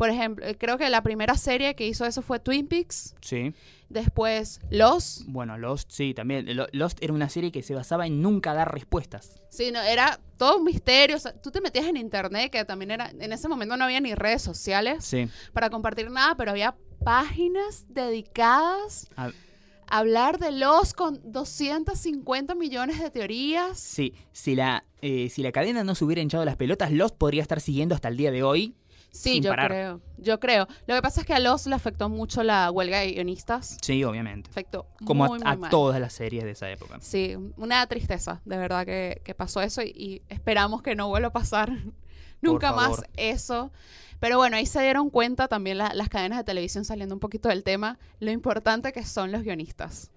Por 0.00 0.08
ejemplo, 0.08 0.46
eh, 0.46 0.56
creo 0.58 0.78
que 0.78 0.88
la 0.88 1.02
primera 1.02 1.36
serie 1.36 1.74
que 1.76 1.86
hizo 1.86 2.06
eso 2.06 2.22
fue 2.22 2.38
Twin 2.40 2.66
Peaks. 2.66 3.14
Sí. 3.20 3.52
Después 3.90 4.60
Los. 4.70 5.24
Bueno, 5.26 5.58
Lost, 5.58 5.90
sí, 5.92 6.14
también. 6.14 6.56
Lo- 6.56 6.68
Lost 6.72 6.96
era 7.02 7.12
una 7.12 7.28
serie 7.28 7.52
que 7.52 7.62
se 7.62 7.74
basaba 7.74 8.06
en 8.06 8.22
nunca 8.22 8.54
dar 8.54 8.72
respuestas. 8.72 9.38
Sí, 9.50 9.70
no, 9.70 9.80
era 9.82 10.18
todo 10.38 10.56
un 10.56 10.64
misterio. 10.64 11.16
o 11.16 11.18
sea, 11.18 11.34
tú 11.34 11.50
te 11.50 11.60
metías 11.60 11.84
en 11.86 11.98
internet, 11.98 12.50
que 12.50 12.64
también 12.64 12.92
era. 12.92 13.10
En 13.10 13.30
ese 13.32 13.46
momento 13.46 13.76
no 13.76 13.84
había 13.84 14.00
ni 14.00 14.14
redes 14.14 14.40
sociales 14.40 15.04
Sí. 15.04 15.28
para 15.52 15.68
compartir 15.68 16.10
nada, 16.10 16.34
pero 16.34 16.52
había 16.52 16.74
páginas 17.04 17.84
dedicadas 17.88 19.06
A- 19.16 19.26
a 19.26 19.98
hablar 19.98 20.38
de 20.38 20.52
los 20.52 20.94
con 20.94 21.20
250 21.30 22.54
millones 22.54 23.00
de 23.00 23.10
teorías. 23.10 23.78
Sí, 23.78 24.14
si 24.32 24.54
la, 24.54 24.84
eh, 25.02 25.28
si 25.30 25.42
la 25.42 25.52
cadena 25.52 25.84
no 25.84 25.94
se 25.94 26.04
hubiera 26.04 26.22
hinchado 26.22 26.44
las 26.44 26.56
pelotas, 26.56 26.90
Lost 26.92 27.16
podría 27.16 27.42
estar 27.42 27.60
siguiendo 27.60 27.94
hasta 27.94 28.08
el 28.08 28.16
día 28.16 28.30
de 28.30 28.42
hoy. 28.42 28.76
Sí, 29.12 29.35
Sin 29.35 29.42
yo 29.42 29.51
parar. 29.51 29.68
creo. 29.68 30.01
Yo 30.18 30.38
creo. 30.38 30.68
Lo 30.87 30.94
que 30.94 31.03
pasa 31.03 31.20
es 31.23 31.27
que 31.27 31.35
a 31.35 31.40
los 31.40 31.66
le 31.66 31.75
afectó 31.75 32.09
mucho 32.09 32.42
la 32.44 32.70
huelga 32.70 33.01
de 33.01 33.12
guionistas. 33.12 33.77
Sí, 33.83 34.05
obviamente. 34.05 34.51
Afectó 34.51 34.87
Como 35.05 35.27
muy, 35.27 35.38
a, 35.40 35.44
muy 35.44 35.53
a 35.53 35.57
mal. 35.57 35.70
todas 35.70 36.01
las 36.01 36.12
series 36.12 36.44
de 36.44 36.53
esa 36.53 36.70
época. 36.70 36.99
Sí, 37.01 37.37
una 37.57 37.85
tristeza, 37.88 38.40
de 38.44 38.57
verdad 38.57 38.87
que, 38.87 39.20
que 39.25 39.35
pasó 39.35 39.61
eso 39.62 39.83
y, 39.83 39.88
y 39.96 40.23
esperamos 40.29 40.83
que 40.83 40.94
no 40.94 41.09
vuelva 41.09 41.29
a 41.29 41.33
pasar 41.33 41.73
nunca 42.40 42.73
más 42.73 43.03
eso. 43.16 43.73
Pero 44.20 44.37
bueno, 44.37 44.57
ahí 44.57 44.66
se 44.66 44.81
dieron 44.83 45.11
cuenta 45.11 45.49
también 45.49 45.79
la- 45.79 45.94
las 45.94 46.09
cadenas 46.09 46.38
de 46.38 46.44
televisión 46.44 46.85
saliendo 46.85 47.14
un 47.14 47.20
poquito 47.20 47.49
del 47.49 47.64
tema, 47.64 47.99
lo 48.20 48.31
importante 48.31 48.92
que 48.92 49.05
son 49.05 49.33
los 49.33 49.42
guionistas. 49.42 50.11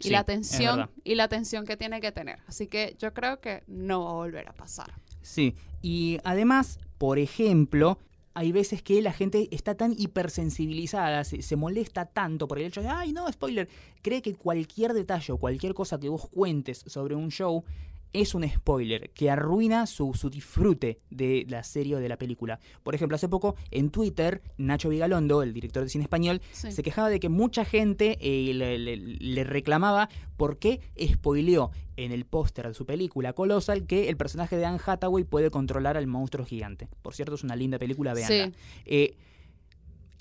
Y 0.00 0.04
Sí, 0.04 0.10
la 0.10 0.20
atención 0.20 0.90
y 1.04 1.14
la 1.16 1.24
atención 1.24 1.66
que 1.66 1.76
tiene 1.76 2.00
que 2.00 2.10
tener. 2.12 2.38
Así 2.46 2.68
que 2.68 2.96
yo 2.98 3.12
creo 3.14 3.40
que 3.40 3.64
no 3.66 4.04
va 4.04 4.10
a 4.10 4.14
volver 4.14 4.48
a 4.48 4.52
pasar. 4.52 4.92
Sí, 5.22 5.56
y 5.82 6.18
además, 6.24 6.78
por 6.98 7.18
ejemplo, 7.18 7.98
hay 8.38 8.52
veces 8.52 8.82
que 8.84 9.02
la 9.02 9.12
gente 9.12 9.48
está 9.50 9.74
tan 9.74 9.96
hipersensibilizada, 9.98 11.24
se, 11.24 11.42
se 11.42 11.56
molesta 11.56 12.06
tanto 12.06 12.46
por 12.46 12.60
el 12.60 12.66
hecho 12.66 12.80
de, 12.80 12.88
ay, 12.88 13.12
no, 13.12 13.26
spoiler, 13.32 13.68
cree 14.00 14.22
que 14.22 14.36
cualquier 14.36 14.94
detalle 14.94 15.32
o 15.32 15.38
cualquier 15.38 15.74
cosa 15.74 15.98
que 15.98 16.08
vos 16.08 16.28
cuentes 16.28 16.84
sobre 16.86 17.16
un 17.16 17.32
show 17.32 17.64
es 18.12 18.34
un 18.34 18.48
spoiler 18.48 19.10
que 19.10 19.30
arruina 19.30 19.86
su, 19.86 20.14
su 20.14 20.30
disfrute 20.30 20.98
de 21.10 21.44
la 21.48 21.62
serie 21.62 21.96
o 21.96 21.98
de 22.00 22.08
la 22.08 22.16
película. 22.16 22.58
Por 22.82 22.94
ejemplo, 22.94 23.16
hace 23.16 23.28
poco 23.28 23.54
en 23.70 23.90
Twitter, 23.90 24.42
Nacho 24.56 24.88
Vigalondo, 24.88 25.42
el 25.42 25.52
director 25.52 25.82
de 25.82 25.88
cine 25.90 26.04
español, 26.04 26.40
Sí. 26.52 26.72
se 26.72 26.82
quejaba 26.82 27.08
de 27.10 27.20
que 27.20 27.28
mucha 27.28 27.64
gente 27.64 28.16
eh, 28.20 28.54
le, 28.54 28.78
le- 28.78 28.96
le 28.96 29.44
reclamaba 29.44 30.08
por 30.36 30.58
qué 30.58 30.80
spoileó 31.12 31.70
en 31.96 32.12
el 32.12 32.24
póster 32.24 32.68
de 32.68 32.74
su 32.74 32.86
película 32.86 33.32
Colossal 33.32 33.86
que 33.86 34.08
el 34.08 34.16
personaje 34.16 34.56
de 34.56 34.64
Anne 34.64 34.78
Hathaway 34.84 35.24
puede 35.24 35.50
controlar 35.50 35.96
al 35.96 36.06
monstruo 36.06 36.46
gigante. 36.46 36.88
Por 37.02 37.14
cierto, 37.14 37.34
es 37.34 37.42
una 37.44 37.56
linda 37.56 37.78
película, 37.78 38.14
veanla. 38.14 38.46
Sí. 38.46 38.52
Eh, 38.86 39.16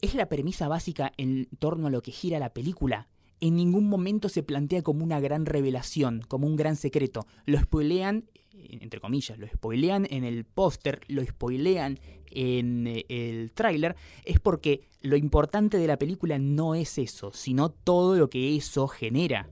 es 0.01 0.13
la 0.13 0.27
premisa 0.27 0.67
básica 0.67 1.11
en 1.17 1.47
torno 1.59 1.87
a 1.87 1.89
lo 1.89 2.01
que 2.01 2.11
gira 2.11 2.37
la 2.39 2.49
película. 2.53 3.07
En 3.39 3.55
ningún 3.55 3.87
momento 3.87 4.29
se 4.29 4.43
plantea 4.43 4.81
como 4.81 5.03
una 5.03 5.19
gran 5.19 5.45
revelación, 5.45 6.21
como 6.27 6.47
un 6.47 6.55
gran 6.55 6.75
secreto. 6.75 7.27
Lo 7.45 7.59
spoilean, 7.59 8.25
eh, 8.53 8.79
entre 8.81 8.99
comillas, 8.99 9.37
lo 9.37 9.47
spoilean 9.47 10.07
en 10.09 10.23
el 10.23 10.43
póster, 10.45 11.01
lo 11.07 11.23
spoilean 11.23 11.99
en 12.31 12.87
eh, 12.87 13.05
el 13.09 13.51
tráiler, 13.53 13.95
es 14.25 14.39
porque 14.39 14.81
lo 15.01 15.15
importante 15.15 15.77
de 15.77 15.87
la 15.87 15.97
película 15.97 16.39
no 16.39 16.75
es 16.75 16.97
eso, 16.97 17.31
sino 17.31 17.69
todo 17.69 18.15
lo 18.15 18.29
que 18.29 18.55
eso 18.55 18.87
genera. 18.87 19.49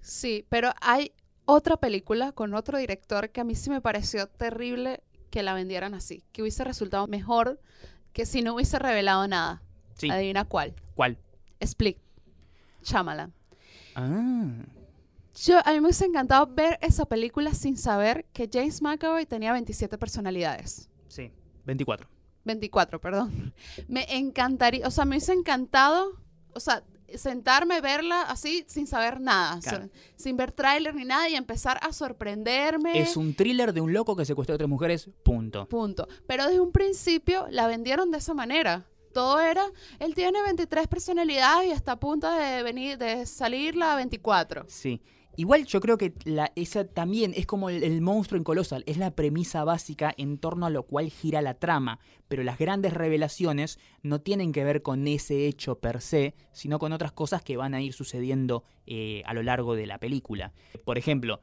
Sí, 0.00 0.46
pero 0.48 0.72
hay 0.80 1.12
otra 1.44 1.76
película 1.76 2.32
con 2.32 2.54
otro 2.54 2.78
director 2.78 3.30
que 3.30 3.40
a 3.40 3.44
mí 3.44 3.54
sí 3.54 3.70
me 3.70 3.80
pareció 3.80 4.26
terrible 4.28 5.02
que 5.30 5.42
la 5.42 5.54
vendieran 5.54 5.94
así, 5.94 6.24
que 6.32 6.42
hubiese 6.42 6.64
resultado 6.64 7.06
mejor 7.06 7.60
que 8.12 8.26
si 8.26 8.42
no 8.42 8.54
hubiese 8.54 8.78
revelado 8.78 9.26
nada. 9.28 9.62
Sí. 9.96 10.10
Adivina 10.10 10.44
cuál. 10.44 10.74
¿Cuál? 10.94 11.18
Split. 11.60 11.98
Shyamalan. 12.82 13.32
Ah, 13.94 14.64
Yo, 15.44 15.58
a 15.64 15.70
mí 15.72 15.80
me 15.80 15.86
hubiese 15.86 16.04
encantado 16.06 16.46
ver 16.46 16.78
esa 16.82 17.04
película 17.06 17.54
sin 17.54 17.76
saber 17.76 18.26
que 18.32 18.48
James 18.52 18.82
McAvoy 18.82 19.26
tenía 19.26 19.52
27 19.52 19.96
personalidades. 19.98 20.88
sí, 21.08 21.30
24. 21.64 22.08
24, 22.44 23.00
perdón. 23.00 23.52
Me 23.86 24.06
encantaría, 24.16 24.86
o 24.86 24.90
sea, 24.90 25.04
me 25.04 25.16
hubiese 25.16 25.32
encantado, 25.34 26.12
o 26.54 26.60
sea, 26.60 26.82
sentarme, 27.14 27.80
verla 27.80 28.22
así 28.22 28.64
sin 28.68 28.86
saber 28.86 29.20
nada, 29.20 29.56
o 29.56 29.62
sea, 29.62 29.72
Claro. 29.78 29.90
sin 30.16 30.36
ver 30.36 30.52
tráiler 30.52 30.94
ni 30.94 31.04
nada 31.04 31.28
y 31.28 31.34
empezar 31.34 31.78
a 31.82 31.92
sorprenderme. 31.92 32.98
Es 33.00 33.16
un 33.16 33.34
thriller 33.34 33.72
de 33.72 33.80
un 33.80 33.92
loco 33.92 34.16
que 34.16 34.24
secuestró 34.24 34.54
a 34.54 34.58
tres 34.58 34.70
mujeres, 34.70 35.10
punto. 35.22 35.66
Punto. 35.68 36.08
Pero 36.26 36.46
desde 36.46 36.60
un 36.60 36.72
principio 36.72 37.46
la 37.50 37.66
vendieron 37.66 38.10
de 38.10 38.18
esa 38.18 38.32
manera. 38.32 38.86
Todo 39.12 39.40
era, 39.40 39.64
él 39.98 40.14
tiene 40.14 40.42
23 40.42 40.86
personalidades 40.86 41.68
y 41.68 41.72
está 41.72 41.92
a 41.92 42.00
punto 42.00 42.30
de 42.30 42.62
venir, 42.62 42.98
de 42.98 43.26
salir 43.26 43.74
la 43.76 43.96
24. 43.96 44.64
Sí. 44.68 45.02
Igual 45.36 45.64
yo 45.64 45.80
creo 45.80 45.96
que 45.96 46.12
la, 46.24 46.52
esa 46.56 46.84
también 46.84 47.32
es 47.34 47.46
como 47.46 47.70
el, 47.70 48.00
monstruo 48.02 48.36
en 48.36 48.44
Colossal, 48.44 48.82
es 48.86 48.98
la 48.98 49.14
premisa 49.14 49.64
básica 49.64 50.12
en 50.18 50.38
torno 50.38 50.66
a 50.66 50.70
lo 50.70 50.82
cual 50.82 51.08
gira 51.08 51.40
la 51.40 51.54
trama, 51.54 51.98
pero 52.28 52.42
las 52.42 52.58
grandes 52.58 52.92
revelaciones 52.92 53.78
no 54.02 54.20
tienen 54.20 54.52
que 54.52 54.64
ver 54.64 54.82
con 54.82 55.06
ese 55.06 55.46
hecho 55.46 55.78
per 55.78 56.00
se, 56.00 56.34
sino 56.52 56.78
con 56.78 56.92
otras 56.92 57.12
cosas 57.12 57.42
que 57.42 57.56
van 57.56 57.74
a 57.74 57.80
ir 57.80 57.92
sucediendo 57.92 58.64
eh, 58.86 59.22
a 59.24 59.32
lo 59.32 59.42
largo 59.42 59.76
de 59.76 59.86
la 59.86 59.98
película. 59.98 60.52
Por 60.84 60.98
ejemplo, 60.98 61.40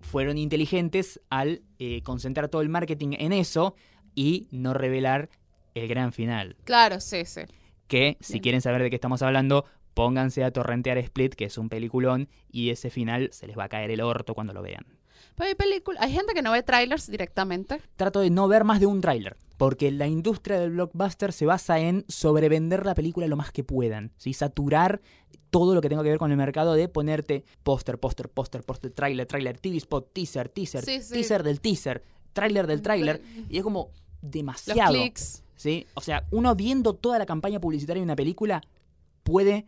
fueron 0.00 0.36
inteligentes 0.36 1.20
al 1.30 1.62
eh, 1.78 2.02
concentrar 2.02 2.48
todo 2.48 2.60
el 2.60 2.68
marketing 2.68 3.14
en 3.18 3.32
eso 3.32 3.76
y 4.14 4.48
no 4.50 4.74
revelar 4.74 5.30
el 5.74 5.88
gran 5.88 6.12
final. 6.12 6.56
Claro, 6.64 7.00
sí, 7.00 7.24
sí. 7.24 7.42
Que 7.86 8.16
si 8.20 8.40
quieren 8.40 8.60
saber 8.60 8.82
de 8.82 8.90
qué 8.90 8.96
estamos 8.96 9.22
hablando, 9.22 9.64
pónganse 9.94 10.44
a 10.44 10.50
torrentear 10.52 10.98
Split, 10.98 11.34
que 11.34 11.46
es 11.46 11.58
un 11.58 11.68
peliculón, 11.68 12.28
y 12.50 12.70
ese 12.70 12.90
final 12.90 13.30
se 13.32 13.46
les 13.46 13.56
va 13.58 13.64
a 13.64 13.68
caer 13.68 13.90
el 13.90 14.00
orto 14.00 14.34
cuando 14.34 14.52
lo 14.52 14.62
vean. 14.62 14.84
Pero 15.34 15.48
hay 15.48 15.54
películas, 15.54 16.02
hay 16.02 16.12
gente 16.12 16.34
que 16.34 16.42
no 16.42 16.52
ve 16.52 16.62
trailers 16.62 17.10
directamente. 17.10 17.80
Trato 17.96 18.20
de 18.20 18.30
no 18.30 18.48
ver 18.48 18.64
más 18.64 18.80
de 18.80 18.86
un 18.86 19.00
tráiler, 19.00 19.36
porque 19.56 19.90
la 19.90 20.06
industria 20.06 20.58
del 20.60 20.70
blockbuster 20.70 21.32
se 21.32 21.46
basa 21.46 21.78
en 21.80 22.04
sobrevender 22.08 22.84
la 22.84 22.94
película 22.94 23.26
lo 23.26 23.36
más 23.36 23.52
que 23.52 23.64
puedan, 23.64 24.12
¿sí? 24.16 24.32
saturar 24.34 25.00
todo 25.50 25.74
lo 25.74 25.80
que 25.80 25.88
tenga 25.88 26.02
que 26.02 26.10
ver 26.10 26.18
con 26.18 26.30
el 26.30 26.36
mercado 26.36 26.74
de 26.74 26.88
ponerte 26.88 27.44
póster, 27.62 27.98
póster, 27.98 28.28
póster, 28.28 28.62
póster, 28.64 28.90
tráiler, 28.90 29.26
tráiler, 29.26 29.58
TV 29.58 29.78
spot, 29.78 30.12
teaser, 30.12 30.48
teaser, 30.50 30.84
Sí, 30.84 31.00
sí. 31.00 31.14
teaser 31.14 31.42
del 31.42 31.60
teaser, 31.60 32.04
tráiler 32.32 32.66
del 32.66 32.82
tráiler, 32.82 33.22
y 33.48 33.56
es 33.58 33.62
como 33.64 33.90
Los 34.20 34.30
demasiado. 34.30 34.92
clics. 34.92 35.42
¿Sí? 35.58 35.86
O 35.92 36.00
sea, 36.00 36.24
uno 36.30 36.54
viendo 36.54 36.94
toda 36.94 37.18
la 37.18 37.26
campaña 37.26 37.60
publicitaria 37.60 38.00
de 38.00 38.04
una 38.04 38.16
película 38.16 38.62
puede 39.22 39.66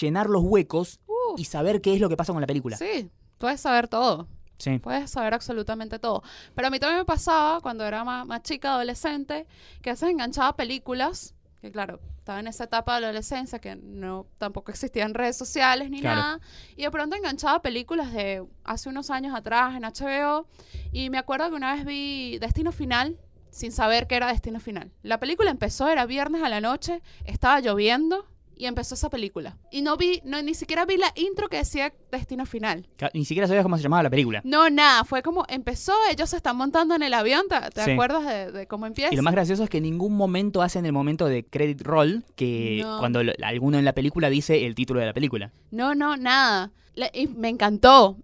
llenar 0.00 0.28
los 0.28 0.42
huecos 0.42 0.98
Uh, 1.06 1.34
y 1.38 1.44
saber 1.44 1.80
qué 1.82 1.94
es 1.94 2.00
lo 2.00 2.08
que 2.08 2.16
pasa 2.16 2.32
con 2.32 2.40
la 2.40 2.46
película. 2.46 2.76
sí, 2.78 3.08
puedes 3.38 3.60
saber 3.60 3.86
todo. 3.88 4.26
Sí. 4.58 4.78
Puedes 4.78 5.10
saber 5.10 5.32
absolutamente 5.34 5.98
todo. 5.98 6.22
Pero 6.54 6.68
a 6.68 6.70
mí 6.70 6.78
también 6.80 6.98
me 6.98 7.04
pasaba 7.04 7.60
cuando 7.60 7.84
era 7.84 8.04
más, 8.04 8.26
más 8.26 8.42
chica, 8.42 8.74
adolescente, 8.74 9.46
que 9.82 9.90
a 9.90 9.92
veces 9.92 10.08
enganchaba 10.10 10.56
películas, 10.56 11.34
que 11.60 11.70
claro, 11.70 12.00
estaba 12.18 12.40
en 12.40 12.46
esa 12.46 12.64
etapa 12.64 12.94
de 12.94 13.00
la 13.02 13.06
adolescencia 13.08 13.58
que 13.58 13.76
no 13.76 14.26
tampoco 14.38 14.70
existían 14.70 15.12
redes 15.14 15.36
sociales 15.36 15.90
ni 15.90 16.00
Claro. 16.00 16.20
nada, 16.20 16.40
y 16.76 16.82
de 16.84 16.90
pronto 16.90 17.16
enganchaba 17.16 17.60
películas 17.62 18.12
de 18.12 18.42
hace 18.64 18.88
unos 18.88 19.10
años 19.10 19.34
atrás 19.34 19.74
en 19.76 19.82
HBO, 19.84 20.46
y 20.92 21.10
me 21.10 21.18
acuerdo 21.18 21.50
que 21.50 21.56
una 21.56 21.74
vez 21.74 21.84
vi 21.84 22.38
Destino 22.38 22.72
Final 22.72 23.18
sin 23.60 23.72
saber 23.72 24.06
que 24.06 24.14
era 24.16 24.26
Destino 24.28 24.58
Final. 24.58 24.90
La 25.02 25.20
película 25.20 25.50
empezó, 25.50 25.88
era 25.88 26.06
viernes 26.06 26.42
a 26.42 26.48
la 26.48 26.60
noche, 26.62 27.02
estaba 27.26 27.60
lloviendo 27.60 28.24
y 28.56 28.66
empezó 28.66 28.94
esa 28.94 29.10
película. 29.10 29.56
Y 29.70 29.82
no 29.82 29.96
vi, 29.98 30.20
no, 30.24 30.40
ni 30.42 30.54
siquiera 30.54 30.84
vi 30.86 30.96
la 30.96 31.12
intro 31.14 31.48
que 31.48 31.58
decía 31.58 31.92
Destino 32.10 32.46
Final. 32.46 32.88
Ni 33.14 33.24
siquiera 33.26 33.46
sabías 33.46 33.62
cómo 33.62 33.76
se 33.76 33.82
llamaba 33.82 34.02
la 34.02 34.10
película. 34.10 34.40
No, 34.44 34.68
nada, 34.70 35.04
fue 35.04 35.22
como 35.22 35.44
empezó, 35.48 35.92
ellos 36.10 36.30
se 36.30 36.36
están 36.36 36.56
montando 36.56 36.94
en 36.94 37.02
el 37.02 37.12
avión, 37.14 37.42
¿te, 37.48 37.56
te 37.70 37.84
Sí. 37.84 37.90
acuerdas 37.92 38.24
de, 38.26 38.50
de 38.52 38.66
cómo 38.66 38.86
empieza? 38.86 39.12
Y 39.12 39.16
lo 39.16 39.22
más 39.22 39.34
gracioso 39.34 39.62
es 39.64 39.70
que 39.70 39.76
en 39.78 39.84
ningún 39.84 40.14
momento 40.16 40.62
hacen 40.62 40.84
el 40.86 40.92
momento 40.92 41.26
de 41.26 41.44
credit 41.44 41.82
roll 41.82 42.24
que 42.36 42.80
No. 42.82 42.98
cuando 42.98 43.22
lo- 43.22 43.32
alguno 43.42 43.78
en 43.78 43.84
la 43.84 43.92
película 43.94 44.28
dice 44.30 44.66
el 44.66 44.74
título 44.74 45.00
de 45.00 45.06
la 45.06 45.12
película. 45.14 45.52
No, 45.70 45.94
no, 45.94 46.16
nada. 46.16 46.70
Y 47.14 47.26
me 47.28 47.48
encantó. 47.50 48.16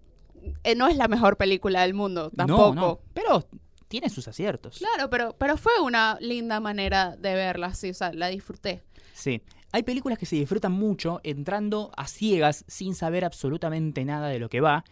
Eh, 0.65 0.75
no 0.77 0.87
es 0.87 0.97
la 0.97 1.09
mejor 1.09 1.37
película 1.37 1.83
del 1.83 1.93
mundo, 1.95 2.31
tampoco. 2.31 2.75
No, 2.75 2.81
no. 2.81 3.01
Pero 3.15 3.47
tiene 3.89 4.09
sus 4.09 4.29
aciertos. 4.29 4.79
Claro, 4.79 5.11
pero, 5.11 5.37
pero 5.39 5.57
fue 5.57 5.73
una 5.81 6.19
linda 6.21 6.61
manera 6.61 7.17
de 7.17 7.35
verla, 7.35 7.75
sí, 7.75 7.91
o 7.91 7.95
sea, 7.95 8.13
la 8.13 8.29
disfruté. 8.29 8.83
Sí. 9.13 9.43
Hay 9.73 9.83
películas 9.83 10.19
que 10.19 10.27
se 10.27 10.37
disfrutan 10.37 10.73
mucho 10.73 11.21
entrando 11.23 11.91
a 11.97 12.07
ciegas 12.07 12.65
sin 12.69 12.95
saber 12.95 13.25
absolutamente 13.25 14.05
nada 14.05 14.29
de 14.29 14.39
lo 14.39 14.49
que 14.49 14.61
va. 14.61 14.85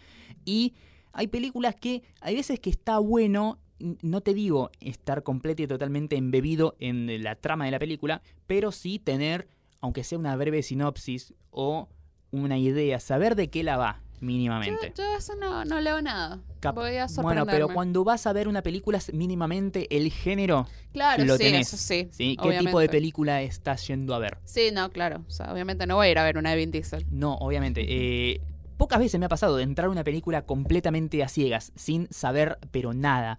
Y 0.45 0.75
hay 1.13 1.29
películas 1.29 1.77
que 1.77 2.03
hay 2.21 2.35
veces 2.35 2.61
que 2.61 2.71
está 2.71 2.99
bueno, 2.99 3.61
no 3.79 4.21
te 4.21 4.35
digo 4.35 4.71
estar 4.81 5.23
completo 5.23 5.63
y 5.63 5.67
totalmente 5.67 6.17
embebido 6.17 6.77
en 6.81 7.23
la 7.23 7.37
trama 7.37 7.65
de 7.65 7.71
la 7.71 7.79
película, 7.79 8.21
pero 8.47 8.73
sí 8.73 8.99
tener, 8.99 9.49
aunque 9.81 10.05
sea 10.05 10.19
una 10.19 10.37
breve 10.37 10.63
sinopsis 10.63 11.35
o 11.51 11.89
una 12.31 12.59
idea, 12.59 12.99
saber 13.01 13.37
de 13.37 13.49
qué 13.49 13.63
la 13.63 13.77
va. 13.77 14.03
Mínimamente. 14.25 14.93
yo 14.97 15.05
eso 15.16 15.35
no, 15.37 15.64
no 15.64 15.81
leo 15.81 16.01
nada. 16.03 16.41
Cap- 16.61 16.75
Voy 16.75 16.97
a 16.97 17.07
Bueno, 17.20 17.47
pero 17.47 17.68
cuando 17.68 18.05
vas 18.05 18.27
a 18.27 18.33
ver 18.33 18.49
una 18.49 18.62
película, 18.62 18.99
mínimamente 19.12 19.95
el 19.97 20.11
género, 20.11 20.66
Claro, 20.93 21.25
lo 21.25 21.37
sí, 21.37 21.45
tenés, 21.45 21.68
eso 21.68 21.77
sí. 21.77 22.09
¿sí? 22.11 22.37
¿Qué 22.43 22.59
tipo 22.59 22.79
de 22.79 22.89
película 22.89 23.43
estás 23.43 23.87
yendo 23.87 24.14
a 24.14 24.18
ver? 24.18 24.39
Sí, 24.45 24.70
no, 24.72 24.91
claro. 24.91 25.25
O 25.27 25.31
sea, 25.31 25.53
obviamente 25.53 25.87
no 25.87 25.97
voy 25.97 26.09
a 26.09 26.11
ir 26.11 26.18
a 26.18 26.25
ver 26.25 26.39
una 26.39 26.51
de 26.51 26.57
Vin 26.57 26.70
Diesel. 26.70 27.07
No, 27.11 27.35
obviamente. 27.35 27.85
eh, 27.87 28.41
pocas 28.77 28.99
veces 28.99 29.20
me 29.20 29.27
ha 29.27 29.29
pasado 29.29 29.57
de 29.57 29.62
entrar 29.62 29.87
a 29.89 29.91
una 29.91 30.05
película 30.05 30.43
completamente 30.43 31.22
a 31.22 31.29
ciegas, 31.29 31.72
sin 31.77 32.09
saber 32.11 32.59
pero 32.70 32.93
nada. 32.95 33.39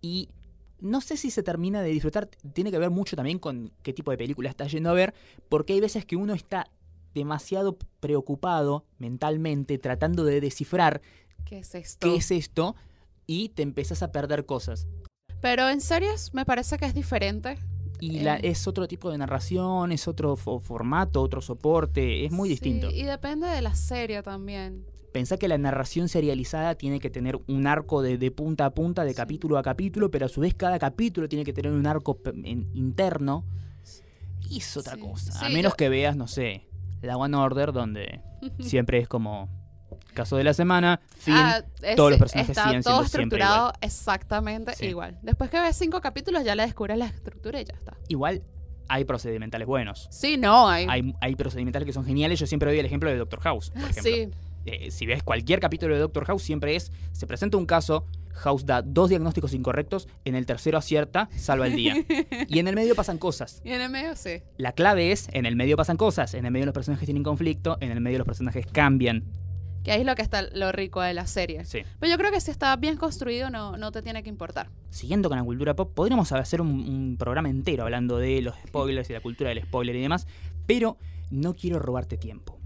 Y 0.00 0.28
no 0.80 1.00
sé 1.00 1.16
si 1.16 1.30
se 1.30 1.42
termina 1.42 1.82
de 1.82 1.90
disfrutar. 1.90 2.28
Tiene 2.52 2.70
que 2.70 2.78
ver 2.78 2.90
mucho 2.90 3.16
también 3.16 3.38
con 3.38 3.72
qué 3.82 3.92
tipo 3.92 4.10
de 4.10 4.16
película 4.18 4.48
estás 4.48 4.70
yendo 4.70 4.90
a 4.90 4.94
ver, 4.94 5.14
porque 5.48 5.72
hay 5.72 5.80
veces 5.80 6.04
que 6.04 6.16
uno 6.16 6.34
está 6.34 6.68
demasiado 7.18 7.76
preocupado 8.00 8.84
mentalmente 8.98 9.76
tratando 9.78 10.24
de 10.24 10.40
descifrar 10.40 11.02
¿Qué 11.44 11.58
es 11.58 11.74
esto? 11.74 12.06
qué 12.08 12.16
es 12.16 12.30
esto 12.30 12.74
y 13.26 13.50
te 13.50 13.62
empezás 13.62 14.02
a 14.02 14.10
perder 14.12 14.46
cosas. 14.46 14.86
Pero 15.40 15.68
en 15.68 15.80
series 15.80 16.32
me 16.34 16.44
parece 16.46 16.78
que 16.78 16.86
es 16.86 16.94
diferente. 16.94 17.58
Y 18.00 18.20
la- 18.20 18.36
Eh. 18.36 18.50
es 18.50 18.66
otro 18.66 18.86
tipo 18.88 19.10
de 19.10 19.18
narración, 19.18 19.92
es 19.92 20.06
otro 20.08 20.36
fo- 20.36 20.60
formato, 20.60 21.20
otro 21.20 21.40
soporte, 21.42 22.24
es 22.24 22.32
muy 22.32 22.48
Sí, 22.48 22.54
distinto. 22.54 22.90
Y 22.90 23.02
depende 23.02 23.46
de 23.48 23.60
la 23.60 23.74
serie 23.74 24.22
también. 24.22 24.84
Pensá 25.12 25.36
que 25.36 25.48
la 25.48 25.58
narración 25.58 26.08
serializada 26.08 26.74
tiene 26.76 27.00
que 27.00 27.10
tener 27.10 27.38
un 27.48 27.66
arco 27.66 28.02
de, 28.02 28.18
de 28.18 28.30
punta 28.30 28.66
a 28.66 28.70
punta, 28.74 29.04
de 29.04 29.10
Sí. 29.10 29.16
capítulo 29.16 29.58
a 29.58 29.62
capítulo, 29.62 30.10
pero 30.10 30.26
a 30.26 30.28
su 30.28 30.40
vez 30.40 30.54
cada 30.54 30.78
capítulo 30.78 31.28
tiene 31.28 31.44
que 31.44 31.52
tener 31.52 31.72
un 31.72 31.86
arco 31.86 32.20
en- 32.44 32.68
interno. 32.74 33.44
Y 34.48 34.58
es 34.58 34.76
otra 34.76 34.94
Sí. 34.94 35.00
cosa. 35.00 35.44
A 35.46 35.48
menos 35.48 35.72
yo- 35.72 35.76
que 35.76 35.88
veas, 35.88 36.16
no 36.16 36.28
sé, 36.28 36.66
la 37.02 37.16
One 37.16 37.36
Order, 37.36 37.72
donde 37.72 38.20
siempre 38.60 38.98
es 38.98 39.08
como 39.08 39.48
caso 40.14 40.36
de 40.36 40.44
la 40.44 40.52
semana, 40.54 41.00
fin. 41.16 41.34
Ah, 41.36 41.62
es- 41.82 41.96
todos 41.96 42.10
los 42.10 42.18
personajes 42.18 42.50
está 42.50 42.64
siguen 42.64 42.82
todo 42.82 43.04
siendo 43.04 43.04
estructurado 43.36 43.72
exactamente 43.80 44.74
Sí. 44.74 44.86
igual. 44.86 45.18
Después 45.22 45.50
que 45.50 45.60
ves 45.60 45.76
cinco 45.76 46.00
capítulos 46.00 46.44
ya 46.44 46.54
le 46.54 46.64
descubres 46.64 46.98
la 46.98 47.06
estructura 47.06 47.60
y 47.60 47.64
ya 47.64 47.74
está. 47.74 47.96
Igual 48.08 48.42
hay 48.88 49.04
procedimentales 49.04 49.66
buenos. 49.68 50.08
Sí, 50.10 50.36
no, 50.36 50.68
hay. 50.68 50.86
Hay, 50.88 51.14
hay 51.20 51.36
procedimentales 51.36 51.86
que 51.86 51.92
son 51.92 52.04
geniales. 52.06 52.40
Yo 52.40 52.46
siempre 52.46 52.70
doy 52.70 52.78
el 52.78 52.86
ejemplo 52.86 53.10
de 53.10 53.16
Doctor 53.16 53.40
House, 53.40 53.70
por 53.70 53.82
ejemplo. 53.82 54.02
sí, 54.02 54.30
eh, 54.64 54.90
si 54.90 55.06
ves 55.06 55.22
cualquier 55.22 55.60
capítulo 55.60 55.94
de 55.94 56.00
Doctor 56.00 56.24
House, 56.24 56.42
siempre 56.42 56.74
es, 56.74 56.90
se 57.12 57.26
presenta 57.26 57.56
un 57.58 57.66
caso, 57.66 58.06
House 58.38 58.64
da 58.64 58.82
dos 58.82 59.08
diagnósticos 59.08 59.52
incorrectos, 59.54 60.08
en 60.24 60.34
el 60.34 60.46
tercero 60.46 60.78
acierta, 60.78 61.28
salva 61.36 61.66
el 61.66 61.76
día. 61.76 61.94
y 62.48 62.58
en 62.58 62.68
el 62.68 62.74
medio 62.74 62.94
pasan 62.94 63.18
cosas. 63.18 63.60
y 63.64 63.70
en 63.72 63.80
el 63.80 63.90
medio 63.90 64.16
sí. 64.16 64.42
La 64.56 64.72
clave 64.72 65.12
es, 65.12 65.28
en 65.32 65.46
el 65.46 65.56
medio 65.56 65.76
pasan 65.76 65.96
cosas, 65.96 66.34
en 66.34 66.46
el 66.46 66.52
medio 66.52 66.66
los 66.66 66.74
personajes 66.74 67.06
tienen 67.06 67.22
conflicto, 67.22 67.76
en 67.80 67.90
el 67.90 68.00
medio 68.00 68.18
los 68.18 68.26
personajes 68.26 68.66
cambian. 68.66 69.24
Que 69.84 69.92
ahí 69.92 70.00
es 70.00 70.06
lo 70.06 70.14
que 70.14 70.22
está 70.22 70.42
lo 70.42 70.72
rico 70.72 71.00
de 71.00 71.14
la 71.14 71.26
serie. 71.26 71.64
Sí. 71.64 71.80
Pero 72.00 72.12
yo 72.12 72.18
creo 72.18 72.30
que 72.30 72.40
si 72.40 72.50
está 72.50 72.74
bien 72.76 72.96
construido 72.96 73.48
no, 73.48 73.76
no 73.76 73.92
te 73.92 74.02
tiene 74.02 74.22
que 74.22 74.28
importar. 74.28 74.70
Siguiendo 74.90 75.28
con 75.28 75.38
la 75.38 75.44
cultura 75.44 75.74
pop, 75.76 75.92
podríamos 75.94 76.32
hacer 76.32 76.60
un, 76.60 76.68
un 76.68 77.16
programa 77.16 77.48
entero 77.48 77.84
hablando 77.84 78.18
de 78.18 78.42
los 78.42 78.54
spoilers 78.66 79.08
y 79.08 79.12
la 79.12 79.20
cultura 79.20 79.50
del 79.50 79.62
spoiler 79.62 79.96
y 79.96 80.02
demás, 80.02 80.26
pero 80.66 80.98
no 81.30 81.54
quiero 81.54 81.78
robarte 81.78 82.16
tiempo. 82.16 82.57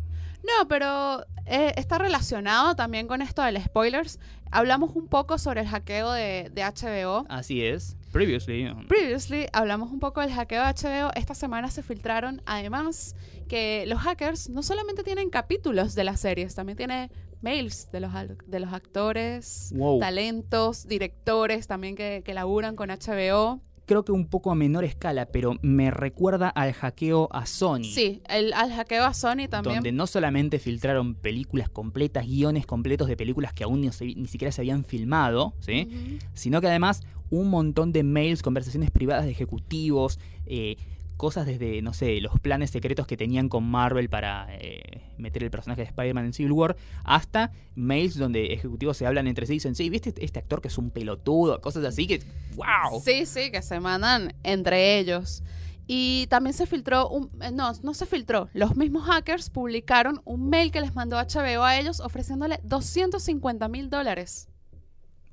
No, 0.44 0.68
pero 0.68 1.24
eh, 1.46 1.72
está 1.76 1.98
relacionado 1.98 2.74
también 2.74 3.06
con 3.06 3.22
esto 3.22 3.42
de 3.42 3.52
los 3.52 3.62
spoilers. 3.64 4.18
Hablamos 4.50 4.90
un 4.94 5.08
poco 5.08 5.38
sobre 5.38 5.62
el 5.62 5.66
hackeo 5.68 6.12
de, 6.12 6.50
de 6.52 6.62
HBO. 6.62 7.24
Así 7.28 7.64
es. 7.64 7.96
Previously. 8.12 8.66
um, 8.68 8.86
Previously 8.88 9.46
hablamos 9.52 9.90
un 9.90 9.98
poco 10.00 10.20
del 10.20 10.30
hackeo 10.32 10.62
de 10.62 10.72
HBO. 10.74 11.10
Esta 11.14 11.34
semana 11.34 11.70
se 11.70 11.82
filtraron 11.82 12.42
además 12.44 13.14
que 13.48 13.84
los 13.86 14.00
hackers 14.00 14.50
no 14.50 14.62
solamente 14.62 15.02
tienen 15.02 15.30
capítulos 15.30 15.94
de 15.94 16.04
las 16.04 16.20
series, 16.20 16.54
también 16.54 16.76
tienen 16.76 17.10
mails 17.40 17.90
de 17.90 18.00
los, 18.00 18.12
de 18.46 18.60
los 18.60 18.72
actores, 18.72 19.72
Wow. 19.74 19.98
talentos, 20.00 20.86
directores 20.86 21.66
también 21.66 21.96
que, 21.96 22.22
que 22.24 22.34
laburan 22.34 22.76
con 22.76 22.90
HBO. 22.90 23.60
Creo 23.92 24.04
que 24.06 24.12
un 24.12 24.26
poco 24.26 24.50
a 24.50 24.54
menor 24.54 24.84
escala, 24.84 25.26
pero 25.26 25.56
me 25.60 25.90
recuerda 25.90 26.48
al 26.48 26.72
hackeo 26.72 27.28
a 27.30 27.44
Sony. 27.44 27.84
Sí, 27.84 28.22
el, 28.28 28.54
al 28.54 28.72
hackeo 28.72 29.04
a 29.04 29.12
Sony 29.12 29.48
también. 29.50 29.76
donde 29.76 29.92
no 29.92 30.06
solamente 30.06 30.58
filtraron 30.58 31.14
películas 31.14 31.68
completas, 31.68 32.26
guiones 32.26 32.64
completos 32.64 33.06
de 33.08 33.16
películas 33.18 33.52
que 33.52 33.64
aún 33.64 33.82
ni, 33.82 33.92
se- 33.92 34.06
ni 34.14 34.26
siquiera 34.28 34.50
se 34.50 34.62
habían 34.62 34.84
filmado, 34.84 35.52
¿sí? 35.60 35.88
Sino 36.32 36.62
que 36.62 36.68
además 36.68 37.02
un 37.28 37.48
montón 37.50 37.92
de 37.92 38.02
mails, 38.02 38.42
conversaciones 38.42 38.90
privadas 38.90 39.24
de 39.26 39.30
ejecutivos, 39.30 40.18
eh, 40.46 40.76
cosas 41.22 41.46
desde, 41.46 41.82
no 41.82 41.94
sé, 41.94 42.20
los 42.20 42.40
planes 42.40 42.70
secretos 42.70 43.06
que 43.06 43.16
tenían 43.16 43.48
con 43.48 43.62
Marvel 43.62 44.08
para 44.08 44.48
eh, 44.58 45.02
meter 45.18 45.44
el 45.44 45.52
personaje 45.52 45.82
de 45.82 45.86
Spider-Man 45.86 46.24
en 46.24 46.32
Civil 46.32 46.50
War, 46.50 46.76
hasta 47.04 47.52
mails 47.76 48.18
donde 48.18 48.46
ejecutivos 48.46 48.96
se 48.96 49.06
hablan 49.06 49.28
entre 49.28 49.46
sí 49.46 49.52
y 49.52 49.56
dicen, 49.56 49.76
sí, 49.76 49.88
¿viste 49.88 50.12
este 50.18 50.40
actor 50.40 50.60
que 50.60 50.66
es 50.66 50.78
un 50.78 50.90
pelotudo? 50.90 51.60
Cosas 51.60 51.84
así 51.84 52.08
que, 52.08 52.24
wow. 52.56 53.00
Sí, 53.00 53.24
sí, 53.24 53.52
que 53.52 53.62
se 53.62 53.78
mandan 53.78 54.34
entre 54.42 54.98
ellos. 54.98 55.44
Y 55.86 56.26
también 56.26 56.54
se 56.54 56.66
filtró, 56.66 57.08
un, 57.08 57.30
eh, 57.40 57.52
no, 57.52 57.70
no 57.84 57.94
se 57.94 58.04
filtró, 58.04 58.48
los 58.52 58.74
mismos 58.74 59.04
hackers 59.04 59.48
publicaron 59.48 60.20
un 60.24 60.50
mail 60.50 60.72
que 60.72 60.80
les 60.80 60.92
mandó 60.96 61.18
HBO 61.18 61.62
a 61.62 61.78
ellos 61.78 62.00
ofreciéndole 62.00 62.58
250 62.64 63.68
mil 63.68 63.90
dólares. 63.90 64.48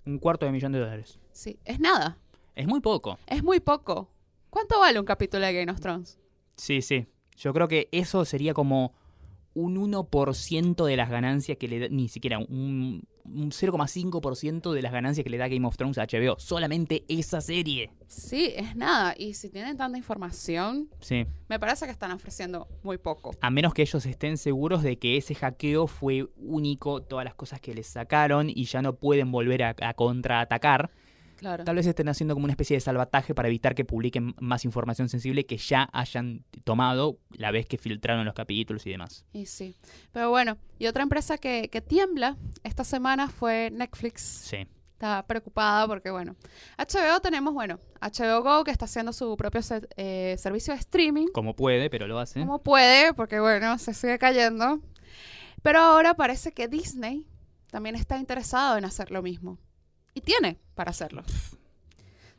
Un 0.06 0.20
cuarto 0.20 0.46
de 0.46 0.52
millón 0.52 0.72
de 0.72 0.82
dólares. 0.82 1.18
Sí, 1.32 1.58
es 1.66 1.80
nada, 1.80 2.16
Es 2.56 2.68
muy 2.68 2.80
poco. 2.80 3.18
es 3.26 3.44
muy 3.44 3.60
poco. 3.60 4.08
¿Cuánto 4.50 4.80
vale 4.80 5.00
un 5.00 5.06
capítulo 5.06 5.46
de 5.46 5.54
Game 5.54 5.72
of 5.72 5.80
Thrones? 5.80 6.18
Sí, 6.58 6.82
sí. 6.82 7.06
Yo 7.38 7.54
creo 7.54 7.68
que 7.68 7.88
eso 7.92 8.26
sería 8.26 8.54
como 8.54 8.94
un 9.54 9.76
1% 9.78 10.86
de 10.86 10.96
las 10.98 11.10
ganancias 11.10 11.58
que 11.58 11.68
le 11.68 11.80
da, 11.80 11.88
ni 11.90 12.08
siquiera 12.08 12.38
un, 12.40 13.04
un 13.26 13.52
0,5% 13.52 14.72
de 14.74 14.82
las 14.82 14.92
ganancias 14.92 15.24
que 15.24 15.30
le 15.30 15.38
da 15.38 15.48
Game 15.48 15.66
of 15.68 15.76
Thrones 15.76 15.98
a 15.98 16.06
HBO. 16.06 16.40
Solamente 16.40 17.04
esa 17.08 17.42
serie. 17.42 17.92
Sí, 18.08 18.52
es 18.56 18.76
nada. 18.76 19.16
Y 19.18 19.34
si 19.34 19.50
tienen 19.50 19.76
tanta 19.78 19.98
información, 19.98 20.90
Sí. 21.00 21.26
me 21.48 21.60
parece 21.60 21.86
que 21.86 21.92
están 21.92 22.12
ofreciendo 22.12 22.68
muy 22.84 22.98
poco. 22.98 23.32
A 23.42 23.50
menos 23.50 23.74
que 23.74 23.82
ellos 23.82 24.06
estén 24.06 24.38
seguros 24.38 24.84
de 24.84 24.98
que 24.98 25.18
ese 25.18 25.36
hackeo 25.36 25.88
fue 25.88 26.28
único, 26.38 27.02
todas 27.02 27.26
las 27.26 27.36
cosas 27.36 27.60
que 27.60 27.74
les 27.74 27.88
sacaron 27.88 28.50
y 28.50 28.66
ya 28.66 28.82
no 28.82 28.94
pueden 28.96 29.32
volver 29.32 29.64
a, 29.64 29.76
a 29.82 29.94
contraatacar. 29.94 30.92
Claro. 31.40 31.64
Tal 31.64 31.78
vez 31.78 31.88
estén 31.88 32.10
haciendo 32.10 32.34
como 32.34 32.44
una 32.44 32.52
especie 32.52 32.76
de 32.76 32.82
salvataje 32.82 33.34
para 33.34 33.48
evitar 33.48 33.74
que 33.74 33.86
publiquen 33.86 34.36
más 34.40 34.66
información 34.66 35.08
sensible 35.08 35.46
que 35.46 35.58
ya 35.58 35.88
hayan 35.94 36.44
tomado 36.66 37.18
la 37.32 37.52
vez 37.52 37.66
que 37.66 37.78
filtraron 37.78 38.26
los 38.26 38.34
capítulos 38.34 38.86
y 38.86 38.90
demás. 38.90 39.24
Y 39.32 39.46
sí. 39.46 39.78
Pero 40.12 40.30
bueno, 40.30 40.58
y 40.80 40.88
otra 40.88 41.02
empresa 41.02 41.38
que, 41.38 41.70
que 41.70 41.80
tiembla 41.80 42.36
esta 42.64 42.84
semana 42.84 43.30
fue 43.30 43.72
Netflix. 43.72 44.22
Sí. 44.22 44.68
Está 44.94 45.26
preocupada 45.26 45.88
porque, 45.88 46.12
bueno, 46.12 46.36
HBO 46.78 47.22
tenemos, 47.22 47.54
bueno, 47.54 47.80
HBO 48.02 48.44
Go 48.44 48.66
que 48.66 48.72
está 48.72 48.84
haciendo 48.84 49.14
su 49.14 49.38
propio 49.38 49.62
eh, 49.96 50.36
servicio 50.38 50.74
de 50.74 50.82
streaming. 50.82 51.28
Como 51.28 51.56
puede, 51.56 51.90
pero 51.90 52.06
lo 52.06 52.20
hace. 52.20 52.42
Como 52.42 52.60
puede, 52.62 53.14
porque, 53.14 53.40
bueno, 53.40 53.78
se 53.78 53.94
sigue 53.94 54.20
cayendo. 54.20 54.82
Pero 55.62 55.80
ahora 55.80 56.16
parece 56.16 56.52
que 56.52 56.68
Disney 56.68 57.26
también 57.72 57.96
está 57.96 58.18
interesado 58.18 58.78
en 58.78 58.84
hacer 58.84 59.10
lo 59.10 59.22
mismo. 59.22 59.58
Y 60.20 60.22
tiene 60.22 60.58
para 60.76 60.92
hacerlo. 60.92 61.24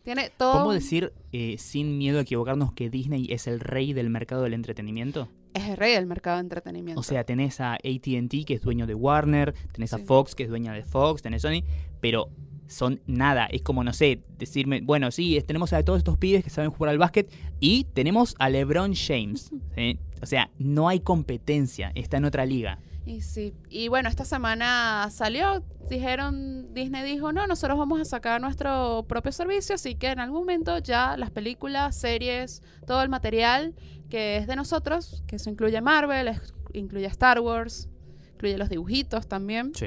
Tiene 0.03 0.31
todo. 0.37 0.53
¿Cómo 0.53 0.73
decir 0.75 1.15
eh, 1.33 1.57
sin 1.57 1.97
miedo 1.97 2.19
a 2.19 2.23
equivocarnos 2.23 2.75
que 2.75 2.91
Disney 2.91 3.27
es 3.31 3.47
el 3.47 3.59
rey 3.59 3.95
del 3.95 4.11
mercado 4.11 4.43
del 4.43 4.53
entretenimiento? 4.53 5.31
Es 5.55 5.65
el 5.65 5.79
rey 5.79 5.95
del 5.95 6.05
mercado 6.05 6.37
de 6.37 6.43
entretenimiento. 6.43 7.01
O 7.01 7.03
sea, 7.03 7.25
tenés 7.25 7.59
a 7.59 7.77
ATT 7.77 8.45
que 8.47 8.53
es 8.53 8.61
dueño 8.61 8.87
de 8.87 8.95
Warner, 8.95 9.55
tenés 9.73 9.95
a. 9.95 9.99
Fox 9.99 10.35
que 10.35 10.43
es 10.43 10.51
dueña 10.51 10.75
de 10.75 10.85
Fox, 10.85 11.23
tenés 11.23 11.41
Sony, 11.41 11.65
pero 12.03 12.29
son 12.67 13.01
nada. 13.07 13.47
Es 13.47 13.63
como, 13.63 13.83
no 13.83 13.95
sé, 13.95 14.25
decirme, 14.37 14.83
bueno, 14.83 15.11
sí, 15.11 15.43
tenemos 15.47 15.73
a 15.73 15.83
todos 15.83 16.01
estos 16.01 16.19
pibes 16.19 16.45
que 16.45 16.51
saben 16.51 16.71
jugar 16.71 16.91
al 16.91 16.99
básquet 16.99 17.33
y 17.61 17.85
tenemos 17.95 18.35
a 18.39 18.51
LeBron 18.51 18.93
James. 18.95 19.51
¿sí? 19.75 19.99
O 20.21 20.27
sea, 20.27 20.51
no 20.59 20.87
hay 20.91 21.01
competencia, 21.01 21.93
está 21.95 22.19
en 22.19 22.27
otra 22.27 22.45
liga. 22.45 22.79
Y 23.07 23.23
sí. 23.23 23.55
Y 23.69 23.89
bueno, 23.89 24.09
esta 24.09 24.25
semana 24.25 25.09
salió, 25.11 25.65
dijeron, 25.89 26.73
Disney 26.75 27.03
dijo, 27.03 27.33
no, 27.33 27.47
nosotros 27.47 27.79
vamos 27.79 28.01
a 28.01 28.05
sacar 28.05 28.41
nuestro 28.41 29.05
propio 29.09 29.33
servicio, 29.33 29.75
así 29.75 29.95
que 29.97 30.09
en 30.11 30.21
algún 30.21 30.41
momento 30.41 30.79
ya 30.79 31.17
las 31.17 31.31
películas, 31.31 31.97
series, 31.97 32.63
todo 32.87 33.03
el 33.03 33.09
material 33.09 33.75
que 34.11 34.37
es 34.37 34.47
de 34.47 34.55
nosotros, 34.57 35.23
que 35.27 35.37
eso 35.37 35.51
incluye 35.51 35.81
Marvel, 35.81 36.39
incluye 36.73 37.07
Star 37.07 37.41
Wars, 37.41 37.89
incluye 38.35 38.59
los 38.59 38.69
dibujitos 38.69 39.27
también, 39.29 39.73
Sí. 39.75 39.87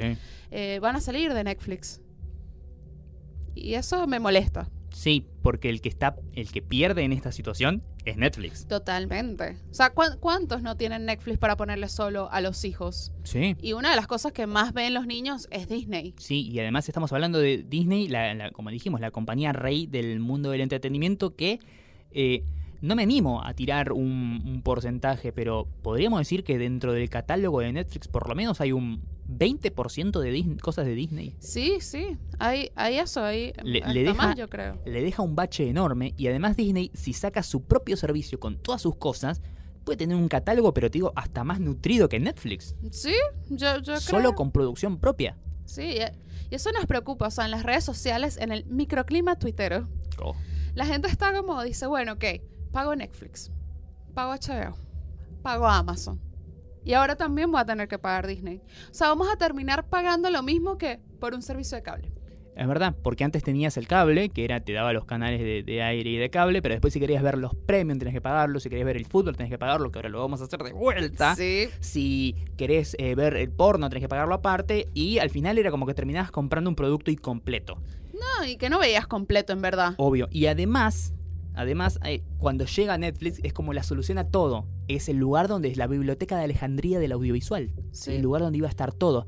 eh, 0.50 0.78
van 0.82 0.96
a 0.96 1.00
salir 1.00 1.32
de 1.34 1.44
Netflix. 1.44 2.00
Y 3.54 3.74
eso 3.74 4.06
me 4.06 4.18
molesta, 4.18 4.68
Sí, 4.94 5.26
porque 5.42 5.68
el 5.70 5.80
que 5.80 5.88
está, 5.88 6.16
el 6.34 6.50
que 6.50 6.62
pierde 6.62 7.02
en 7.02 7.12
esta 7.12 7.32
situación 7.32 7.82
es 8.04 8.16
Netflix. 8.16 8.66
totalmente. 8.68 9.56
O 9.70 9.74
sea, 9.74 9.90
¿cuán- 9.90 10.18
¿cuántos 10.20 10.62
no 10.62 10.76
tienen 10.76 11.04
Netflix 11.06 11.38
para 11.38 11.56
ponerle 11.56 11.88
solo 11.88 12.30
a 12.30 12.40
los 12.40 12.64
hijos? 12.64 13.12
Sí. 13.24 13.56
Y 13.60 13.72
una 13.72 13.90
de 13.90 13.96
las 13.96 14.06
cosas 14.06 14.32
que 14.32 14.46
más 14.46 14.72
ven 14.72 14.94
los 14.94 15.06
niños 15.06 15.48
es 15.50 15.68
Disney. 15.68 16.14
Sí, 16.18 16.48
y 16.50 16.58
además 16.60 16.88
estamos 16.88 17.12
hablando 17.12 17.38
de 17.38 17.64
Disney, 17.68 18.08
la, 18.08 18.32
la- 18.34 18.50
como 18.52 18.70
dijimos, 18.70 19.00
la 19.00 19.10
compañía 19.10 19.52
rey 19.52 19.86
del 19.86 20.20
mundo 20.20 20.50
del 20.50 20.60
entretenimiento 20.60 21.34
que 21.34 21.58
eh, 22.12 22.44
no 22.80 22.94
me 22.94 23.02
animo 23.02 23.42
a 23.42 23.54
tirar 23.54 23.92
un, 23.92 24.42
un 24.44 24.62
porcentaje, 24.62 25.32
pero 25.32 25.66
podríamos 25.82 26.20
decir 26.20 26.44
que 26.44 26.58
dentro 26.58 26.92
del 26.92 27.08
catálogo 27.10 27.60
de 27.60 27.72
Netflix 27.72 28.06
por 28.08 28.28
lo 28.28 28.34
menos 28.34 28.60
hay 28.60 28.72
un 28.72 29.02
20% 29.28 30.20
de 30.20 30.30
Disney- 30.30 30.56
cosas 30.58 30.86
de 30.86 30.94
Disney. 30.94 31.34
Sí, 31.38 31.78
sí. 31.80 32.16
Hay, 32.38 32.70
hay 32.74 32.98
eso, 32.98 33.22
hay 33.24 33.52
Le- 33.62 33.80
deja- 34.02 34.14
más, 34.14 34.36
yo 34.36 34.48
creo. 34.48 34.78
Le 34.84 35.02
deja 35.02 35.22
un 35.22 35.34
bache 35.34 35.68
enorme 35.68 36.14
y 36.16 36.26
además 36.28 36.56
Disney, 36.56 36.90
si 36.94 37.12
saca 37.12 37.42
su 37.42 37.62
propio 37.62 37.96
servicio 37.96 38.38
con 38.38 38.56
todas 38.58 38.82
sus 38.82 38.96
cosas, 38.96 39.40
puede 39.84 39.96
tener 39.98 40.16
un 40.16 40.28
catálogo, 40.28 40.72
pero 40.74 40.90
te 40.90 40.98
digo, 40.98 41.12
hasta 41.16 41.44
más 41.44 41.60
nutrido 41.60 42.08
que 42.08 42.18
Netflix. 42.20 42.74
Sí, 42.90 43.14
yo, 43.50 43.78
yo 43.80 44.00
Solo 44.00 44.18
creo. 44.20 44.34
con 44.34 44.50
producción 44.50 44.98
propia. 44.98 45.36
Sí, 45.64 45.82
y 45.98 46.00
y 46.50 46.54
eso 46.56 46.70
nos 46.72 46.84
preocupa. 46.86 47.26
O 47.26 47.30
sea, 47.30 47.46
en 47.46 47.50
las 47.50 47.62
redes 47.62 47.84
sociales, 47.84 48.36
en 48.36 48.52
el 48.52 48.64
microclima 48.66 49.36
tuitero, 49.38 49.88
Oh, 50.22 50.34
la 50.74 50.84
gente 50.86 51.08
está 51.08 51.32
como, 51.32 51.62
dice, 51.64 51.86
bueno, 51.86 52.12
ok, 52.12 52.24
pago 52.70 52.94
Netflix, 52.94 53.50
pago 54.14 54.32
HBO, 54.32 54.76
pago 55.42 55.66
Amazon. 55.66 56.20
Y 56.84 56.92
ahora 56.92 57.16
también 57.16 57.50
voy 57.50 57.60
a 57.60 57.64
tener 57.64 57.88
que 57.88 57.98
pagar 57.98 58.26
Disney. 58.26 58.60
O 58.90 58.94
sea, 58.94 59.08
vamos 59.08 59.28
a 59.32 59.36
terminar 59.36 59.88
pagando 59.88 60.30
lo 60.30 60.42
mismo 60.42 60.78
que 60.78 61.00
por 61.18 61.34
un 61.34 61.42
servicio 61.42 61.76
de 61.76 61.82
cable. 61.82 62.12
Es 62.56 62.68
verdad, 62.68 62.94
porque 63.02 63.24
antes 63.24 63.42
tenías 63.42 63.76
el 63.76 63.88
cable, 63.88 64.28
que 64.28 64.44
era 64.44 64.60
te 64.60 64.72
daba 64.72 64.92
los 64.92 65.04
canales 65.04 65.40
de, 65.40 65.64
de 65.64 65.82
aire 65.82 66.08
y 66.10 66.16
de 66.16 66.30
cable, 66.30 66.62
pero 66.62 66.74
después 66.74 66.92
si 66.92 67.00
querías 67.00 67.20
ver 67.20 67.36
los 67.36 67.52
premium 67.54 67.98
tenés 67.98 68.14
que 68.14 68.20
pagarlo, 68.20 68.60
si 68.60 68.68
querías 68.68 68.86
ver 68.86 68.96
el 68.96 69.06
fútbol 69.06 69.36
tenés 69.36 69.50
que 69.50 69.58
pagarlo, 69.58 69.90
que 69.90 69.98
ahora 69.98 70.08
lo 70.08 70.20
vamos 70.20 70.40
a 70.40 70.44
hacer 70.44 70.62
de 70.62 70.72
vuelta. 70.72 71.34
Sí. 71.34 71.68
Si 71.80 72.36
querés 72.56 72.94
eh, 73.00 73.16
ver 73.16 73.34
el 73.36 73.50
porno 73.50 73.88
tenés 73.88 74.02
que 74.04 74.08
pagarlo 74.08 74.34
aparte 74.34 74.88
y 74.94 75.18
al 75.18 75.30
final 75.30 75.58
era 75.58 75.72
como 75.72 75.84
que 75.84 75.94
terminabas 75.94 76.30
comprando 76.30 76.70
un 76.70 76.76
producto 76.76 77.10
incompleto. 77.10 77.82
No, 78.12 78.46
y 78.46 78.56
que 78.56 78.70
no 78.70 78.78
veías 78.78 79.08
completo, 79.08 79.52
en 79.52 79.60
verdad. 79.60 79.94
Obvio. 79.96 80.28
Y 80.30 80.46
además, 80.46 81.12
además, 81.54 81.98
eh, 82.04 82.22
cuando 82.38 82.66
llega 82.66 82.96
Netflix 82.96 83.40
es 83.42 83.52
como 83.52 83.72
la 83.72 83.82
solución 83.82 84.18
a 84.18 84.28
todo. 84.28 84.68
Es 84.88 85.08
el 85.08 85.16
lugar 85.16 85.48
donde 85.48 85.68
es 85.68 85.76
la 85.76 85.86
biblioteca 85.86 86.36
de 86.36 86.44
Alejandría 86.44 86.98
del 86.98 87.12
audiovisual. 87.12 87.70
Sí. 87.92 88.12
El 88.12 88.22
lugar 88.22 88.42
donde 88.42 88.58
iba 88.58 88.66
a 88.66 88.70
estar 88.70 88.92
todo. 88.92 89.26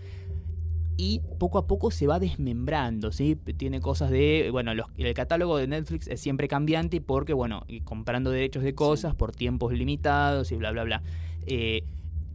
Y 0.99 1.21
poco 1.39 1.59
a 1.59 1.67
poco 1.67 1.91
se 1.91 2.07
va 2.07 2.19
desmembrando, 2.19 3.13
¿sí? 3.13 3.37
Tiene 3.59 3.81
cosas 3.81 4.11
de, 4.11 4.49
bueno, 4.51 4.75
los- 4.75 4.87
el 4.97 5.13
catálogo 5.13 5.59
de 5.59 5.67
Netflix 5.67 6.09
es 6.09 6.21
siempre 6.21 6.49
cambiante 6.49 7.01
porque, 7.03 7.35
bueno, 7.35 7.67
comprando 7.85 8.31
derechos 8.31 8.63
de 8.63 8.75
cosas 8.75 9.15
por 9.15 9.33
tiempos 9.33 9.73
limitados 9.75 10.53
y 10.53 10.57
bla, 10.57 10.71
bla, 10.71 10.85
bla. 10.85 11.03
Eh, 11.47 11.85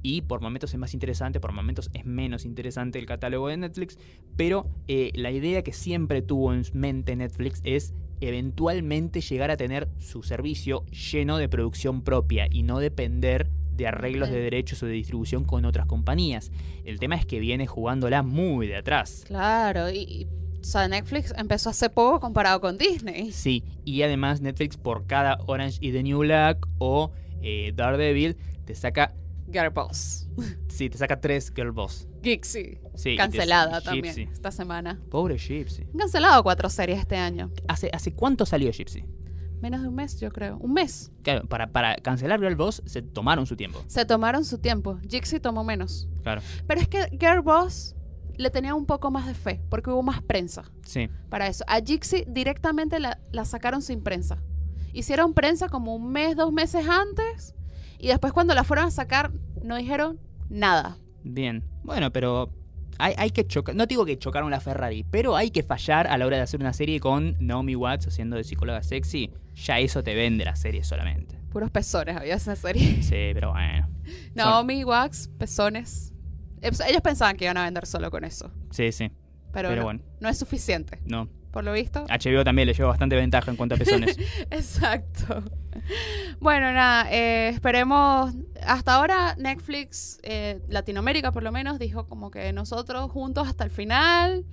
y 0.03 0.21
por 0.21 0.41
momentos 0.41 0.73
es 0.73 0.79
más 0.79 0.93
interesante, 0.93 1.39
por 1.39 1.53
momentos 1.53 1.89
es 1.93 2.05
menos 2.05 2.45
interesante 2.45 2.99
el 2.99 3.05
catálogo 3.07 3.47
de 3.47 3.57
Netflix, 3.57 3.97
pero 4.35 4.67
eh, 4.87 5.11
la 5.15 5.31
idea 5.31 5.63
que 5.63 5.73
siempre 5.73 6.21
tuvo 6.21 6.53
en 6.53 6.63
mente 6.73 7.15
Netflix 7.15 7.61
es 7.63 7.93
eventualmente 8.21 9.19
llegar 9.21 9.51
a 9.51 9.57
tener 9.57 9.89
su 9.99 10.23
servicio 10.23 10.85
lleno 10.85 11.37
de 11.37 11.49
producción 11.49 12.03
propia 12.03 12.47
y 12.49 12.63
no 12.63 12.79
depender 12.79 13.49
de 13.75 13.87
arreglos 13.87 14.29
de 14.29 14.39
derechos 14.39 14.81
o 14.83 14.85
de 14.85 14.93
distribución 14.93 15.43
con 15.43 15.65
otras 15.65 15.87
compañías. 15.87 16.51
El 16.85 16.99
tema 16.99 17.15
es 17.15 17.25
que 17.25 17.39
viene 17.39 17.67
jugándola 17.67 18.21
muy 18.21 18.67
de 18.67 18.77
atrás. 18.77 19.23
Claro, 19.25 19.89
y, 19.89 20.27
o 20.59 20.63
sea, 20.63 20.87
Netflix 20.87 21.33
empezó 21.35 21.71
hace 21.71 21.89
poco 21.89 22.19
comparado 22.19 22.61
con 22.61 22.77
Disney. 22.77 23.31
Sí, 23.31 23.63
y 23.83 24.03
además 24.03 24.41
Netflix 24.41 24.77
por 24.77 25.07
cada 25.07 25.39
Orange 25.47 25.79
y 25.81 25.91
the 25.91 26.03
New 26.03 26.19
Black 26.19 26.67
o 26.77 27.11
eh, 27.41 27.73
Daredevil 27.75 28.37
te 28.65 28.75
saca, 28.75 29.15
Girlboss. 29.51 30.27
sí, 30.67 30.89
te 30.89 30.97
saca 30.97 31.19
tres 31.19 31.51
Girl 31.55 31.71
Boss. 31.71 32.07
Gixie. 32.23 32.79
Sí, 32.95 33.11
y 33.11 33.17
Cancelada 33.17 33.79
Gypsy. 33.79 33.85
también 33.85 34.29
esta 34.31 34.51
semana. 34.51 34.99
Pobre 35.09 35.37
Gypsy. 35.37 35.83
Han 35.93 35.99
cancelado 35.99 36.43
cuatro 36.43 36.69
series 36.69 36.99
este 36.99 37.15
año. 37.17 37.51
¿Hace, 37.67 37.89
¿Hace 37.93 38.13
cuánto 38.13 38.45
salió 38.45 38.71
Gypsy? 38.71 39.03
Menos 39.61 39.81
de 39.81 39.87
un 39.89 39.95
mes, 39.95 40.19
yo 40.19 40.31
creo. 40.31 40.57
Un 40.57 40.73
mes. 40.73 41.11
Claro, 41.21 41.47
para, 41.47 41.71
para 41.71 41.95
cancelar 41.97 42.39
Girl 42.39 42.55
Boss 42.55 42.81
se 42.85 43.01
tomaron 43.03 43.45
su 43.45 43.55
tiempo. 43.55 43.83
Se 43.87 44.05
tomaron 44.05 44.43
su 44.43 44.57
tiempo. 44.57 44.99
Gixie 45.07 45.39
tomó 45.39 45.63
menos. 45.63 46.07
Claro, 46.23 46.41
Pero 46.67 46.81
es 46.81 46.87
que 46.87 47.09
Girlboss 47.19 47.95
le 48.37 48.49
tenía 48.49 48.73
un 48.73 48.87
poco 48.87 49.11
más 49.11 49.27
de 49.27 49.35
fe, 49.35 49.61
porque 49.69 49.91
hubo 49.91 50.01
más 50.01 50.23
prensa 50.23 50.63
sí. 50.83 51.09
para 51.29 51.47
eso. 51.47 51.63
A 51.67 51.79
Gixie 51.79 52.25
directamente 52.27 52.99
la, 52.99 53.19
la 53.31 53.45
sacaron 53.45 53.83
sin 53.83 54.01
prensa. 54.01 54.41
Hicieron 54.93 55.33
prensa 55.35 55.69
como 55.69 55.95
un 55.95 56.11
mes, 56.11 56.35
dos 56.35 56.51
meses 56.51 56.87
antes, 56.89 57.53
y 57.99 58.07
después 58.07 58.33
cuando 58.33 58.55
la 58.55 58.63
fueron 58.63 58.85
a 58.87 58.91
sacar 58.91 59.31
no 59.63 59.75
dijeron 59.75 60.19
nada. 60.49 60.97
Bien. 61.23 61.63
Bueno, 61.83 62.11
pero 62.11 62.51
hay, 62.97 63.13
hay 63.17 63.31
que 63.31 63.45
chocar. 63.45 63.75
No 63.75 63.85
digo 63.85 64.05
que 64.05 64.17
chocaron 64.17 64.51
la 64.51 64.59
Ferrari, 64.59 65.03
pero 65.09 65.35
hay 65.35 65.51
que 65.51 65.63
fallar 65.63 66.07
a 66.07 66.17
la 66.17 66.25
hora 66.25 66.37
de 66.37 66.43
hacer 66.43 66.59
una 66.59 66.73
serie 66.73 66.99
con 66.99 67.35
Naomi 67.39 67.75
Watts 67.75 68.07
haciendo 68.07 68.35
de 68.35 68.43
psicóloga 68.43 68.83
sexy. 68.83 69.31
Ya 69.55 69.79
eso 69.79 70.03
te 70.03 70.15
vende 70.15 70.45
la 70.45 70.55
serie 70.55 70.83
solamente. 70.83 71.37
Puros 71.51 71.69
pezones 71.71 72.15
había 72.15 72.35
esa 72.35 72.55
serie. 72.55 72.97
Sí, 73.03 73.31
pero 73.33 73.51
bueno. 73.51 73.89
Naomi, 74.35 74.83
Wax, 74.83 75.29
pezones. 75.37 76.13
Eh, 76.61 76.69
pues, 76.69 76.79
Ellos 76.81 77.01
pensaban 77.01 77.35
que 77.35 77.45
iban 77.45 77.57
a 77.57 77.65
vender 77.65 77.85
solo 77.85 78.09
con 78.11 78.23
eso. 78.23 78.51
Sí, 78.71 78.91
sí. 78.91 79.11
Pero, 79.51 79.69
Pero 79.69 79.81
no, 79.81 79.83
bueno. 79.83 79.99
no 80.19 80.29
es 80.29 80.37
suficiente. 80.37 80.99
No. 81.05 81.27
Por 81.51 81.65
lo 81.65 81.73
visto. 81.73 82.05
HBO 82.05 82.43
también 82.45 82.67
le 82.67 82.73
lleva 82.73 82.89
bastante 82.89 83.17
ventaja 83.17 83.51
en 83.51 83.57
cuanto 83.57 83.75
a 83.75 83.77
pezones. 83.77 84.17
Exacto. 84.51 85.43
Bueno, 86.39 86.71
nada, 86.71 87.11
eh, 87.11 87.49
esperemos. 87.49 88.33
Hasta 88.65 88.95
ahora 88.95 89.35
Netflix, 89.37 90.19
eh, 90.23 90.59
Latinoamérica 90.69 91.31
por 91.31 91.43
lo 91.43 91.51
menos, 91.51 91.79
dijo 91.79 92.07
como 92.07 92.31
que 92.31 92.51
nosotros 92.53 93.11
juntos 93.11 93.47
hasta 93.47 93.63
el 93.63 93.71
final, 93.71 94.45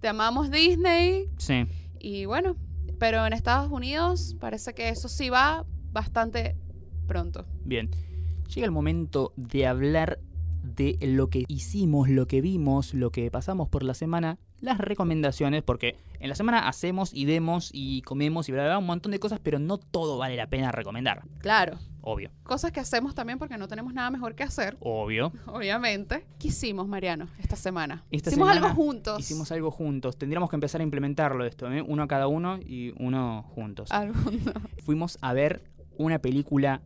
te 0.00 0.08
amamos 0.08 0.50
Disney. 0.50 1.28
Sí. 1.38 1.64
Y 1.98 2.24
bueno, 2.24 2.56
pero 2.98 3.26
en 3.26 3.32
Estados 3.32 3.70
Unidos 3.70 4.36
parece 4.40 4.74
que 4.74 4.88
eso 4.88 5.08
sí 5.08 5.30
va 5.30 5.64
bastante 5.92 6.56
pronto. 7.06 7.46
Bien. 7.64 7.90
Llega 8.54 8.64
el 8.64 8.72
momento 8.72 9.32
de 9.36 9.66
hablar 9.66 10.20
de 10.74 10.98
lo 11.00 11.30
que 11.30 11.44
hicimos, 11.48 12.08
lo 12.08 12.26
que 12.26 12.40
vimos, 12.40 12.94
lo 12.94 13.10
que 13.10 13.30
pasamos 13.30 13.68
por 13.68 13.82
la 13.82 13.94
semana, 13.94 14.38
las 14.60 14.78
recomendaciones, 14.78 15.62
porque 15.62 15.96
en 16.20 16.28
la 16.28 16.34
semana 16.34 16.68
hacemos 16.68 17.14
y 17.14 17.24
demos 17.24 17.70
y 17.72 18.02
comemos 18.02 18.48
y 18.48 18.52
bla, 18.52 18.62
bla, 18.62 18.70
bla, 18.72 18.78
un 18.78 18.86
montón 18.86 19.12
de 19.12 19.18
cosas, 19.20 19.40
pero 19.42 19.58
no 19.58 19.78
todo 19.78 20.18
vale 20.18 20.36
la 20.36 20.48
pena 20.48 20.72
recomendar. 20.72 21.22
Claro, 21.38 21.78
Obvio. 22.00 22.30
cosas 22.42 22.72
que 22.72 22.80
hacemos 22.80 23.14
también 23.14 23.38
porque 23.38 23.56
no 23.56 23.68
tenemos 23.68 23.94
nada 23.94 24.10
mejor 24.10 24.34
que 24.34 24.42
hacer, 24.42 24.76
Obvio. 24.80 25.32
obviamente. 25.46 26.26
¿Qué 26.38 26.48
hicimos, 26.48 26.88
Mariano, 26.88 27.28
esta 27.38 27.56
semana? 27.56 28.04
Esta 28.10 28.30
hicimos 28.30 28.48
semana 28.48 28.66
algo 28.68 28.82
juntos. 28.82 29.20
Hicimos 29.20 29.52
algo 29.52 29.70
juntos. 29.70 30.16
Tendríamos 30.18 30.50
que 30.50 30.56
empezar 30.56 30.80
a 30.80 30.84
implementarlo 30.84 31.44
esto, 31.44 31.70
¿eh? 31.72 31.80
Uno 31.82 32.08
cada 32.08 32.26
uno 32.26 32.58
y 32.58 32.92
uno 32.98 33.44
juntos. 33.54 33.90
Algo, 33.92 34.14
no. 34.44 34.52
Fuimos 34.84 35.18
a 35.20 35.32
ver 35.32 35.62
una 35.96 36.18
película 36.18 36.82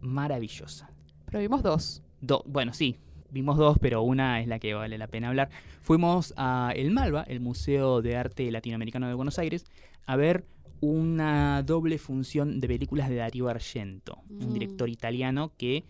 maravillosa. 0.00 0.90
Pero 1.26 1.38
vimos 1.40 1.62
dos. 1.62 2.02
Do- 2.20 2.42
bueno, 2.46 2.72
sí, 2.72 2.98
vimos 3.30 3.56
dos, 3.56 3.78
pero 3.80 4.02
una 4.02 4.40
es 4.40 4.48
la 4.48 4.58
que 4.58 4.74
vale 4.74 4.98
la 4.98 5.06
pena 5.06 5.28
hablar. 5.28 5.50
Fuimos 5.80 6.34
a 6.36 6.72
El 6.74 6.90
Malva, 6.90 7.22
el 7.24 7.40
Museo 7.40 8.02
de 8.02 8.16
Arte 8.16 8.50
Latinoamericano 8.50 9.08
de 9.08 9.14
Buenos 9.14 9.38
Aires, 9.38 9.64
a 10.06 10.16
ver 10.16 10.44
una 10.80 11.62
doble 11.62 11.98
función 11.98 12.60
de 12.60 12.68
películas 12.68 13.08
de 13.08 13.16
Darío 13.16 13.48
Argento, 13.48 14.18
un 14.28 14.50
Mm. 14.50 14.52
director 14.52 14.88
italiano 14.88 15.52
que 15.56 15.84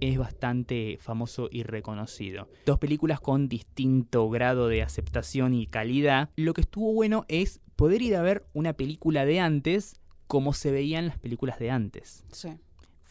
es 0.00 0.16
bastante 0.16 0.96
famoso 1.00 1.48
y 1.52 1.62
reconocido. 1.62 2.48
Dos 2.64 2.78
películas 2.78 3.20
con 3.20 3.48
distinto 3.48 4.28
grado 4.30 4.68
de 4.68 4.82
aceptación 4.82 5.52
y 5.52 5.66
calidad. 5.66 6.30
Lo 6.36 6.54
que 6.54 6.62
estuvo 6.62 6.92
bueno 6.94 7.26
es 7.28 7.60
poder 7.76 8.00
ir 8.00 8.16
a 8.16 8.22
ver 8.22 8.46
una 8.54 8.72
película 8.72 9.26
de 9.26 9.40
antes 9.40 10.00
como 10.26 10.54
se 10.54 10.70
veían 10.70 11.06
las 11.06 11.18
películas 11.18 11.58
de 11.58 11.70
antes. 11.70 12.24
Sí. 12.32 12.48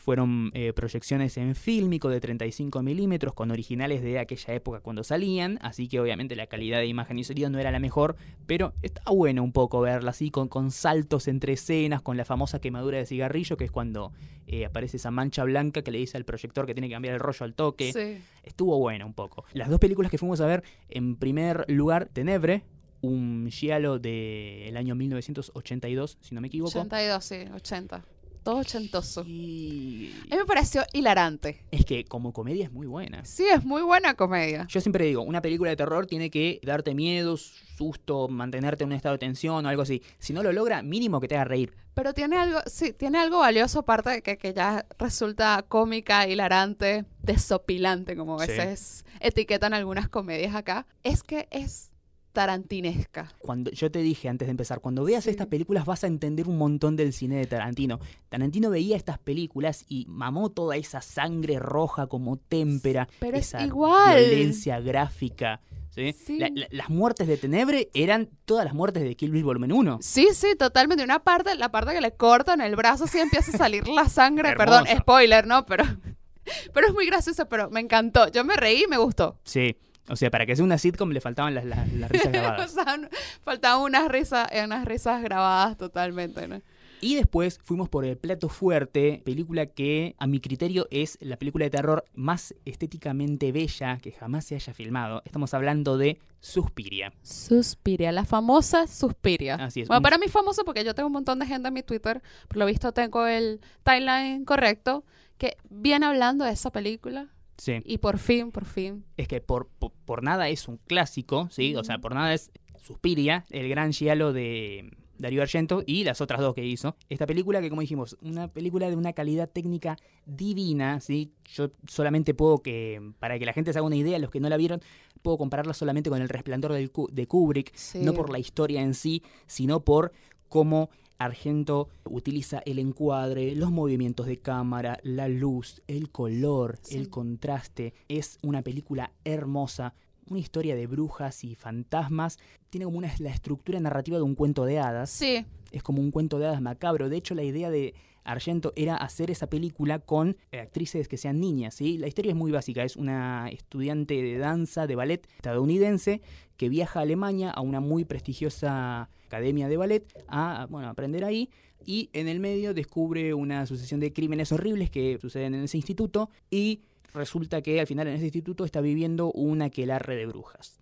Fueron 0.10 0.50
eh, 0.56 0.74
proyecciones 0.74 1.38
en 1.38 1.54
fílmico 1.54 2.10
de 2.10 2.20
35 2.20 2.82
milímetros 2.82 3.32
con 3.36 3.52
originales 3.52 4.02
de 4.02 4.18
aquella 4.18 4.56
época 4.56 4.80
cuando 4.80 5.04
salían, 5.04 5.60
así 5.62 5.88
que 5.88 6.00
obviamente 6.00 6.36
la 6.36 6.48
calidad 6.48 6.80
de 6.80 6.88
imagen 6.88 7.20
y 7.20 7.24
sonido 7.24 7.52
no 7.52 7.60
era 7.60 7.70
la 7.70 7.78
mejor, 7.78 8.16
pero 8.48 8.74
está 8.82 9.04
bueno 9.12 9.44
un 9.44 9.52
poco 9.52 9.82
verla 9.82 10.10
así, 10.10 10.32
con, 10.32 10.48
con 10.48 10.72
saltos 10.72 11.28
entre 11.28 11.54
escenas, 11.54 12.02
con 12.02 12.18
la 12.18 12.26
famosa 12.26 12.60
quemadura 12.60 12.98
de 12.98 13.06
cigarrillo, 13.06 13.56
que 13.56 13.66
es 13.66 13.72
cuando 13.72 14.12
eh, 14.48 14.66
aparece 14.66 14.98
esa 14.98 15.12
mancha 15.12 15.44
blanca 15.44 15.84
que 15.84 15.92
le 15.92 16.00
dice 16.00 16.18
al 16.18 16.26
proyector 16.26 16.66
que 16.66 16.74
tiene 16.74 16.88
que 16.88 16.96
cambiar 16.96 17.14
el 17.14 17.20
rollo 17.20 17.46
al 17.46 17.54
toque. 17.54 17.94
Sí. 17.94 18.20
Estuvo 18.42 18.80
bueno 18.80 19.06
un 19.06 19.14
poco. 19.14 19.46
Las 19.54 19.70
dos 19.70 19.80
películas 19.80 20.10
que 20.10 20.18
fuimos 20.18 20.42
a 20.42 20.48
ver, 20.48 20.64
en 20.90 21.18
primer 21.18 21.66
lugar, 21.68 22.10
Tenebre, 22.12 22.64
un 23.02 23.48
giallo 23.52 24.00
del 24.00 24.76
año 24.76 24.96
1982, 24.96 26.18
si 26.20 26.34
no 26.34 26.42
me 26.42 26.48
equivoco. 26.48 26.80
82, 26.80 27.24
sí, 27.24 27.46
80. 27.54 28.04
Todo 28.44 28.58
ochentoso. 28.58 29.24
Y... 29.28 30.12
A 30.32 30.36
mí 30.36 30.38
me 30.38 30.46
pareció 30.46 30.84
hilarante. 30.94 31.64
Es 31.72 31.86
que 31.86 32.06
como 32.06 32.34
comedia 32.34 32.66
es 32.66 32.72
muy 32.72 32.88
buena. 32.88 33.24
Sí, 33.26 33.46
es 33.52 33.64
muy 33.64 33.82
buena 33.82 34.14
comedia. 34.16 34.66
Yo 34.70 34.82
siempre 34.82 35.06
digo, 35.06 35.22
una 35.22 35.42
película 35.42 35.70
de 35.70 35.76
terror 35.76 36.06
tiene 36.08 36.30
que 36.30 36.60
darte 36.64 36.96
miedo, 36.96 37.38
susto, 37.38 38.28
mantenerte 38.28 38.84
en 38.84 38.90
un 38.92 38.96
estado 38.96 39.14
de 39.16 39.20
tensión 39.20 39.66
o 39.66 39.70
algo 39.70 39.82
así. 39.82 40.02
Si 40.18 40.34
no 40.34 40.42
lo 40.44 40.52
logra, 40.54 40.82
mínimo 40.82 41.20
que 41.20 41.28
te 41.28 41.36
haga 41.36 41.46
reír. 41.46 41.74
Pero 41.94 42.14
tiene 42.14 42.38
algo, 42.38 42.60
sí, 42.66 42.94
tiene 42.94 43.18
algo 43.18 43.40
valioso 43.40 43.80
aparte 43.80 44.10
de 44.10 44.22
que, 44.22 44.38
que 44.38 44.54
ya 44.54 44.86
resulta 44.98 45.66
cómica, 45.68 46.28
hilarante, 46.28 47.06
desopilante, 47.22 48.16
como 48.16 48.40
a 48.40 48.46
Sí. 48.46 48.52
veces 48.54 49.06
etiquetan 49.20 49.74
algunas 49.74 50.08
comedias 50.08 50.56
acá. 50.56 50.86
Es 51.04 51.24
que 51.24 51.48
es 51.52 51.92
tarantinesca. 52.32 53.32
Cuando 53.40 53.72
yo 53.72 53.92
te 53.92 54.00
dije 54.00 54.30
antes 54.30 54.48
de 54.48 54.52
empezar, 54.52 54.80
cuando 54.82 55.04
veas 55.04 55.28
estas 55.28 55.48
películas 55.48 55.86
vas 55.86 56.04
a 56.04 56.08
entender 56.08 56.48
un 56.48 56.58
montón 56.58 56.96
del 56.96 57.14
cine 57.14 57.38
de 57.38 57.46
Tarantino. 57.46 58.00
Tarantino 58.30 58.70
veía 58.70 58.96
estas 58.98 59.18
películas 59.20 59.86
y 59.88 60.06
mamó 60.08 60.50
toda 60.50 60.76
esa 60.78 61.02
sangre 61.02 61.60
roja 61.60 62.08
como 62.08 62.38
témpera, 62.38 63.08
Pero 63.20 63.38
es 63.38 63.48
esa 63.48 63.66
igual. 63.66 64.18
violencia 64.20 64.80
gráfica. 64.80 65.62
¿sí? 65.90 66.14
Sí. 66.14 66.38
La- 66.40 66.50
la- 66.54 66.68
las 66.70 66.90
muertes 66.90 67.28
de 67.28 67.36
Tenebre 67.38 67.90
eran 67.94 68.30
todas 68.46 68.64
las 68.64 68.74
muertes 68.74 69.04
de 69.04 69.16
Kill 69.16 69.32
Bill 69.32 69.44
Volumen 69.44 69.72
1. 69.72 69.98
Sí, 70.02 70.30
sí, 70.34 70.56
totalmente. 70.58 71.04
Una 71.04 71.24
parte, 71.24 71.56
la 71.56 71.72
parte 71.72 71.94
que 71.94 72.02
le 72.02 72.12
cortan 72.16 72.62
el 72.62 72.76
brazo, 72.76 73.08
sí 73.08 73.20
empieza 73.20 73.52
a 73.52 73.58
salir 73.58 73.88
la 73.88 74.08
sangre. 74.08 74.54
Perdón, 74.56 74.86
spoiler, 75.00 75.48
¿no? 75.48 75.66
Pero, 75.66 75.84
pero 76.74 76.88
es 76.88 76.94
muy 76.94 77.06
gracioso, 77.08 77.48
pero 77.50 77.70
me 77.70 77.80
encantó. 77.80 78.28
Yo 78.30 78.44
me 78.46 78.56
reí 78.56 78.84
y 78.84 78.88
me 78.88 78.98
gustó. 78.98 79.40
Sí. 79.44 79.76
O 80.10 80.16
sea, 80.16 80.30
para 80.32 80.46
que 80.46 80.56
sea 80.56 80.66
una 80.66 80.78
sitcom 80.78 81.10
le 81.12 81.22
faltaban 81.22 81.54
las, 81.56 81.66
las- 81.66 81.92
las 81.94 82.10
risas 82.12 82.28
O 82.30 82.32
grabadas. 82.32 82.72
sea, 82.72 82.98
no- 82.98 83.08
faltaban 83.44 83.82
unas 83.82 84.08
risas, 84.10 84.48
unas 84.66 84.86
risas 84.86 85.22
grabadas 85.22 85.78
totalmente, 85.78 86.48
¿no? 86.48 86.62
Y 87.02 87.16
después 87.16 87.60
fuimos 87.64 87.88
por 87.88 88.04
el 88.04 88.18
plato 88.18 88.50
fuerte, 88.50 89.22
película 89.24 89.68
que 89.68 90.16
a 90.18 90.28
mi 90.28 90.42
criterio 90.42 90.86
es 90.92 91.18
la 91.22 91.38
película 91.38 91.64
de 91.64 91.70
terror 91.70 92.04
más 92.14 92.54
estéticamente 92.66 93.54
bella 93.54 93.98
que 94.02 94.12
jamás 94.12 94.44
se 94.44 94.56
haya 94.56 94.74
filmado. 94.74 95.22
Estamos 95.24 95.54
hablando 95.54 95.98
de 95.98 96.20
Suspiria. 96.42 97.14
Suspiria, 97.22 98.12
la 98.12 98.26
famosa 98.26 98.86
Suspiria. 98.86 99.56
Así 99.56 99.80
es. 99.82 99.88
Bueno, 99.88 100.00
un- 100.00 100.04
para 100.04 100.18
mí 100.18 100.28
famosa 100.28 100.64
porque 100.66 100.84
yo 100.84 100.94
tengo 100.94 101.08
un 101.08 101.14
montón 101.14 101.40
de 101.40 101.46
gente 101.46 101.70
en 101.70 101.74
mi 101.74 101.84
Twitter, 101.84 102.22
por 102.50 102.58
lo 102.58 102.66
visto 102.66 102.92
tengo 102.92 103.26
el 103.28 103.62
timeline 103.84 104.44
correcto, 104.44 105.06
que 105.38 105.56
viene 105.70 106.06
hablando 106.06 106.44
de 106.44 106.52
esa 106.52 106.70
película 106.70 107.28
Sí. 107.60 107.82
y 107.86 107.98
por 108.00 108.18
fin, 108.18 108.52
por 108.52 108.66
fin. 108.66 109.04
Es 109.18 109.28
que 109.28 109.42
por, 109.42 109.68
por, 109.68 109.92
por 110.06 110.24
nada 110.24 110.50
es 110.50 110.68
un 110.68 110.78
clásico, 110.78 111.48
¿sí? 111.52 111.76
O 111.76 111.84
sea, 111.84 112.00
por 112.00 112.16
nada 112.16 112.34
es 112.34 112.52
Suspiria, 112.82 113.46
el 113.50 113.68
gran 113.70 113.92
giallo 113.94 114.32
de 114.34 114.90
Darío 115.18 115.42
Argento 115.42 115.84
y 115.86 116.06
las 116.06 116.22
otras 116.22 116.40
dos 116.40 116.56
que 116.56 116.66
hizo. 116.66 116.96
Esta 117.10 117.28
película 117.28 117.60
que, 117.62 117.70
como 117.70 117.82
dijimos, 117.82 118.18
una 118.22 118.48
película 118.48 118.90
de 118.90 118.96
una 118.96 119.12
calidad 119.12 119.50
técnica 119.50 119.98
divina, 120.26 121.02
¿sí? 121.02 121.34
Yo 121.54 121.72
solamente 121.88 122.34
puedo 122.34 122.60
que, 122.60 123.12
para 123.20 123.38
que 123.38 123.46
la 123.46 123.52
gente 123.54 123.74
se 123.74 123.80
haga 123.80 123.86
una 123.86 123.98
idea, 123.98 124.18
los 124.20 124.32
que 124.32 124.40
no 124.40 124.48
la 124.48 124.56
vieron, 124.58 124.82
puedo 125.22 125.38
compararla 125.38 125.74
solamente 125.74 126.10
con 126.10 126.22
El 126.22 126.30
Resplandor 126.30 126.72
del 126.72 126.90
de 127.12 127.28
Kubrick, 127.28 127.76
Sí. 127.76 128.00
no 128.02 128.14
por 128.14 128.30
la 128.32 128.40
historia 128.40 128.82
en 128.82 128.94
sí, 128.94 129.22
sino 129.46 129.82
por 129.82 130.14
cómo 130.48 130.90
Argento 131.20 131.90
utiliza 132.06 132.60
el 132.66 132.80
encuadre, 132.80 133.54
los 133.54 133.72
movimientos 133.72 134.26
de 134.26 134.38
cámara, 134.38 135.00
la 135.04 135.28
luz, 135.28 135.82
el 135.88 136.10
color, 136.10 136.80
Sí. 136.82 136.98
el 136.98 137.10
contraste. 137.10 137.94
Es 138.08 138.38
una 138.42 138.62
película 138.62 139.12
hermosa, 139.26 139.94
una 140.30 140.40
historia 140.40 140.76
de 140.76 140.88
brujas 140.88 141.44
y 141.44 141.56
fantasmas. 141.56 142.40
Tiene 142.70 142.86
como 142.86 142.98
una, 143.00 143.12
la 143.20 143.30
estructura 143.32 143.80
narrativa 143.80 144.18
de 144.18 144.24
un 144.24 144.36
cuento 144.36 144.64
de 144.66 144.80
hadas. 144.80 145.10
Sí, 145.10 145.46
Es 145.72 145.84
como 145.84 146.02
un 146.02 146.10
cuento 146.10 146.40
de 146.40 146.48
hadas 146.48 146.62
macabro. 146.62 147.10
De 147.10 147.18
hecho, 147.18 147.36
la 147.36 147.44
idea 147.44 147.70
de 147.70 147.94
Argento 148.24 148.74
era 148.76 148.96
hacer 148.96 149.30
esa 149.30 149.48
película 149.50 150.00
con 150.00 150.36
eh, 150.52 150.60
actrices 150.60 151.08
que 151.08 151.18
sean 151.18 151.40
niñas. 151.40 151.76
¿sí? 151.76 151.98
La 152.00 152.08
historia 152.08 152.32
es 152.32 152.36
muy 152.36 152.52
básica. 152.52 152.84
Es 152.84 152.96
una 152.96 153.50
estudiante 153.50 154.16
de 154.22 154.38
danza, 154.40 154.88
de 154.88 154.96
ballet 154.96 155.28
estadounidense 155.36 156.22
que 156.58 156.70
viaja 156.70 157.00
a 157.00 157.04
Alemania 157.04 157.52
a 157.52 157.62
una 157.62 157.80
muy 157.82 158.04
prestigiosa 158.06 159.10
academia 159.30 159.68
de 159.70 159.78
ballet 159.78 160.04
a 160.28 160.68
bueno, 160.70 160.90
aprender 160.90 161.24
ahí. 161.24 161.50
Y 161.86 162.10
en 162.14 162.28
el 162.28 162.40
medio 162.40 162.74
descubre 162.74 163.34
una 163.34 163.66
sucesión 163.66 164.00
de 164.00 164.12
crímenes 164.12 164.52
horribles 164.52 164.90
que 164.90 165.18
suceden 165.22 165.54
en 165.54 165.64
ese 165.64 165.78
instituto. 165.78 166.30
Y 166.50 166.82
resulta 167.14 167.62
que 167.62 167.80
al 167.80 167.88
final 167.88 168.08
en 168.08 168.16
ese 168.16 168.26
instituto 168.26 168.66
está 168.66 168.82
viviendo 168.82 169.32
un 169.32 169.62
aquelarre 169.62 170.16
de 170.16 170.26
brujas. 170.26 170.80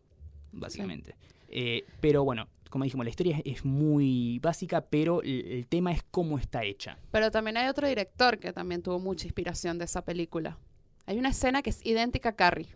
Básicamente. 0.51 1.15
Eh, 1.49 1.85
pero 2.01 2.23
bueno, 2.23 2.47
como 2.69 2.83
dijimos, 2.83 3.05
la 3.05 3.09
historia 3.09 3.41
es, 3.45 3.63
muy 3.63 4.39
básica, 4.39 4.81
pero 4.81 5.21
el 5.21 5.65
tema 5.67 5.91
es 5.91 6.03
cómo 6.11 6.37
está 6.37 6.63
hecha. 6.63 6.97
pero 7.11 7.31
también 7.31 7.57
hay 7.57 7.67
otro 7.67 7.87
director 7.87 8.39
que 8.39 8.51
también 8.53 8.81
tuvo 8.81 8.99
mucha 8.99 9.25
inspiración 9.25 9.77
de 9.77 9.85
esa 9.85 10.03
película. 10.03 10.57
Hay 11.05 11.17
una 11.17 11.29
escena 11.29 11.61
que 11.61 11.69
es 11.69 11.85
idéntica 11.85 12.29
a 12.29 12.35
Carrie. 12.35 12.67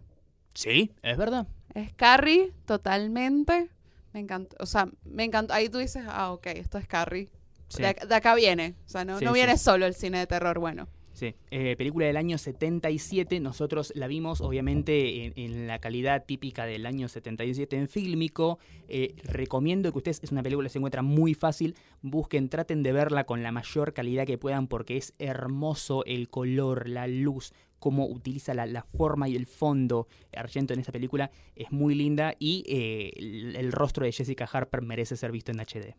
Sí, 0.53 0.91
es 1.01 1.17
verdad. 1.17 1.47
Es 1.73 1.93
Carrie 1.93 2.53
totalmente. 2.65 3.69
Me 4.13 4.19
encantó. 4.19 4.55
O 4.59 4.65
sea, 4.65 4.89
me 5.05 5.23
encantó. 5.23 5.53
Ahí 5.53 5.69
tú 5.69 5.77
dices, 5.77 6.03
ah, 6.07 6.31
ok, 6.33 6.47
esto 6.47 6.77
es 6.77 6.87
Carrie. 6.87 7.29
Sí, 7.69 7.81
De, 7.81 7.95
de 8.07 8.15
acá 8.15 8.35
viene. 8.35 8.75
O 8.85 8.89
sea, 8.89 9.05
no, 9.05 9.17
Sí, 9.19 9.25
no 9.25 9.31
sí. 9.31 9.35
viene 9.35 9.57
solo 9.57 9.85
el 9.85 9.93
cine 9.95 10.19
de 10.19 10.27
terror 10.27 10.59
bueno. 10.59 10.87
sí. 11.13 11.33
Eh, 11.51 11.75
película 11.77 12.05
del 12.05 12.17
año 12.17 12.37
77. 12.37 13.39
Nosotros 13.39 13.93
la 13.95 14.07
vimos, 14.07 14.41
obviamente, 14.41 15.25
en, 15.25 15.33
en 15.37 15.67
la 15.67 15.79
calidad 15.79 16.25
típica 16.25 16.65
del 16.65 16.85
año 16.85 17.07
77 17.07 17.77
en 17.77 17.87
fílmico. 17.87 18.59
Eh, 18.89 19.15
recomiendo 19.23 19.91
que 19.91 19.99
ustedes, 19.99 20.19
es 20.23 20.31
una 20.31 20.43
película 20.43 20.67
que 20.67 20.73
se 20.73 20.79
encuentra 20.79 21.01
muy 21.01 21.33
fácil. 21.33 21.75
Busquen, 22.01 22.49
traten 22.49 22.83
de 22.83 22.91
verla 22.91 23.23
con 23.25 23.41
la 23.43 23.51
mayor 23.53 23.93
calidad 23.93 24.25
que 24.25 24.37
puedan, 24.37 24.67
porque 24.67 24.97
es 24.97 25.13
hermoso 25.19 26.03
el 26.05 26.27
color, 26.29 26.89
la 26.89 27.07
luz. 27.07 27.53
Cómo 27.81 28.05
utiliza 28.05 28.53
la, 28.53 28.67
la 28.67 28.83
forma 28.83 29.27
y 29.27 29.35
el 29.35 29.47
fondo 29.47 30.07
Argento 30.37 30.73
en 30.73 30.79
esta 30.79 30.91
película 30.91 31.31
es 31.55 31.71
muy 31.71 31.95
linda 31.95 32.35
y 32.37 32.63
eh, 32.67 33.11
el, 33.17 33.55
el 33.55 33.71
rostro 33.71 34.05
de 34.05 34.11
Jessica 34.11 34.47
Harper 34.51 34.83
merece 34.83 35.17
ser 35.17 35.31
visto 35.31 35.51
en 35.51 35.59
HD. 35.59 35.95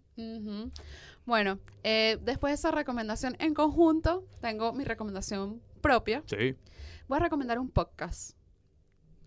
Bueno, 1.27 1.59
eh, 1.83 2.19
después 2.23 2.53
de 2.53 2.55
esa 2.55 2.71
recomendación 2.71 3.35
en 3.41 3.53
conjunto, 3.53 4.25
tengo 4.41 4.73
mi 4.73 4.85
recomendación 4.85 5.61
propia. 5.81 6.23
Sí. 6.27 6.55
Voy 7.09 7.17
a 7.17 7.21
recomendar 7.21 7.59
un 7.59 7.69
podcast. 7.69 8.37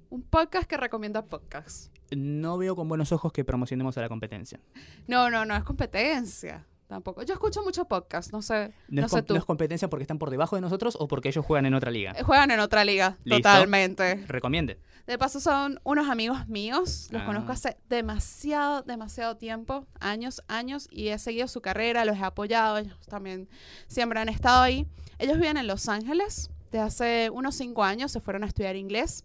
Un 0.10 0.24
podcast 0.24 0.66
que 0.66 0.78
recomienda 0.78 1.26
podcasts. 1.26 1.92
No 2.16 2.58
veo 2.58 2.74
con 2.76 2.88
buenos 2.88 3.12
ojos 3.12 3.34
que 3.34 3.44
promocionemos 3.44 3.98
a 3.98 4.02
la 4.02 4.08
competencia. 4.08 4.62
No, 5.08 5.30
no, 5.30 5.46
no 5.46 5.56
es 5.58 5.64
competencia. 5.64 6.66
Tampoco. 6.88 7.24
Yo 7.24 7.34
escucho 7.34 7.64
mucho 7.64 7.86
podcast, 7.86 8.32
no 8.32 8.42
sé. 8.44 8.72
No, 8.90 9.02
No 9.02 9.06
es, 9.08 9.12
sé 9.12 9.24
tú. 9.24 9.34
no 9.34 9.40
es 9.40 9.46
competencia 9.46 9.90
porque 9.90 10.04
están 10.04 10.20
por 10.20 10.30
debajo 10.30 10.56
de 10.56 10.62
nosotros 10.62 10.96
o 11.00 11.08
porque 11.08 11.30
ellos 11.30 11.44
juegan 11.44 11.66
en 11.66 11.74
otra 11.74 11.90
liga. 11.90 12.14
Eh, 12.16 12.22
Juegan 12.24 12.52
en 12.52 12.60
otra 12.60 12.86
liga, 12.86 13.18
Listo. 13.24 13.38
totalmente. 13.50 14.24
Recomiende. 14.28 14.80
De 15.08 15.18
paso 15.18 15.40
son 15.40 15.80
unos 15.84 16.08
amigos 16.10 16.48
míos, 16.48 17.08
los 17.12 17.22
Ah. 17.24 17.26
conozco 17.26 17.52
hace 17.52 17.78
demasiado, 17.90 18.84
demasiado 18.84 19.36
tiempo, 19.38 19.88
años, 20.00 20.44
años, 20.48 20.88
y 20.92 21.08
he 21.10 21.18
seguido 21.20 21.48
su 21.48 21.62
carrera, 21.62 22.06
los 22.06 22.18
he 22.18 22.24
apoyado, 22.24 22.78
ellos 22.78 22.98
también 23.08 23.50
siempre 23.88 24.20
han 24.20 24.30
estado 24.30 24.62
ahí. 24.62 24.88
Ellos 25.18 25.38
viven 25.38 25.58
en 25.58 25.68
Los 25.68 25.90
Ángeles, 25.90 26.50
de 26.72 26.80
hace 26.80 27.30
unos 27.32 27.56
cinco 27.56 27.84
años 27.84 28.12
se 28.12 28.20
fueron 28.20 28.44
a 28.44 28.48
estudiar 28.48 28.76
inglés. 28.76 29.24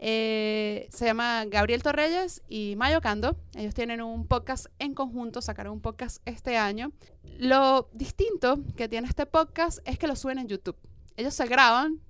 Eh, 0.00 0.88
se 0.92 1.06
llama 1.06 1.44
Gabriel 1.46 1.82
Torreyes 1.82 2.42
y 2.48 2.74
Mayo 2.76 3.00
Cando. 3.00 3.36
Ellos 3.54 3.74
tienen 3.74 4.00
un 4.00 4.26
podcast 4.26 4.66
en 4.78 4.94
conjunto, 4.94 5.42
sacaron 5.42 5.72
un 5.74 5.80
podcast 5.80 6.22
este 6.24 6.56
año. 6.56 6.92
Lo 7.38 7.88
distinto 7.92 8.60
que 8.76 8.88
tiene 8.88 9.08
este 9.08 9.26
podcast 9.26 9.80
es 9.86 9.98
que 9.98 10.06
lo 10.06 10.16
suben 10.16 10.38
en 10.38 10.48
YouTube. 10.48 10.76
Ellos 11.16 11.34
se 11.34 11.46
graban 11.46 12.00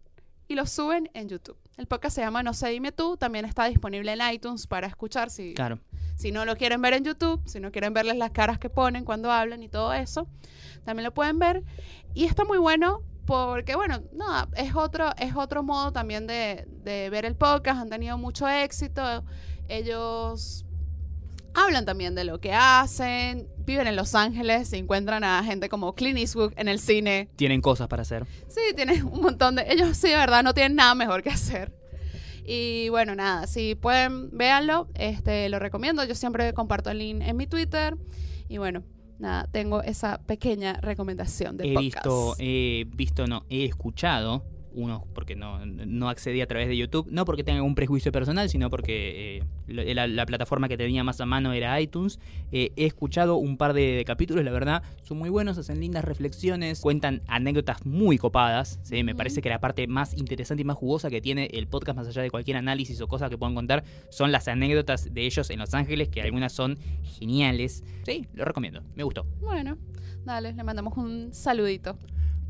y 0.49 0.55
lo 0.55 0.67
suben 0.67 1.11
en 1.15 1.29
YouTube. 1.29 1.57
El 1.77 1.87
podcast 1.87 2.17
se 2.17 2.21
llama 2.23 2.43
No 2.43 2.53
sé, 2.55 2.69
dime 2.69 2.93
tú. 2.93 3.17
También 3.17 3.45
está 3.45 3.65
disponible 3.67 4.13
en 4.13 4.21
iTunes 4.35 4.67
para 4.67 4.87
escuchar 4.87 5.31
si, 5.31 5.55
Claro. 5.55 5.79
si 6.17 6.31
no 6.33 6.45
lo 6.45 6.57
quieren 6.57 6.83
ver 6.83 6.93
en 6.95 7.05
YouTube, 7.05 7.41
si 7.47 7.61
no 7.61 7.71
quieren 7.73 7.95
verles 7.95 8.17
las 8.17 8.33
caras 8.33 8.59
que 8.59 8.69
ponen 8.69 9.05
cuando 9.05 9.31
hablan 9.31 9.63
y 9.63 9.69
todo 9.69 9.93
eso. 9.95 10.27
También 10.85 11.05
lo 11.05 11.15
pueden 11.15 11.39
ver. 11.39 11.63
Y 12.15 12.25
está 12.25 12.45
muy 12.45 12.59
bueno 12.59 13.03
porque, 13.29 13.77
bueno, 13.77 14.01
nada, 14.15 14.49
es 14.57 14.75
otro, 14.75 15.11
es 15.19 15.37
otro 15.37 15.63
modo 15.63 15.93
también 15.93 16.27
de, 16.27 16.67
de 16.83 17.11
ver 17.11 17.27
el 17.27 17.37
podcast. 17.37 17.79
Han 17.79 17.91
tenido 17.91 18.17
mucho 18.17 18.49
éxito. 18.49 19.03
Ellos 19.69 20.65
hablan 21.53 21.85
también 21.85 22.15
de 22.15 22.25
lo 22.25 22.41
que 22.41 22.55
hacen. 22.55 23.47
Viven 23.59 23.87
en 23.87 23.97
Los 23.97 24.15
Ángeles, 24.15 24.71
se 24.71 24.79
encuentran 24.79 25.25
a 25.25 25.45
gente 25.45 25.69
como 25.69 25.95
Clint 25.95 26.19
Eastwood 26.19 26.55
en 26.57 26.69
el 26.69 26.81
cine. 26.81 27.29
Tienen 27.37 27.61
cosas 27.61 27.87
para 27.87 28.01
hacer. 28.01 28.27
Sí, 28.49 28.63
tienen 28.75 29.05
un 29.05 29.21
montón 29.21 29.57
de... 29.57 29.67
Ellos 29.69 29.95
sí, 29.95 30.09
de 30.09 30.17
verdad, 30.17 30.43
no 30.43 30.55
tienen 30.55 30.77
nada 30.77 30.95
mejor 30.95 31.23
que 31.23 31.29
hacer. 31.29 31.71
Y 32.47 32.89
bueno, 32.89 33.15
nada, 33.15 33.47
si 33.47 33.75
pueden, 33.75 34.31
véanlo, 34.31 34.89
este, 34.95 35.51
lo 35.51 35.59
recomiendo. 35.59 36.03
Yo 36.05 36.15
siempre 36.15 36.55
comparto 36.55 36.89
el 36.89 37.01
link 37.01 37.21
en 37.21 37.37
mi 37.37 37.47
Twitter. 37.47 37.95
Y 38.49 38.57
bueno, 38.57 38.85
nada, 39.19 39.49
tengo 39.51 39.83
esa 39.83 40.19
pequeña 40.19 40.75
recomendación 40.81 41.57
de 41.57 41.71
he 41.71 41.75
podcast. 41.75 42.07
visto, 42.07 42.35
he 42.39 42.87
visto, 42.95 43.27
no, 43.27 43.45
he 43.49 43.65
escuchado 43.65 44.45
unos 44.73 45.03
porque 45.15 45.37
no, 45.37 45.65
no 45.67 46.09
accedí 46.09 46.41
a 46.41 46.47
través 46.47 46.69
de 46.69 46.77
YouTube, 46.77 47.07
no 47.11 47.25
porque 47.25 47.45
tenga 47.45 47.63
un 47.63 47.75
prejuicio 47.75 48.13
personal, 48.13 48.49
sino 48.49 48.71
porque 48.71 49.39
eh, 49.39 49.95
la, 49.95 50.07
la 50.07 50.27
plataforma 50.27 50.69
que 50.69 50.77
tenía 50.77 51.05
más 51.05 51.21
a 51.21 51.27
mano 51.27 51.53
era 51.53 51.81
iTunes. 51.81 52.19
Eh, 52.53 52.73
he 52.77 52.87
escuchado 52.87 53.37
un 53.37 53.57
par 53.57 53.73
de, 53.73 53.93
de 53.93 54.05
capítulos, 54.05 54.45
la 54.45 54.51
verdad, 54.51 54.83
son 55.03 55.19
muy 55.19 55.31
buenos, 55.31 55.59
hacen 55.59 55.81
lindas 55.81 56.05
reflexiones, 56.05 56.81
cuentan 56.81 57.23
anécdotas 57.27 57.85
muy 57.85 58.19
copadas. 58.19 58.79
¿sí? 58.83 59.03
Me 59.03 59.15
parece 59.15 59.43
que 59.43 59.49
la 59.49 59.61
parte 59.61 59.87
más 59.87 60.15
interesante 60.15 60.63
y 60.63 60.65
más 60.65 60.77
jugosa 60.77 61.11
que 61.11 61.21
tiene 61.21 61.49
el 61.53 61.67
podcast, 61.67 61.97
más 61.97 62.09
allá 62.09 62.23
de 62.23 62.31
cualquier 62.31 62.57
análisis 62.57 63.01
o 63.01 63.09
cosa 63.09 63.29
que 63.29 63.39
puedan 63.39 63.55
contar, 63.55 63.85
son 64.11 64.33
las 64.33 64.49
anécdotas 64.49 65.13
de 65.13 65.27
ellos 65.27 65.51
en 65.51 65.59
Los 65.59 65.75
Ángeles, 65.75 66.09
que 66.09 66.23
algunas 66.23 66.53
son 66.53 66.79
geniales. 67.03 67.85
Sí, 68.05 68.27
lo 68.35 68.45
recomiendo, 68.45 68.83
me 68.95 69.03
gustó. 69.03 69.27
Bueno, 69.41 69.77
dale, 70.25 70.53
le 70.53 70.63
mandamos 70.63 70.97
un 70.97 71.33
saludito. 71.33 71.97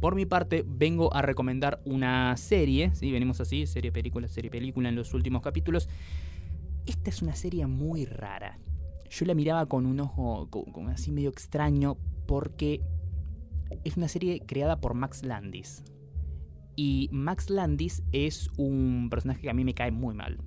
Por 0.00 0.14
mi 0.14 0.26
parte, 0.26 0.64
vengo 0.66 1.12
a 1.14 1.22
recomendar 1.22 1.80
una 1.84 2.36
serie, 2.36 2.94
¿sí? 2.94 3.10
venimos 3.10 3.40
así, 3.40 3.66
serie 3.66 3.90
película, 3.90 4.28
serie 4.28 4.50
película 4.50 4.88
en 4.88 4.94
los 4.96 5.12
últimos 5.12 5.42
capítulos. 5.42 5.88
Esta 6.86 7.10
es 7.10 7.20
una 7.22 7.34
serie 7.34 7.66
muy 7.66 8.04
rara. 8.04 8.58
yo 9.10 9.24
la 9.26 9.34
miraba 9.34 9.66
con 9.66 9.86
un 9.86 10.00
ojo 10.00 10.48
co- 10.50 10.64
como 10.72 10.90
así 10.90 11.10
medio 11.10 11.30
extraño 11.30 11.96
porque 12.26 12.80
es 13.84 13.96
una 13.96 14.06
serie 14.08 14.40
creada 14.46 14.80
por 14.80 14.94
Max 14.94 15.22
Landis. 15.24 15.82
Y 16.76 17.08
Max 17.10 17.50
Landis 17.50 18.02
es 18.12 18.50
un 18.56 19.08
personaje 19.10 19.40
que 19.42 19.50
a 19.50 19.54
mí 19.54 19.64
me 19.64 19.74
cae 19.74 19.90
muy 19.90 20.14
mal. 20.14 20.38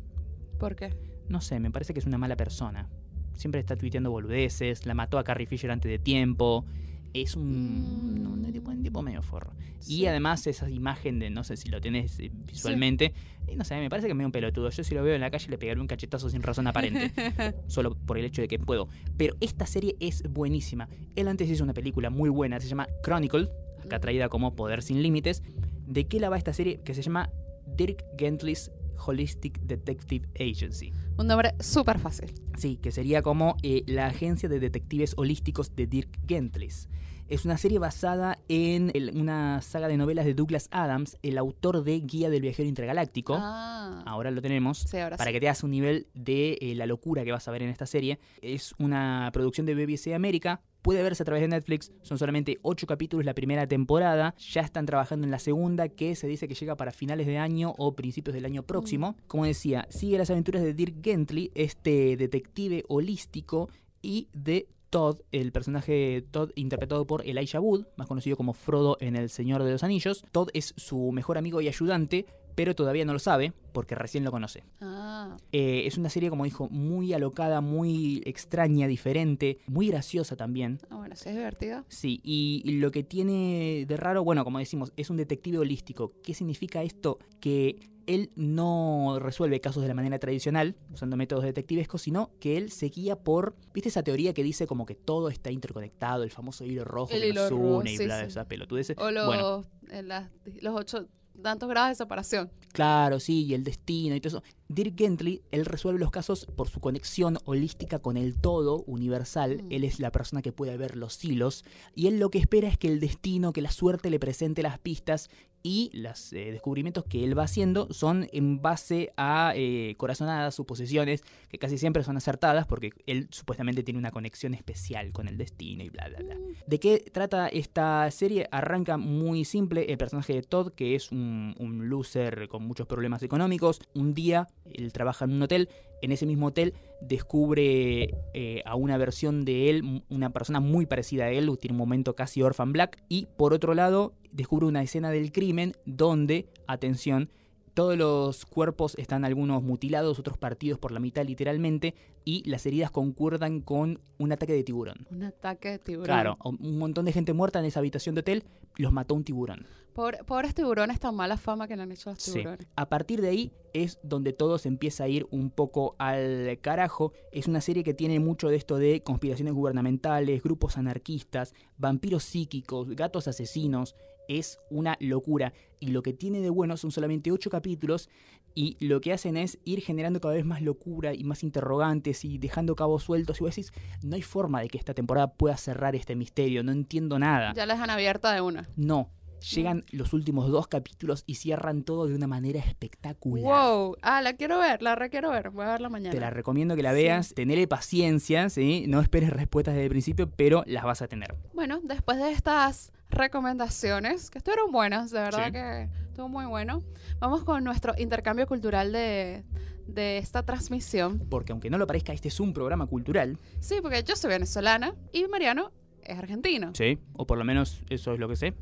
¿Por 0.60 0.76
qué? 0.76 0.96
No 1.28 1.42
sé, 1.42 1.60
me 1.60 1.72
parece 1.72 1.94
que 1.94 2.00
es 2.00 2.06
una 2.06 2.18
mala 2.18 2.38
persona. 2.38 2.88
Siempre 3.34 3.60
está 3.60 3.76
tuiteando 3.76 4.12
boludeces, 4.12 4.86
la 4.86 4.94
mató 4.94 5.18
a 5.18 5.24
Carrie 5.24 5.48
Fisher 5.48 5.72
antes 5.72 5.90
de 5.92 6.00
tiempo. 6.00 6.66
Es 7.14 7.36
un, 7.36 8.24
Mm. 8.24 8.34
un 8.46 8.52
tipo, 8.54 8.72
un 8.72 8.84
tipo 8.84 9.02
medio 9.02 9.22
forro. 9.22 9.54
Y 9.80 9.82
Sí. 9.98 10.06
además 10.08 10.46
esa 10.48 10.70
imagen 10.70 11.20
de, 11.20 11.30
no 11.30 11.44
sé 11.44 11.58
si 11.58 11.70
lo 11.70 11.82
tenés 11.82 12.20
eh, 12.20 12.32
visualmente, 12.48 13.14
y 13.52 13.56
no 13.56 13.64
sé, 13.64 13.76
me 13.80 13.90
parece 13.90 14.08
que 14.08 14.12
es 14.12 14.16
medio 14.16 14.28
un 14.28 14.32
pelotudo. 14.32 14.70
Yo 14.70 14.84
si 14.84 14.94
lo 14.96 15.04
veo 15.04 15.16
en 15.16 15.22
la 15.22 15.32
calle 15.32 15.48
le 15.50 15.58
pegaré 15.58 15.80
un 15.82 15.88
cachetazo 15.88 16.30
sin 16.30 16.42
razón 16.44 16.68
aparente, 16.68 17.12
solo 17.68 17.96
por 17.96 18.18
el 18.18 18.26
hecho 18.26 18.42
de 18.42 18.48
que 18.48 18.60
puedo. 18.60 18.88
Pero 19.18 19.36
esta 19.42 19.66
serie 19.66 19.96
es 20.00 20.24
buenísima. 20.30 20.88
Él 21.16 21.28
antes 21.28 21.50
hizo 21.50 21.64
una 21.64 21.74
película 21.74 22.10
muy 22.10 22.30
buena, 22.30 22.60
se 22.60 22.68
llama 22.68 22.88
Chronicle, 23.04 23.50
acá 23.84 24.00
traída 24.00 24.30
como 24.30 24.56
Poder 24.56 24.82
sin 24.84 25.02
Límites. 25.02 25.44
¿De 25.88 26.06
qué 26.08 26.20
la 26.20 26.30
va 26.30 26.38
esta 26.38 26.54
serie? 26.54 26.80
Que 26.86 26.94
se 26.94 27.02
llama 27.02 27.30
Dirk 27.76 28.04
Gently's 28.18 28.72
Holistic 29.06 29.60
Detective 29.62 30.28
Agency. 30.40 30.94
Un 31.22 31.28
nombre 31.28 31.54
súper 31.60 32.00
fácil. 32.00 32.34
Sí, 32.58 32.78
que 32.78 32.92
sería 32.92 33.22
como 33.22 33.56
eh, 33.62 33.84
la 33.86 34.08
agencia 34.08 34.50
de 34.50 34.60
detectives 34.60 35.14
holísticos 35.18 35.76
de 35.76 35.86
Dirk 35.88 36.10
Gently's. 36.28 36.90
Es 37.28 37.46
una 37.46 37.58
serie 37.58 37.80
basada 37.80 38.40
en 38.50 38.92
el- 38.94 39.12
una 39.16 39.62
saga 39.62 39.88
de 39.88 39.96
novelas 39.96 40.26
de 40.26 40.34
Douglas 40.34 40.68
Adams, 40.72 41.18
el 41.22 41.38
autor 41.38 41.84
de 41.84 42.00
Guía 42.02 42.30
del 42.30 42.42
Viajero 42.42 42.68
Intergaláctico. 42.68 43.38
Ah. 43.40 44.04
Ahora 44.06 44.32
lo 44.32 44.42
tenemos. 44.42 44.80
Sí, 44.80 44.98
ahora 44.98 45.16
Para 45.16 45.30
sí. 45.30 45.34
que 45.34 45.40
te 45.40 45.48
hagas 45.48 45.64
un 45.64 45.72
nivel 45.72 46.08
de 46.14 46.58
eh, 46.60 46.76
la 46.76 46.86
locura 46.88 47.24
que 47.24 47.32
vas 47.32 47.48
a 47.48 47.52
ver 47.52 47.62
en 47.64 47.70
esta 47.70 47.86
serie. 47.86 48.20
Es 48.42 48.74
una 48.80 49.30
producción 49.32 49.66
de 49.66 49.76
BBC 49.76 50.14
América. 50.14 50.62
Puede 50.82 51.04
verse 51.04 51.24
a 51.24 51.26
través 51.26 51.42
de 51.42 51.48
Netflix. 51.48 51.92
Son 52.02 52.18
solamente 52.18 52.58
8 52.64 52.88
capítulos 52.88 53.26
la 53.26 53.34
primera 53.34 53.68
temporada. 53.68 54.34
Ya 54.38 54.62
están 54.62 54.86
trabajando 54.86 55.26
en 55.26 55.32
la 55.32 55.40
segunda, 55.40 55.90
que 55.90 56.16
se 56.16 56.28
dice 56.28 56.48
que 56.48 56.56
llega 56.56 56.76
para 56.76 56.92
finales 56.92 57.28
de 57.28 57.38
año 57.38 57.74
o 57.78 57.96
principios 57.96 58.34
del 58.34 58.46
año 58.46 58.64
próximo. 58.64 59.16
Como 59.28 59.46
decía, 59.46 59.88
sigue 59.90 60.18
las 60.18 60.30
aventuras 60.30 60.64
de 60.64 60.74
Dirk 60.74 61.04
Gently, 61.04 61.52
este 61.56 62.18
detective 62.18 62.84
holístico, 62.88 63.70
y 64.02 64.28
de 64.34 64.68
Todd, 64.90 65.22
el 65.32 65.52
personaje 65.52 66.24
Todd 66.32 66.52
interpretado 66.56 67.08
por 67.08 67.26
Elijah 67.26 67.62
Wood, 67.62 67.86
más 67.96 68.08
conocido 68.08 68.36
como 68.36 68.54
Frodo 68.54 68.98
en 69.00 69.16
El 69.16 69.30
Señor 69.30 69.64
de 69.64 69.72
los 69.72 69.84
Anillos. 69.84 70.26
Todd 70.32 70.50
es 70.54 70.74
su 70.76 71.12
mejor 71.14 71.38
amigo 71.38 71.62
y 71.62 71.70
ayudante, 71.70 72.26
pero 72.56 72.76
todavía 72.76 73.06
no 73.06 73.14
lo 73.14 73.20
sabe 73.20 73.54
porque 73.72 73.96
recién 73.96 74.24
lo 74.24 74.32
conoce. 74.32 74.64
Ah. 74.82 75.38
Eh, 75.52 75.84
es 75.86 75.98
una 75.98 76.10
serie, 76.10 76.30
como 76.30 76.44
dijo, 76.44 76.68
muy 76.70 77.14
alocada, 77.14 77.62
muy 77.62 78.22
extraña, 78.26 78.88
diferente, 78.88 79.60
muy 79.68 79.88
graciosa 79.88 80.36
también. 80.36 80.80
Ah, 80.90 80.98
bueno, 80.98 81.16
sí 81.16 81.30
es 81.30 81.36
divertido. 81.36 81.86
Sí, 81.88 82.20
y, 82.24 82.62
y 82.66 82.74
lo 82.80 82.92
que 82.92 83.04
tiene 83.04 83.86
de 83.88 83.98
raro, 83.98 84.24
bueno, 84.24 84.44
como 84.44 84.60
decimos, 84.60 84.92
es 84.98 85.10
un 85.10 85.18
detective 85.18 85.58
holístico. 85.60 86.14
¿Qué 86.24 86.34
significa 86.34 86.84
esto? 86.84 87.18
Que 87.40 87.80
él 88.08 88.32
no 88.36 89.18
resuelve 89.20 89.62
casos 89.62 89.84
de 89.84 89.88
la 89.88 89.94
manera 89.94 90.20
tradicional, 90.20 90.76
usando 90.92 91.16
métodos 91.16 91.44
detectivescos, 91.46 92.02
sino 92.02 92.32
que 92.40 92.58
él 92.58 92.72
se 92.72 92.88
guía 92.88 93.16
por, 93.16 93.56
¿viste 93.74 93.90
esa 93.90 94.04
teoría 94.04 94.34
que 94.34 94.44
dice 94.44 94.68
como 94.68 94.86
que 94.86 94.96
todo 94.96 95.30
está 95.30 95.52
interconectado, 95.52 96.24
el 96.24 96.32
famoso 96.32 96.66
hilo 96.66 96.84
rojo 96.84 97.14
El 97.14 97.22
que 97.22 97.28
hilo 97.30 97.42
nos 97.44 97.52
rojo, 97.52 97.78
une 97.78 97.94
y 97.94 97.98
sí, 97.98 98.06
bla, 98.06 98.20
sí. 98.22 98.26
esas 98.28 98.48
pelotudeces? 98.48 98.98
O 98.98 99.12
los, 99.12 99.28
Bueno, 99.28 99.64
en 99.92 100.08
las- 100.10 100.30
los 100.62 100.76
ocho 100.76 101.08
tantos 101.42 101.70
grados 101.70 101.90
de 101.90 101.96
separación. 101.96 102.52
Claro, 102.72 103.20
sí, 103.20 103.46
y 103.46 103.54
el 103.54 103.64
destino 103.64 104.16
y 104.16 104.22
todo 104.22 104.40
eso. 104.40 104.44
Dirk 104.70 104.98
Gently, 104.98 105.42
él 105.52 105.66
resuelve 105.66 106.00
los 106.00 106.12
casos 106.12 106.46
por 106.56 106.70
su 106.70 106.80
conexión 106.80 107.38
holística 107.44 108.00
con 108.00 108.16
el 108.16 108.40
todo 108.40 108.84
universal. 108.88 109.64
Mm. 109.64 109.72
Él 109.72 109.84
es 109.84 110.00
la 110.00 110.12
persona 110.12 110.42
que 110.42 110.54
puede 110.54 110.78
ver 110.78 110.96
los 110.96 111.24
hilos. 111.24 111.66
Y 111.96 112.08
él 112.08 112.20
lo 112.20 112.30
que 112.30 112.40
espera 112.40 112.70
es 112.70 112.78
que 112.78 112.88
el 112.88 113.00
destino, 113.00 113.52
que 113.52 113.62
la 113.62 113.72
suerte 113.72 114.10
le 114.10 114.20
presente 114.20 114.64
las 114.64 114.80
pistas 114.80 115.30
y 115.64 115.90
los 115.94 116.32
descubrimientos 116.32 117.06
que 117.06 117.24
él 117.24 117.38
va 117.38 117.44
haciendo 117.44 117.92
son 117.92 118.28
en 118.32 118.62
base 118.62 119.14
a 119.18 119.54
eh, 119.56 119.96
corazonadas, 119.98 120.56
suposiciones, 120.56 121.24
que 121.50 121.58
casi 121.58 121.78
siempre 121.78 122.04
son 122.04 122.18
acertadas 122.18 122.68
porque 122.68 122.92
él 123.06 123.28
supuestamente 123.32 123.84
tiene 123.84 124.00
una 124.00 124.12
conexión 124.12 124.54
especial 124.54 125.12
con 125.12 125.28
el 125.28 125.38
destino 125.38 125.84
y 125.84 125.90
bla, 125.90 126.08
bla, 126.10 126.20
bla. 126.20 126.38
¿De 126.66 126.80
qué 126.80 127.00
trata 127.12 127.48
esta 127.48 128.10
serie? 128.12 128.48
Arranca 128.52 128.98
muy 128.98 129.46
simple. 129.46 129.92
El 129.92 129.98
personaje 129.98 130.34
de 130.34 130.42
Todd, 130.42 130.74
que 130.74 130.96
es 130.96 131.12
un, 131.12 131.56
un 131.60 131.90
loser 131.90 132.48
con 132.48 132.64
muchos 132.66 132.88
problemas 132.88 133.24
económicos, 133.24 133.82
un 133.94 134.14
día 134.14 134.48
él 134.66 134.92
trabaja 134.92 135.26
en 135.26 135.34
un 135.34 135.44
hotel. 135.44 135.70
En 136.02 136.12
ese 136.12 136.26
mismo 136.26 136.48
hotel 136.48 136.74
descubre 137.00 138.16
eh, 138.34 138.62
a 138.66 138.76
una 138.76 138.98
versión 138.98 139.46
de 139.46 139.70
él, 139.70 140.04
una 140.10 140.32
persona 140.32 140.60
muy 140.60 140.86
parecida 140.86 141.26
a 141.26 141.32
él, 141.32 141.50
tiene 141.60 141.74
un 141.74 141.80
momento 141.80 142.16
casi 142.16 142.42
Orphan 142.42 142.74
Black. 142.74 143.02
Y 143.10 143.28
por 143.38 143.54
otro 143.54 143.74
lado, 143.74 144.14
descubre 144.32 144.66
una 144.66 144.82
escena 144.82 145.12
del 145.12 145.32
crimen 145.32 145.74
donde, 145.86 146.48
atención, 146.68 147.30
todos 147.74 147.98
los 147.98 148.46
cuerpos 148.46 148.96
están 148.98 149.24
algunos 149.26 149.64
mutilados, 149.64 150.20
otros 150.20 150.38
partidos 150.38 150.78
por 150.80 150.92
la 150.92 151.00
mitad 151.00 151.26
literalmente, 151.26 151.96
y 152.26 152.48
las 152.50 152.66
heridas 152.66 152.92
concuerdan 152.92 153.62
con 153.62 154.00
un 154.20 154.32
ataque 154.32 154.54
de 154.54 154.64
tiburón. 154.64 155.08
Un 155.10 155.24
ataque 155.24 155.70
de 155.72 155.80
tiburón. 155.80 156.06
Claro, 156.06 156.38
un 156.44 156.78
montón 156.78 157.06
de 157.06 157.14
gente 157.14 157.34
muerta 157.34 157.60
en 157.60 157.66
esa 157.66 157.80
habitación 157.80 158.14
de 158.16 158.22
hotel, 158.22 158.44
los 158.78 158.92
mató 158.92 159.16
un 159.16 159.24
tiburón. 159.24 159.66
Pobre- 159.94 160.24
pobres 160.24 160.54
tiburones, 160.56 161.00
tan 161.02 161.14
mala 161.16 161.36
fama 161.36 161.68
que 161.68 161.76
le 161.76 161.82
han 161.84 161.92
hecho 161.92 162.10
a 162.12 162.14
los 162.14 162.24
Sí. 162.24 162.32
tiburones. 162.34 162.66
A 162.78 162.88
partir 162.88 163.20
de 163.22 163.28
ahí 163.28 163.52
es 163.74 164.00
donde 164.04 164.32
todo 164.32 164.58
se 164.58 164.70
empieza 164.70 165.04
a 165.04 165.08
ir 165.10 165.28
un 165.32 165.50
poco 165.50 165.96
al 165.98 166.58
carajo. 166.62 167.12
Es 167.34 167.48
una 167.48 167.60
serie 167.60 167.84
que 167.84 167.94
tiene 167.94 168.20
mucho 168.22 168.48
de 168.48 168.56
esto 168.56 168.78
de 168.78 169.02
conspiraciones 169.04 169.54
gubernamentales, 169.54 170.44
grupos 170.44 170.78
anarquistas, 170.78 171.54
vampiros 171.78 172.24
psíquicos, 172.24 172.88
gatos 172.96 173.28
asesinos. 173.28 173.96
Es 174.40 174.60
una 174.70 174.96
locura. 175.02 175.52
Y 175.82 175.88
lo 175.88 176.04
que 176.04 176.14
tiene 176.14 176.40
de 176.40 176.50
bueno 176.50 176.78
son 176.78 176.92
solamente 176.92 177.32
ocho 177.32 177.50
capítulos 177.50 178.10
y 178.56 178.78
lo 178.86 179.02
que 179.02 179.12
hacen 179.12 179.36
es 179.36 179.60
ir 179.66 179.82
generando 179.82 180.22
cada 180.22 180.36
vez 180.36 180.46
más 180.46 180.62
locura 180.62 181.14
y 181.14 181.24
más 181.26 181.44
interrogantes 181.44 182.24
y 182.24 182.38
dejando 182.38 182.76
cabos 182.76 183.04
sueltos. 183.04 183.40
Y 183.42 183.44
vos 183.44 183.56
decís, 183.56 183.74
no 184.04 184.16
hay 184.16 184.22
forma 184.22 184.62
de 184.62 184.70
que 184.70 184.78
esta 184.78 184.94
temporada 184.94 185.34
pueda 185.34 185.58
cerrar 185.58 185.96
este 185.96 186.16
misterio, 186.16 186.64
no 186.64 186.72
entiendo 186.72 187.20
nada. 187.20 187.54
Ya 187.54 187.66
la 187.66 187.74
dejan 187.74 187.90
abierta 187.90 188.34
de 188.34 188.40
una. 188.42 188.70
No, 188.78 189.10
llegan 189.54 189.84
los 189.92 190.14
últimos 190.14 190.50
dos 190.50 190.68
capítulos 190.68 191.24
y 191.28 191.36
cierran 191.36 191.84
todo 191.84 192.08
de 192.08 192.16
una 192.16 192.28
manera 192.28 192.60
espectacular. 192.60 193.44
Wow. 193.46 193.98
Ah, 194.02 194.22
la 194.22 194.34
quiero 194.34 194.60
ver, 194.60 194.82
la 194.82 194.96
requiero 194.96 195.30
ver. 195.32 195.50
Voy 195.50 195.66
a 195.66 195.72
verla 195.72 195.90
mañana. 195.90 196.12
Te 196.12 196.20
la 196.22 196.30
recomiendo 196.30 196.76
que 196.76 196.84
la 196.84 196.92
Sí. 196.92 196.96
veas, 196.96 197.34
tenele 197.34 197.68
paciencia, 197.68 198.50
¿sí? 198.50 198.86
no 198.88 199.02
esperes 199.02 199.30
respuestas 199.32 199.74
desde 199.74 199.86
el 199.86 199.90
principio, 199.92 200.30
pero 200.30 200.64
las 200.68 200.84
vas 200.84 201.02
a 201.02 201.08
tener. 201.08 201.36
Bueno, 201.54 201.80
después 201.84 202.18
de 202.18 202.32
estas 202.32 202.92
recomendaciones, 203.12 204.30
que 204.30 204.38
estuvieron 204.40 204.72
buenas, 204.72 205.12
de 205.12 205.20
verdad 205.20 205.46
Sí. 205.48 205.52
que 205.52 205.90
estuvo 206.10 206.30
muy 206.30 206.46
bueno, 206.46 206.82
vamos 207.20 207.44
con 207.44 207.64
nuestro 207.64 207.94
intercambio 207.98 208.48
cultural 208.48 208.92
de, 208.92 209.44
de 209.88 210.18
esta 210.18 210.44
transmisión. 210.44 211.20
Porque 211.30 211.52
aunque 211.52 211.70
no 211.70 211.78
lo 211.78 211.86
parezca, 211.88 212.14
este 212.14 212.30
es 212.30 212.40
un 212.40 212.54
programa 212.54 212.88
cultural, 212.88 213.38
Sí, 213.60 213.76
porque 213.82 214.04
yo 214.04 214.16
soy 214.16 214.30
venezolana 214.32 214.96
y 215.14 215.26
Mariano 215.28 215.72
es 216.04 216.18
argentino. 216.18 216.72
¿sí? 216.74 217.00
O 217.14 217.28
por 217.28 217.38
lo 217.38 217.44
menos 217.44 217.82
eso 217.90 218.14
es 218.14 218.20
lo 218.20 218.28
que 218.28 218.36
sé. 218.36 218.54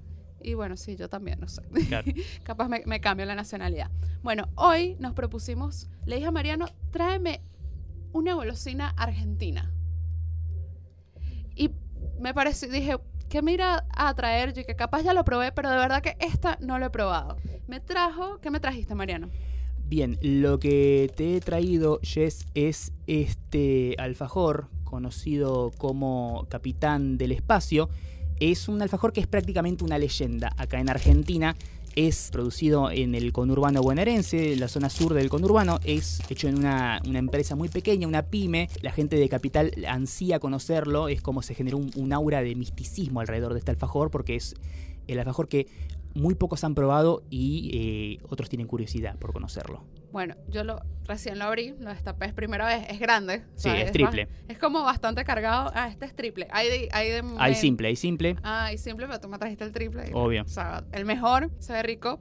Y 0.41 0.53
bueno, 0.53 0.77
sí, 0.77 0.95
yo 0.95 1.09
también, 1.09 1.39
no 1.39 1.47
sé. 1.49 1.61
Claro. 1.87 2.11
Capaz 2.43 2.69
me, 2.69 2.81
me 2.85 3.01
cambio 3.01 3.25
la 3.25 3.35
nacionalidad. 3.35 3.91
Bueno, 4.23 4.47
hoy 4.55 4.95
nos 4.99 5.13
propusimos, 5.13 5.89
le 6.05 6.15
dije 6.15 6.27
a 6.27 6.31
Mariano, 6.31 6.67
tráeme 6.91 7.41
una 8.13 8.33
golosina 8.35 8.89
argentina. 8.97 9.71
Y 11.55 11.71
me 12.19 12.33
pareció, 12.33 12.69
dije, 12.69 12.97
¿qué 13.29 13.41
me 13.41 13.53
irá 13.53 13.85
a 13.91 14.13
traer? 14.15 14.53
Yo 14.53 14.65
que 14.65 14.75
capaz 14.75 15.03
ya 15.03 15.13
lo 15.13 15.23
probé, 15.23 15.51
pero 15.51 15.69
de 15.69 15.77
verdad 15.77 16.01
que 16.01 16.17
esta 16.19 16.57
no 16.61 16.79
lo 16.79 16.87
he 16.87 16.89
probado. 16.89 17.37
Me 17.67 17.79
trajo, 17.79 18.39
¿qué 18.41 18.49
me 18.49 18.59
trajiste, 18.59 18.95
Mariano? 18.95 19.29
Bien, 19.85 20.17
lo 20.21 20.59
que 20.59 21.11
te 21.15 21.35
he 21.35 21.39
traído, 21.41 21.99
Jess, 22.03 22.45
es 22.53 22.91
este 23.07 23.95
alfajor, 23.97 24.67
conocido 24.83 25.71
como 25.77 26.45
Capitán 26.49 27.17
del 27.17 27.31
Espacio. 27.31 27.89
Es 28.39 28.67
un 28.67 28.81
alfajor 28.81 29.13
que 29.13 29.21
es 29.21 29.27
prácticamente 29.27 29.83
una 29.83 29.97
leyenda 29.97 30.53
acá 30.57 30.79
en 30.79 30.89
Argentina. 30.89 31.55
Es 31.99 32.29
producido 32.31 32.89
en 32.91 33.13
el 33.13 33.33
conurbano 33.33 33.81
bonaerense, 33.81 34.53
en 34.53 34.61
la 34.61 34.69
zona 34.69 34.89
sur 34.89 35.13
del 35.13 35.27
conurbano. 35.27 35.81
Es 35.83 36.21
hecho 36.29 36.47
en 36.47 36.57
una, 36.57 37.01
una 37.05 37.19
empresa 37.19 37.57
muy 37.57 37.67
pequeña, 37.67 38.07
una 38.07 38.21
pyme. 38.21 38.69
La 38.81 38.93
gente 38.93 39.17
de 39.17 39.27
Capital 39.27 39.73
ansía 39.85 40.39
conocerlo. 40.39 41.09
Es 41.09 41.21
como 41.21 41.41
se 41.41 41.55
generó 41.55 41.75
un, 41.75 41.91
un 41.97 42.13
aura 42.13 42.41
de 42.41 42.55
misticismo 42.55 43.19
alrededor 43.19 43.51
de 43.51 43.59
este 43.59 43.71
alfajor, 43.71 44.11
porque 44.11 44.37
es 44.37 44.55
el 45.07 45.19
alfajor 45.19 45.49
que 45.49 45.67
muy 46.15 46.35
pocos 46.35 46.63
han 46.63 46.75
probado 46.75 47.23
y 47.29 47.71
eh, 48.21 48.25
otros 48.29 48.49
tienen 48.49 48.67
curiosidad 48.67 49.17
por 49.17 49.31
conocerlo. 49.33 49.85
Bueno, 50.11 50.35
yo 50.47 50.63
lo 50.63 50.81
recién 51.05 51.37
lo 51.39 51.45
abrí, 51.45 51.75
lo 51.79 51.89
destapé, 51.91 52.25
es 52.27 52.33
primera 52.33 52.65
vez, 52.65 52.85
es 52.89 52.99
grande. 52.99 53.43
o 53.55 53.59
Sí, 53.59 53.69
es 53.69 53.91
triple. 53.91 54.27
Es 54.47 54.57
como 54.57 54.83
bastante 54.83 55.23
cargado. 55.23 55.71
Ah, 55.75 55.87
este 55.87 56.05
es 56.05 56.15
triple. 56.15 56.47
Hay 56.51 56.67
de, 56.69 56.89
hay 56.91 57.09
de 57.09 57.23
Hay 57.37 57.51
me- 57.51 57.55
simple, 57.55 57.87
hay 57.89 57.95
simple. 57.95 58.35
Ah, 58.43 58.65
hay 58.65 58.77
simple, 58.77 59.05
pero 59.07 59.19
tú 59.19 59.27
me 59.29 59.37
trajiste 59.37 59.63
el 59.63 59.71
triple. 59.71 60.09
Obvio. 60.13 60.43
O 60.43 60.47
sea, 60.47 60.83
el 60.91 61.05
mejor, 61.05 61.51
se 61.59 61.73
ve 61.73 61.83
rico. 61.83 62.19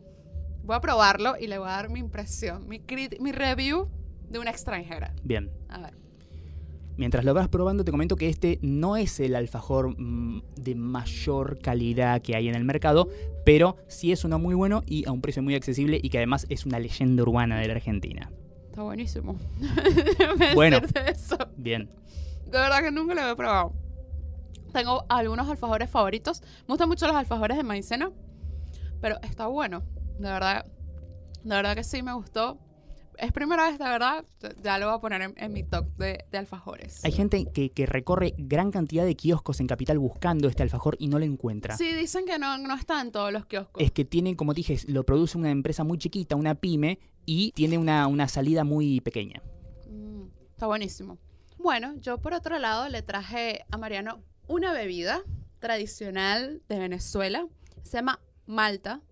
Voy 0.64 0.76
a 0.76 0.80
probarlo 0.80 1.34
y 1.40 1.46
le 1.46 1.58
voy 1.58 1.68
a 1.68 1.72
dar 1.72 1.88
mi 1.88 1.98
impresión, 2.00 2.68
mi, 2.68 2.78
crit- 2.80 3.18
mi 3.20 3.32
review 3.32 3.88
de 4.28 4.38
una 4.38 4.50
extranjera. 4.50 5.14
Bien. 5.22 5.50
A 5.70 5.80
ver. 5.80 5.94
Mientras 6.98 7.24
lo 7.24 7.32
vas 7.32 7.48
probando, 7.48 7.84
te 7.84 7.92
comento 7.92 8.16
que 8.16 8.28
este 8.28 8.58
no 8.60 8.96
es 8.96 9.20
el 9.20 9.36
alfajor 9.36 9.94
mm, 9.96 10.42
de 10.56 10.74
mayor 10.74 11.60
calidad 11.60 12.20
que 12.20 12.34
hay 12.34 12.48
en 12.48 12.56
el 12.56 12.64
mercado, 12.64 13.08
pero 13.44 13.76
sí 13.86 14.10
es 14.10 14.24
uno 14.24 14.40
muy 14.40 14.56
bueno 14.56 14.82
y 14.84 15.06
a 15.06 15.12
un 15.12 15.20
precio 15.20 15.40
muy 15.40 15.54
accesible 15.54 16.00
y 16.02 16.10
que 16.10 16.18
además 16.18 16.44
es 16.48 16.66
una 16.66 16.80
leyenda 16.80 17.22
urbana 17.22 17.60
de 17.60 17.68
la 17.68 17.74
Argentina. 17.74 18.32
Está 18.66 18.82
buenísimo. 18.82 19.36
Bueno. 20.56 20.80
Eso. 21.06 21.38
Bien. 21.56 21.88
De 22.46 22.58
verdad 22.58 22.80
que 22.80 22.90
nunca 22.90 23.14
lo 23.14 23.20
había 23.20 23.36
probado. 23.36 23.72
Tengo 24.72 25.04
algunos 25.08 25.48
alfajores 25.48 25.88
favoritos. 25.88 26.42
Me 26.66 26.72
gustan 26.72 26.88
mucho 26.88 27.06
los 27.06 27.14
alfajores 27.14 27.58
de 27.58 27.62
maicena. 27.62 28.10
Pero 29.00 29.20
está 29.22 29.46
bueno. 29.46 29.84
De 30.18 30.28
verdad. 30.28 30.66
De 31.44 31.54
verdad 31.54 31.76
que 31.76 31.84
sí 31.84 32.02
me 32.02 32.12
gustó. 32.12 32.58
Es 33.18 33.32
primera 33.32 33.68
vez, 33.68 33.78
de 33.78 33.84
verdad. 33.84 34.24
Ya 34.62 34.78
lo 34.78 34.86
voy 34.86 34.96
a 34.96 35.00
poner 35.00 35.22
en, 35.22 35.34
en 35.36 35.52
mi 35.52 35.64
top 35.64 35.86
de, 35.96 36.24
de 36.30 36.38
alfajores. 36.38 37.04
Hay 37.04 37.12
gente 37.12 37.46
que, 37.52 37.70
que 37.70 37.84
recorre 37.84 38.34
gran 38.38 38.70
cantidad 38.70 39.04
de 39.04 39.16
kioscos 39.16 39.58
en 39.60 39.66
Capital 39.66 39.98
buscando 39.98 40.48
este 40.48 40.62
alfajor 40.62 40.96
y 41.00 41.08
no 41.08 41.18
lo 41.18 41.24
encuentra. 41.24 41.76
Sí, 41.76 41.92
dicen 41.94 42.26
que 42.26 42.38
no, 42.38 42.56
no 42.58 42.74
está 42.76 43.00
en 43.00 43.10
todos 43.10 43.32
los 43.32 43.46
kioscos. 43.46 43.82
Es 43.82 43.90
que 43.90 44.04
tiene, 44.04 44.36
como 44.36 44.54
dije, 44.54 44.78
lo 44.86 45.04
produce 45.04 45.36
una 45.36 45.50
empresa 45.50 45.82
muy 45.82 45.98
chiquita, 45.98 46.36
una 46.36 46.54
pyme, 46.54 47.00
y 47.26 47.52
tiene 47.52 47.76
una, 47.76 48.06
una 48.06 48.26
salida 48.26 48.64
muy 48.64 49.00
pequeña. 49.00 49.42
Mm, 49.90 50.28
está 50.52 50.66
buenísimo. 50.66 51.18
Bueno, 51.58 51.94
yo 52.00 52.18
por 52.18 52.32
otro 52.32 52.58
lado 52.58 52.88
le 52.88 53.02
traje 53.02 53.66
a 53.70 53.76
Mariano 53.76 54.22
una 54.46 54.72
bebida 54.72 55.22
tradicional 55.58 56.62
de 56.68 56.78
Venezuela. 56.78 57.46
Se 57.82 57.98
llama 57.98 58.20
Malta. 58.46 59.02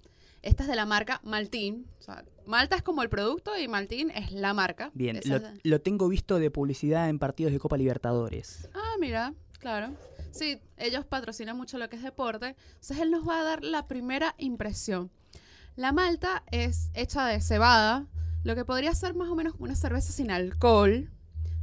Esta 0.42 0.62
es 0.62 0.68
de 0.68 0.76
la 0.76 0.86
marca 0.86 1.20
Maltín. 1.24 1.86
O 1.98 2.02
sea, 2.02 2.24
Malta 2.46 2.76
es 2.76 2.82
como 2.82 3.02
el 3.02 3.08
producto 3.08 3.58
y 3.58 3.68
Maltín 3.68 4.10
es 4.10 4.32
la 4.32 4.54
marca. 4.54 4.90
Bien, 4.94 5.20
lo, 5.64 5.80
tengo 5.80 6.08
visto 6.08 6.38
de 6.38 6.50
publicidad 6.50 7.08
en 7.08 7.18
partidos 7.18 7.52
de 7.52 7.58
Copa 7.58 7.76
Libertadores. 7.76 8.68
Ah, 8.74 8.94
mira, 9.00 9.34
claro. 9.58 9.92
Sí, 10.30 10.60
ellos 10.76 11.04
patrocinan 11.04 11.56
mucho 11.56 11.78
lo 11.78 11.88
que 11.88 11.96
es 11.96 12.02
deporte. 12.02 12.56
Entonces 12.68 12.98
él 13.00 13.10
nos 13.10 13.26
va 13.28 13.40
a 13.40 13.44
dar 13.44 13.64
la 13.64 13.86
primera 13.88 14.34
impresión. 14.38 15.10
La 15.76 15.92
malta 15.92 16.44
es 16.50 16.90
hecha 16.94 17.26
de 17.26 17.40
cebada, 17.40 18.06
lo 18.44 18.54
que 18.54 18.64
podría 18.64 18.94
ser 18.94 19.14
más 19.14 19.28
o 19.28 19.34
menos 19.34 19.54
una 19.58 19.74
cerveza 19.74 20.12
sin 20.12 20.30
alcohol. 20.30 21.10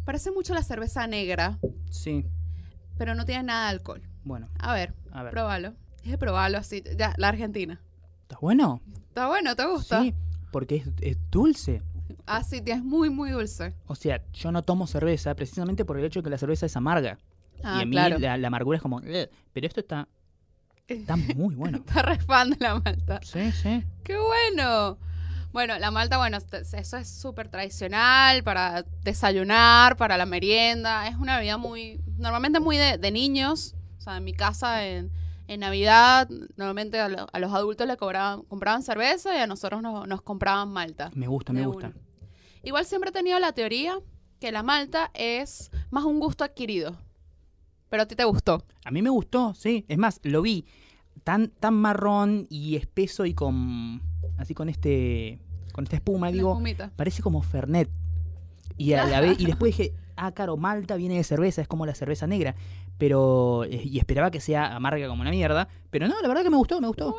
Parece 0.05 0.31
mucho 0.31 0.53
la 0.53 0.63
cerveza 0.63 1.07
negra, 1.07 1.59
Sí, 1.89 2.25
pero 2.97 3.15
no 3.15 3.25
tiene 3.25 3.43
nada 3.43 3.65
de 3.69 3.69
alcohol. 3.77 4.01
bueno, 4.23 4.49
A 4.59 4.73
ver, 4.73 4.93
a 5.11 5.23
ver. 5.23 5.31
pruébalo. 5.31 5.73
Dije 6.03 6.17
probarlo 6.17 6.57
así. 6.57 6.83
Ya, 6.97 7.13
la 7.17 7.29
Argentina. 7.29 7.79
¿Está 8.23 8.37
bueno? 8.41 8.81
Está 9.07 9.27
bueno, 9.27 9.55
¿te 9.55 9.65
gusta? 9.65 10.01
Sí, 10.01 10.13
porque 10.53 10.77
es, 10.77 10.87
es 11.01 11.17
dulce. 11.29 11.81
Ah, 12.25 12.41
sí, 12.43 12.61
es 12.65 12.81
muy, 12.81 13.09
muy 13.09 13.31
dulce. 13.31 13.73
O 13.87 13.95
sea, 13.95 14.21
yo 14.31 14.53
no 14.53 14.61
tomo 14.61 14.87
cerveza 14.87 15.35
precisamente 15.35 15.83
por 15.83 15.99
el 15.99 16.05
hecho 16.05 16.21
de 16.21 16.23
que 16.23 16.29
la 16.29 16.37
cerveza 16.37 16.65
es 16.65 16.77
amarga. 16.77 17.17
Ah, 17.63 17.79
y 17.79 17.81
a 17.81 17.85
mí 17.85 17.91
claro. 17.91 18.17
la, 18.19 18.37
la 18.37 18.47
amargura 18.47 18.77
es 18.77 18.81
como... 18.81 18.97
"Ugh", 18.97 19.29
pero 19.51 19.67
esto 19.67 19.81
está, 19.81 20.07
está 20.87 21.17
muy 21.17 21.55
bueno. 21.55 21.77
Está 21.85 22.45
de 22.45 22.55
la 22.59 22.79
malta. 22.79 23.19
Sí, 23.23 23.51
sí. 23.51 23.83
¡Qué 24.03 24.17
bueno! 24.17 24.97
Bueno, 25.51 25.77
la 25.77 25.91
malta, 25.91 26.17
bueno, 26.17 26.37
eso 26.37 26.97
es 26.97 27.07
súper 27.09 27.47
tradicional 27.47 28.43
para 28.43 28.83
desayunar, 29.03 29.97
para 29.97 30.17
la 30.17 30.25
merienda. 30.25 31.07
Es 31.07 31.15
una 31.15 31.37
bebida 31.37 31.57
muy, 31.57 32.01
normalmente 32.17 32.59
muy 32.59 32.77
de, 32.77 32.97
de 32.97 33.11
niños. 33.11 33.75
O 33.99 34.01
sea, 34.01 34.17
en 34.17 34.23
mi 34.23 34.33
casa 34.33 34.85
en, 34.85 35.11
en 35.47 35.59
Navidad, 35.59 36.29
normalmente 36.55 36.99
a, 36.99 37.09
lo- 37.09 37.27
a 37.31 37.39
los 37.39 37.51
adultos 37.53 37.85
le 37.87 37.97
cobraban, 37.97 38.43
compraban 38.43 38.81
cerveza 38.83 39.35
y 39.35 39.39
a 39.39 39.47
nosotros 39.47 39.81
nos, 39.81 40.07
nos 40.07 40.21
compraban 40.21 40.69
malta. 40.69 41.09
Me 41.13 41.27
gusta, 41.27 41.53
me 41.53 41.65
gusta. 41.65 41.87
una. 41.87 41.95
Igual 42.63 42.85
siempre 42.85 43.09
he 43.09 43.13
tenido 43.13 43.37
la 43.39 43.51
teoría 43.51 43.99
que 44.39 44.51
la 44.51 44.63
malta 44.63 45.11
es 45.13 45.69
más 45.91 46.05
un 46.05 46.19
gusto 46.19 46.43
adquirido. 46.43 46.95
Pero 47.89 48.03
a 48.03 48.05
ti 48.07 48.15
te 48.15 48.23
gustó. 48.23 48.63
A 48.85 48.91
mí 48.91 49.01
me 49.01 49.09
gustó, 49.09 49.53
sí. 49.53 49.85
Es 49.87 49.97
más, 49.97 50.19
lo 50.23 50.41
vi 50.41 50.65
tan, 51.23 51.49
tan 51.49 51.75
marrón 51.75 52.47
y 52.49 52.75
espeso 52.75 53.25
y 53.25 53.33
con... 53.33 54.01
Así 54.37 54.53
con 54.53 54.67
este... 54.69 55.39
Con 55.73 55.83
esta 55.83 55.97
espuma, 55.97 56.27
La 56.27 56.33
digo... 56.33 56.51
espumita. 56.51 56.91
Parece 56.95 57.21
como 57.21 57.41
Fernet. 57.41 57.89
Y, 58.77 58.93
a 58.93 59.05
la 59.05 59.21
vez, 59.21 59.39
y 59.39 59.45
después 59.47 59.77
dije, 59.77 59.93
claro, 60.33 60.57
Malta 60.57 60.95
viene 60.95 61.15
de 61.17 61.23
cerveza, 61.23 61.61
es 61.61 61.67
como 61.67 61.85
la 61.85 61.95
cerveza 61.95 62.27
negra. 62.27 62.55
Pero. 62.97 63.63
eh, 63.65 63.81
Y 63.83 63.97
esperaba 63.99 64.31
que 64.31 64.39
sea 64.39 64.75
amarga 64.75 65.07
como 65.07 65.21
una 65.21 65.31
mierda. 65.31 65.67
Pero 65.89 66.07
no, 66.07 66.19
la 66.21 66.27
verdad 66.27 66.43
que 66.43 66.49
me 66.49 66.57
gustó, 66.57 66.79
me 66.81 66.87
gustó. 66.87 67.15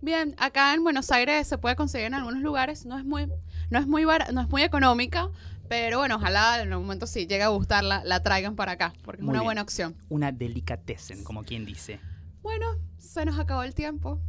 Bien, 0.00 0.34
acá 0.38 0.74
en 0.74 0.84
Buenos 0.84 1.10
Aires 1.10 1.46
se 1.48 1.58
puede 1.58 1.74
conseguir 1.74 2.06
en 2.06 2.14
algunos 2.14 2.40
lugares, 2.40 2.86
no 2.86 2.96
es 2.96 3.04
muy, 3.04 3.26
no 3.68 3.80
es 3.80 3.86
muy 3.88 4.04
bar- 4.04 4.32
no 4.32 4.40
es 4.42 4.48
muy 4.48 4.62
económica, 4.62 5.28
pero 5.68 5.98
bueno, 5.98 6.16
ojalá 6.16 6.62
en 6.62 6.70
algún 6.70 6.86
momento 6.86 7.08
si 7.08 7.26
llega 7.26 7.46
a 7.46 7.48
gustar 7.48 7.82
la, 7.82 8.04
la 8.04 8.22
traigan 8.22 8.54
para 8.54 8.72
acá, 8.72 8.92
porque 9.04 9.22
Muy 9.22 9.30
es 9.30 9.30
una 9.30 9.40
bien. 9.40 9.44
buena 9.46 9.62
opción. 9.62 9.96
Una 10.08 10.30
delicatessen, 10.30 11.24
como 11.24 11.42
quien 11.42 11.64
dice. 11.66 11.98
Bueno, 12.42 12.66
se 12.96 13.24
nos 13.24 13.40
acabó 13.40 13.64
el 13.64 13.74
tiempo. 13.74 14.20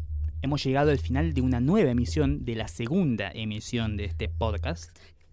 Hemos 0.41 0.63
llegado 0.63 0.89
al 0.89 0.97
final 0.97 1.33
de 1.35 1.41
una 1.41 1.59
nueva 1.59 1.91
emisión, 1.91 2.45
de 2.45 2.55
la 2.55 2.67
segunda 2.67 3.29
emisión 3.31 3.95
de 3.95 4.05
este 4.05 4.27
podcast. 4.27 4.89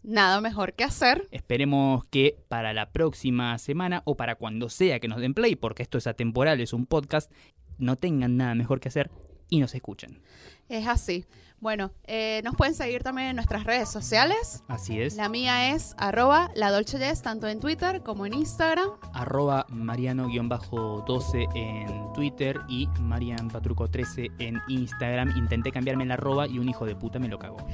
Nada 0.06 0.40
mejor 0.40 0.74
que 0.74 0.84
hacer. 0.84 1.26
Esperemos 1.32 2.04
que 2.06 2.38
para 2.46 2.72
la 2.72 2.92
próxima 2.92 3.58
semana 3.58 4.02
o 4.04 4.16
para 4.16 4.36
cuando 4.36 4.68
sea 4.68 5.00
que 5.00 5.08
nos 5.08 5.20
den 5.20 5.34
play, 5.34 5.56
porque 5.56 5.82
esto 5.82 5.98
es 5.98 6.06
atemporal, 6.06 6.60
es 6.60 6.72
un 6.72 6.86
podcast, 6.86 7.28
no 7.78 7.96
tengan 7.96 8.36
nada 8.36 8.54
mejor 8.54 8.78
que 8.78 8.86
hacer 8.86 9.10
y 9.50 9.58
nos 9.58 9.74
escuchen. 9.74 10.22
Es 10.68 10.86
así. 10.86 11.24
Bueno, 11.58 11.90
eh, 12.04 12.42
nos 12.44 12.54
pueden 12.54 12.74
seguir 12.74 13.02
también 13.02 13.28
en 13.28 13.36
nuestras 13.36 13.64
redes 13.64 13.88
sociales. 13.88 14.62
Así 14.68 15.00
es. 15.00 15.16
La 15.16 15.28
mía 15.28 15.70
es 15.74 15.94
arroba 15.98 16.50
la 16.54 16.70
Dolce 16.70 16.98
Jess, 16.98 17.22
tanto 17.22 17.48
en 17.48 17.60
Twitter 17.60 18.02
como 18.02 18.26
en 18.26 18.34
Instagram. 18.34 18.90
arroba 19.14 19.64
mariano-12 19.70 21.48
en 21.54 22.12
Twitter 22.12 22.60
y 22.68 22.86
marianpatruco13 23.00 24.32
en 24.38 24.60
Instagram. 24.68 25.36
Intenté 25.36 25.72
cambiarme 25.72 26.04
el 26.04 26.10
arroba 26.12 26.46
y 26.46 26.58
un 26.58 26.68
hijo 26.68 26.84
de 26.86 26.94
puta 26.94 27.18
me 27.18 27.28
lo 27.28 27.38
cagó. 27.38 27.56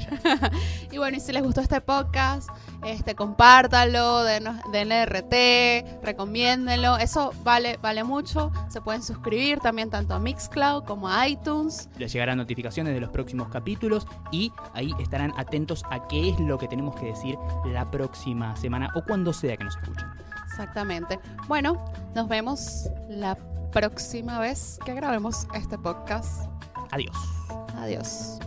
Y 0.90 0.98
bueno, 0.98 1.16
y 1.16 1.20
si 1.20 1.32
les 1.32 1.42
gustó 1.42 1.60
este 1.62 1.80
podcast, 1.80 2.48
este, 2.84 3.14
compártanlo, 3.14 4.24
denos- 4.26 4.60
denle 4.72 5.06
RT, 5.06 6.02
recomiéndenlo. 6.04 6.98
Eso 6.98 7.32
vale, 7.44 7.78
vale 7.78 8.04
mucho. 8.04 8.52
Se 8.68 8.80
pueden 8.80 9.02
suscribir 9.02 9.58
también 9.60 9.88
tanto 9.90 10.14
a 10.14 10.18
Mixcloud 10.18 10.84
como 10.84 11.08
a 11.08 11.26
iTunes. 11.28 11.88
Les 11.98 12.12
llegarán 12.12 12.36
notificaciones 12.38 12.92
de 12.94 13.00
los 13.00 13.10
próximos 13.10 13.48
capítulos 13.72 14.06
y 14.30 14.52
ahí 14.74 14.92
estarán 15.00 15.32
atentos 15.36 15.82
a 15.90 16.06
qué 16.08 16.30
es 16.30 16.40
lo 16.40 16.58
que 16.58 16.68
tenemos 16.68 16.94
que 16.96 17.06
decir 17.06 17.38
la 17.66 17.90
próxima 17.90 18.54
semana 18.56 18.90
o 18.94 19.02
cuando 19.02 19.32
sea 19.32 19.56
que 19.56 19.64
nos 19.64 19.76
escuchen. 19.76 20.08
Exactamente. 20.46 21.18
Bueno, 21.48 21.82
nos 22.14 22.28
vemos 22.28 22.88
la 23.08 23.36
próxima 23.72 24.38
vez 24.38 24.78
que 24.84 24.92
grabemos 24.94 25.46
este 25.54 25.78
podcast. 25.78 26.46
Adiós. 26.90 27.16
Adiós. 27.78 28.38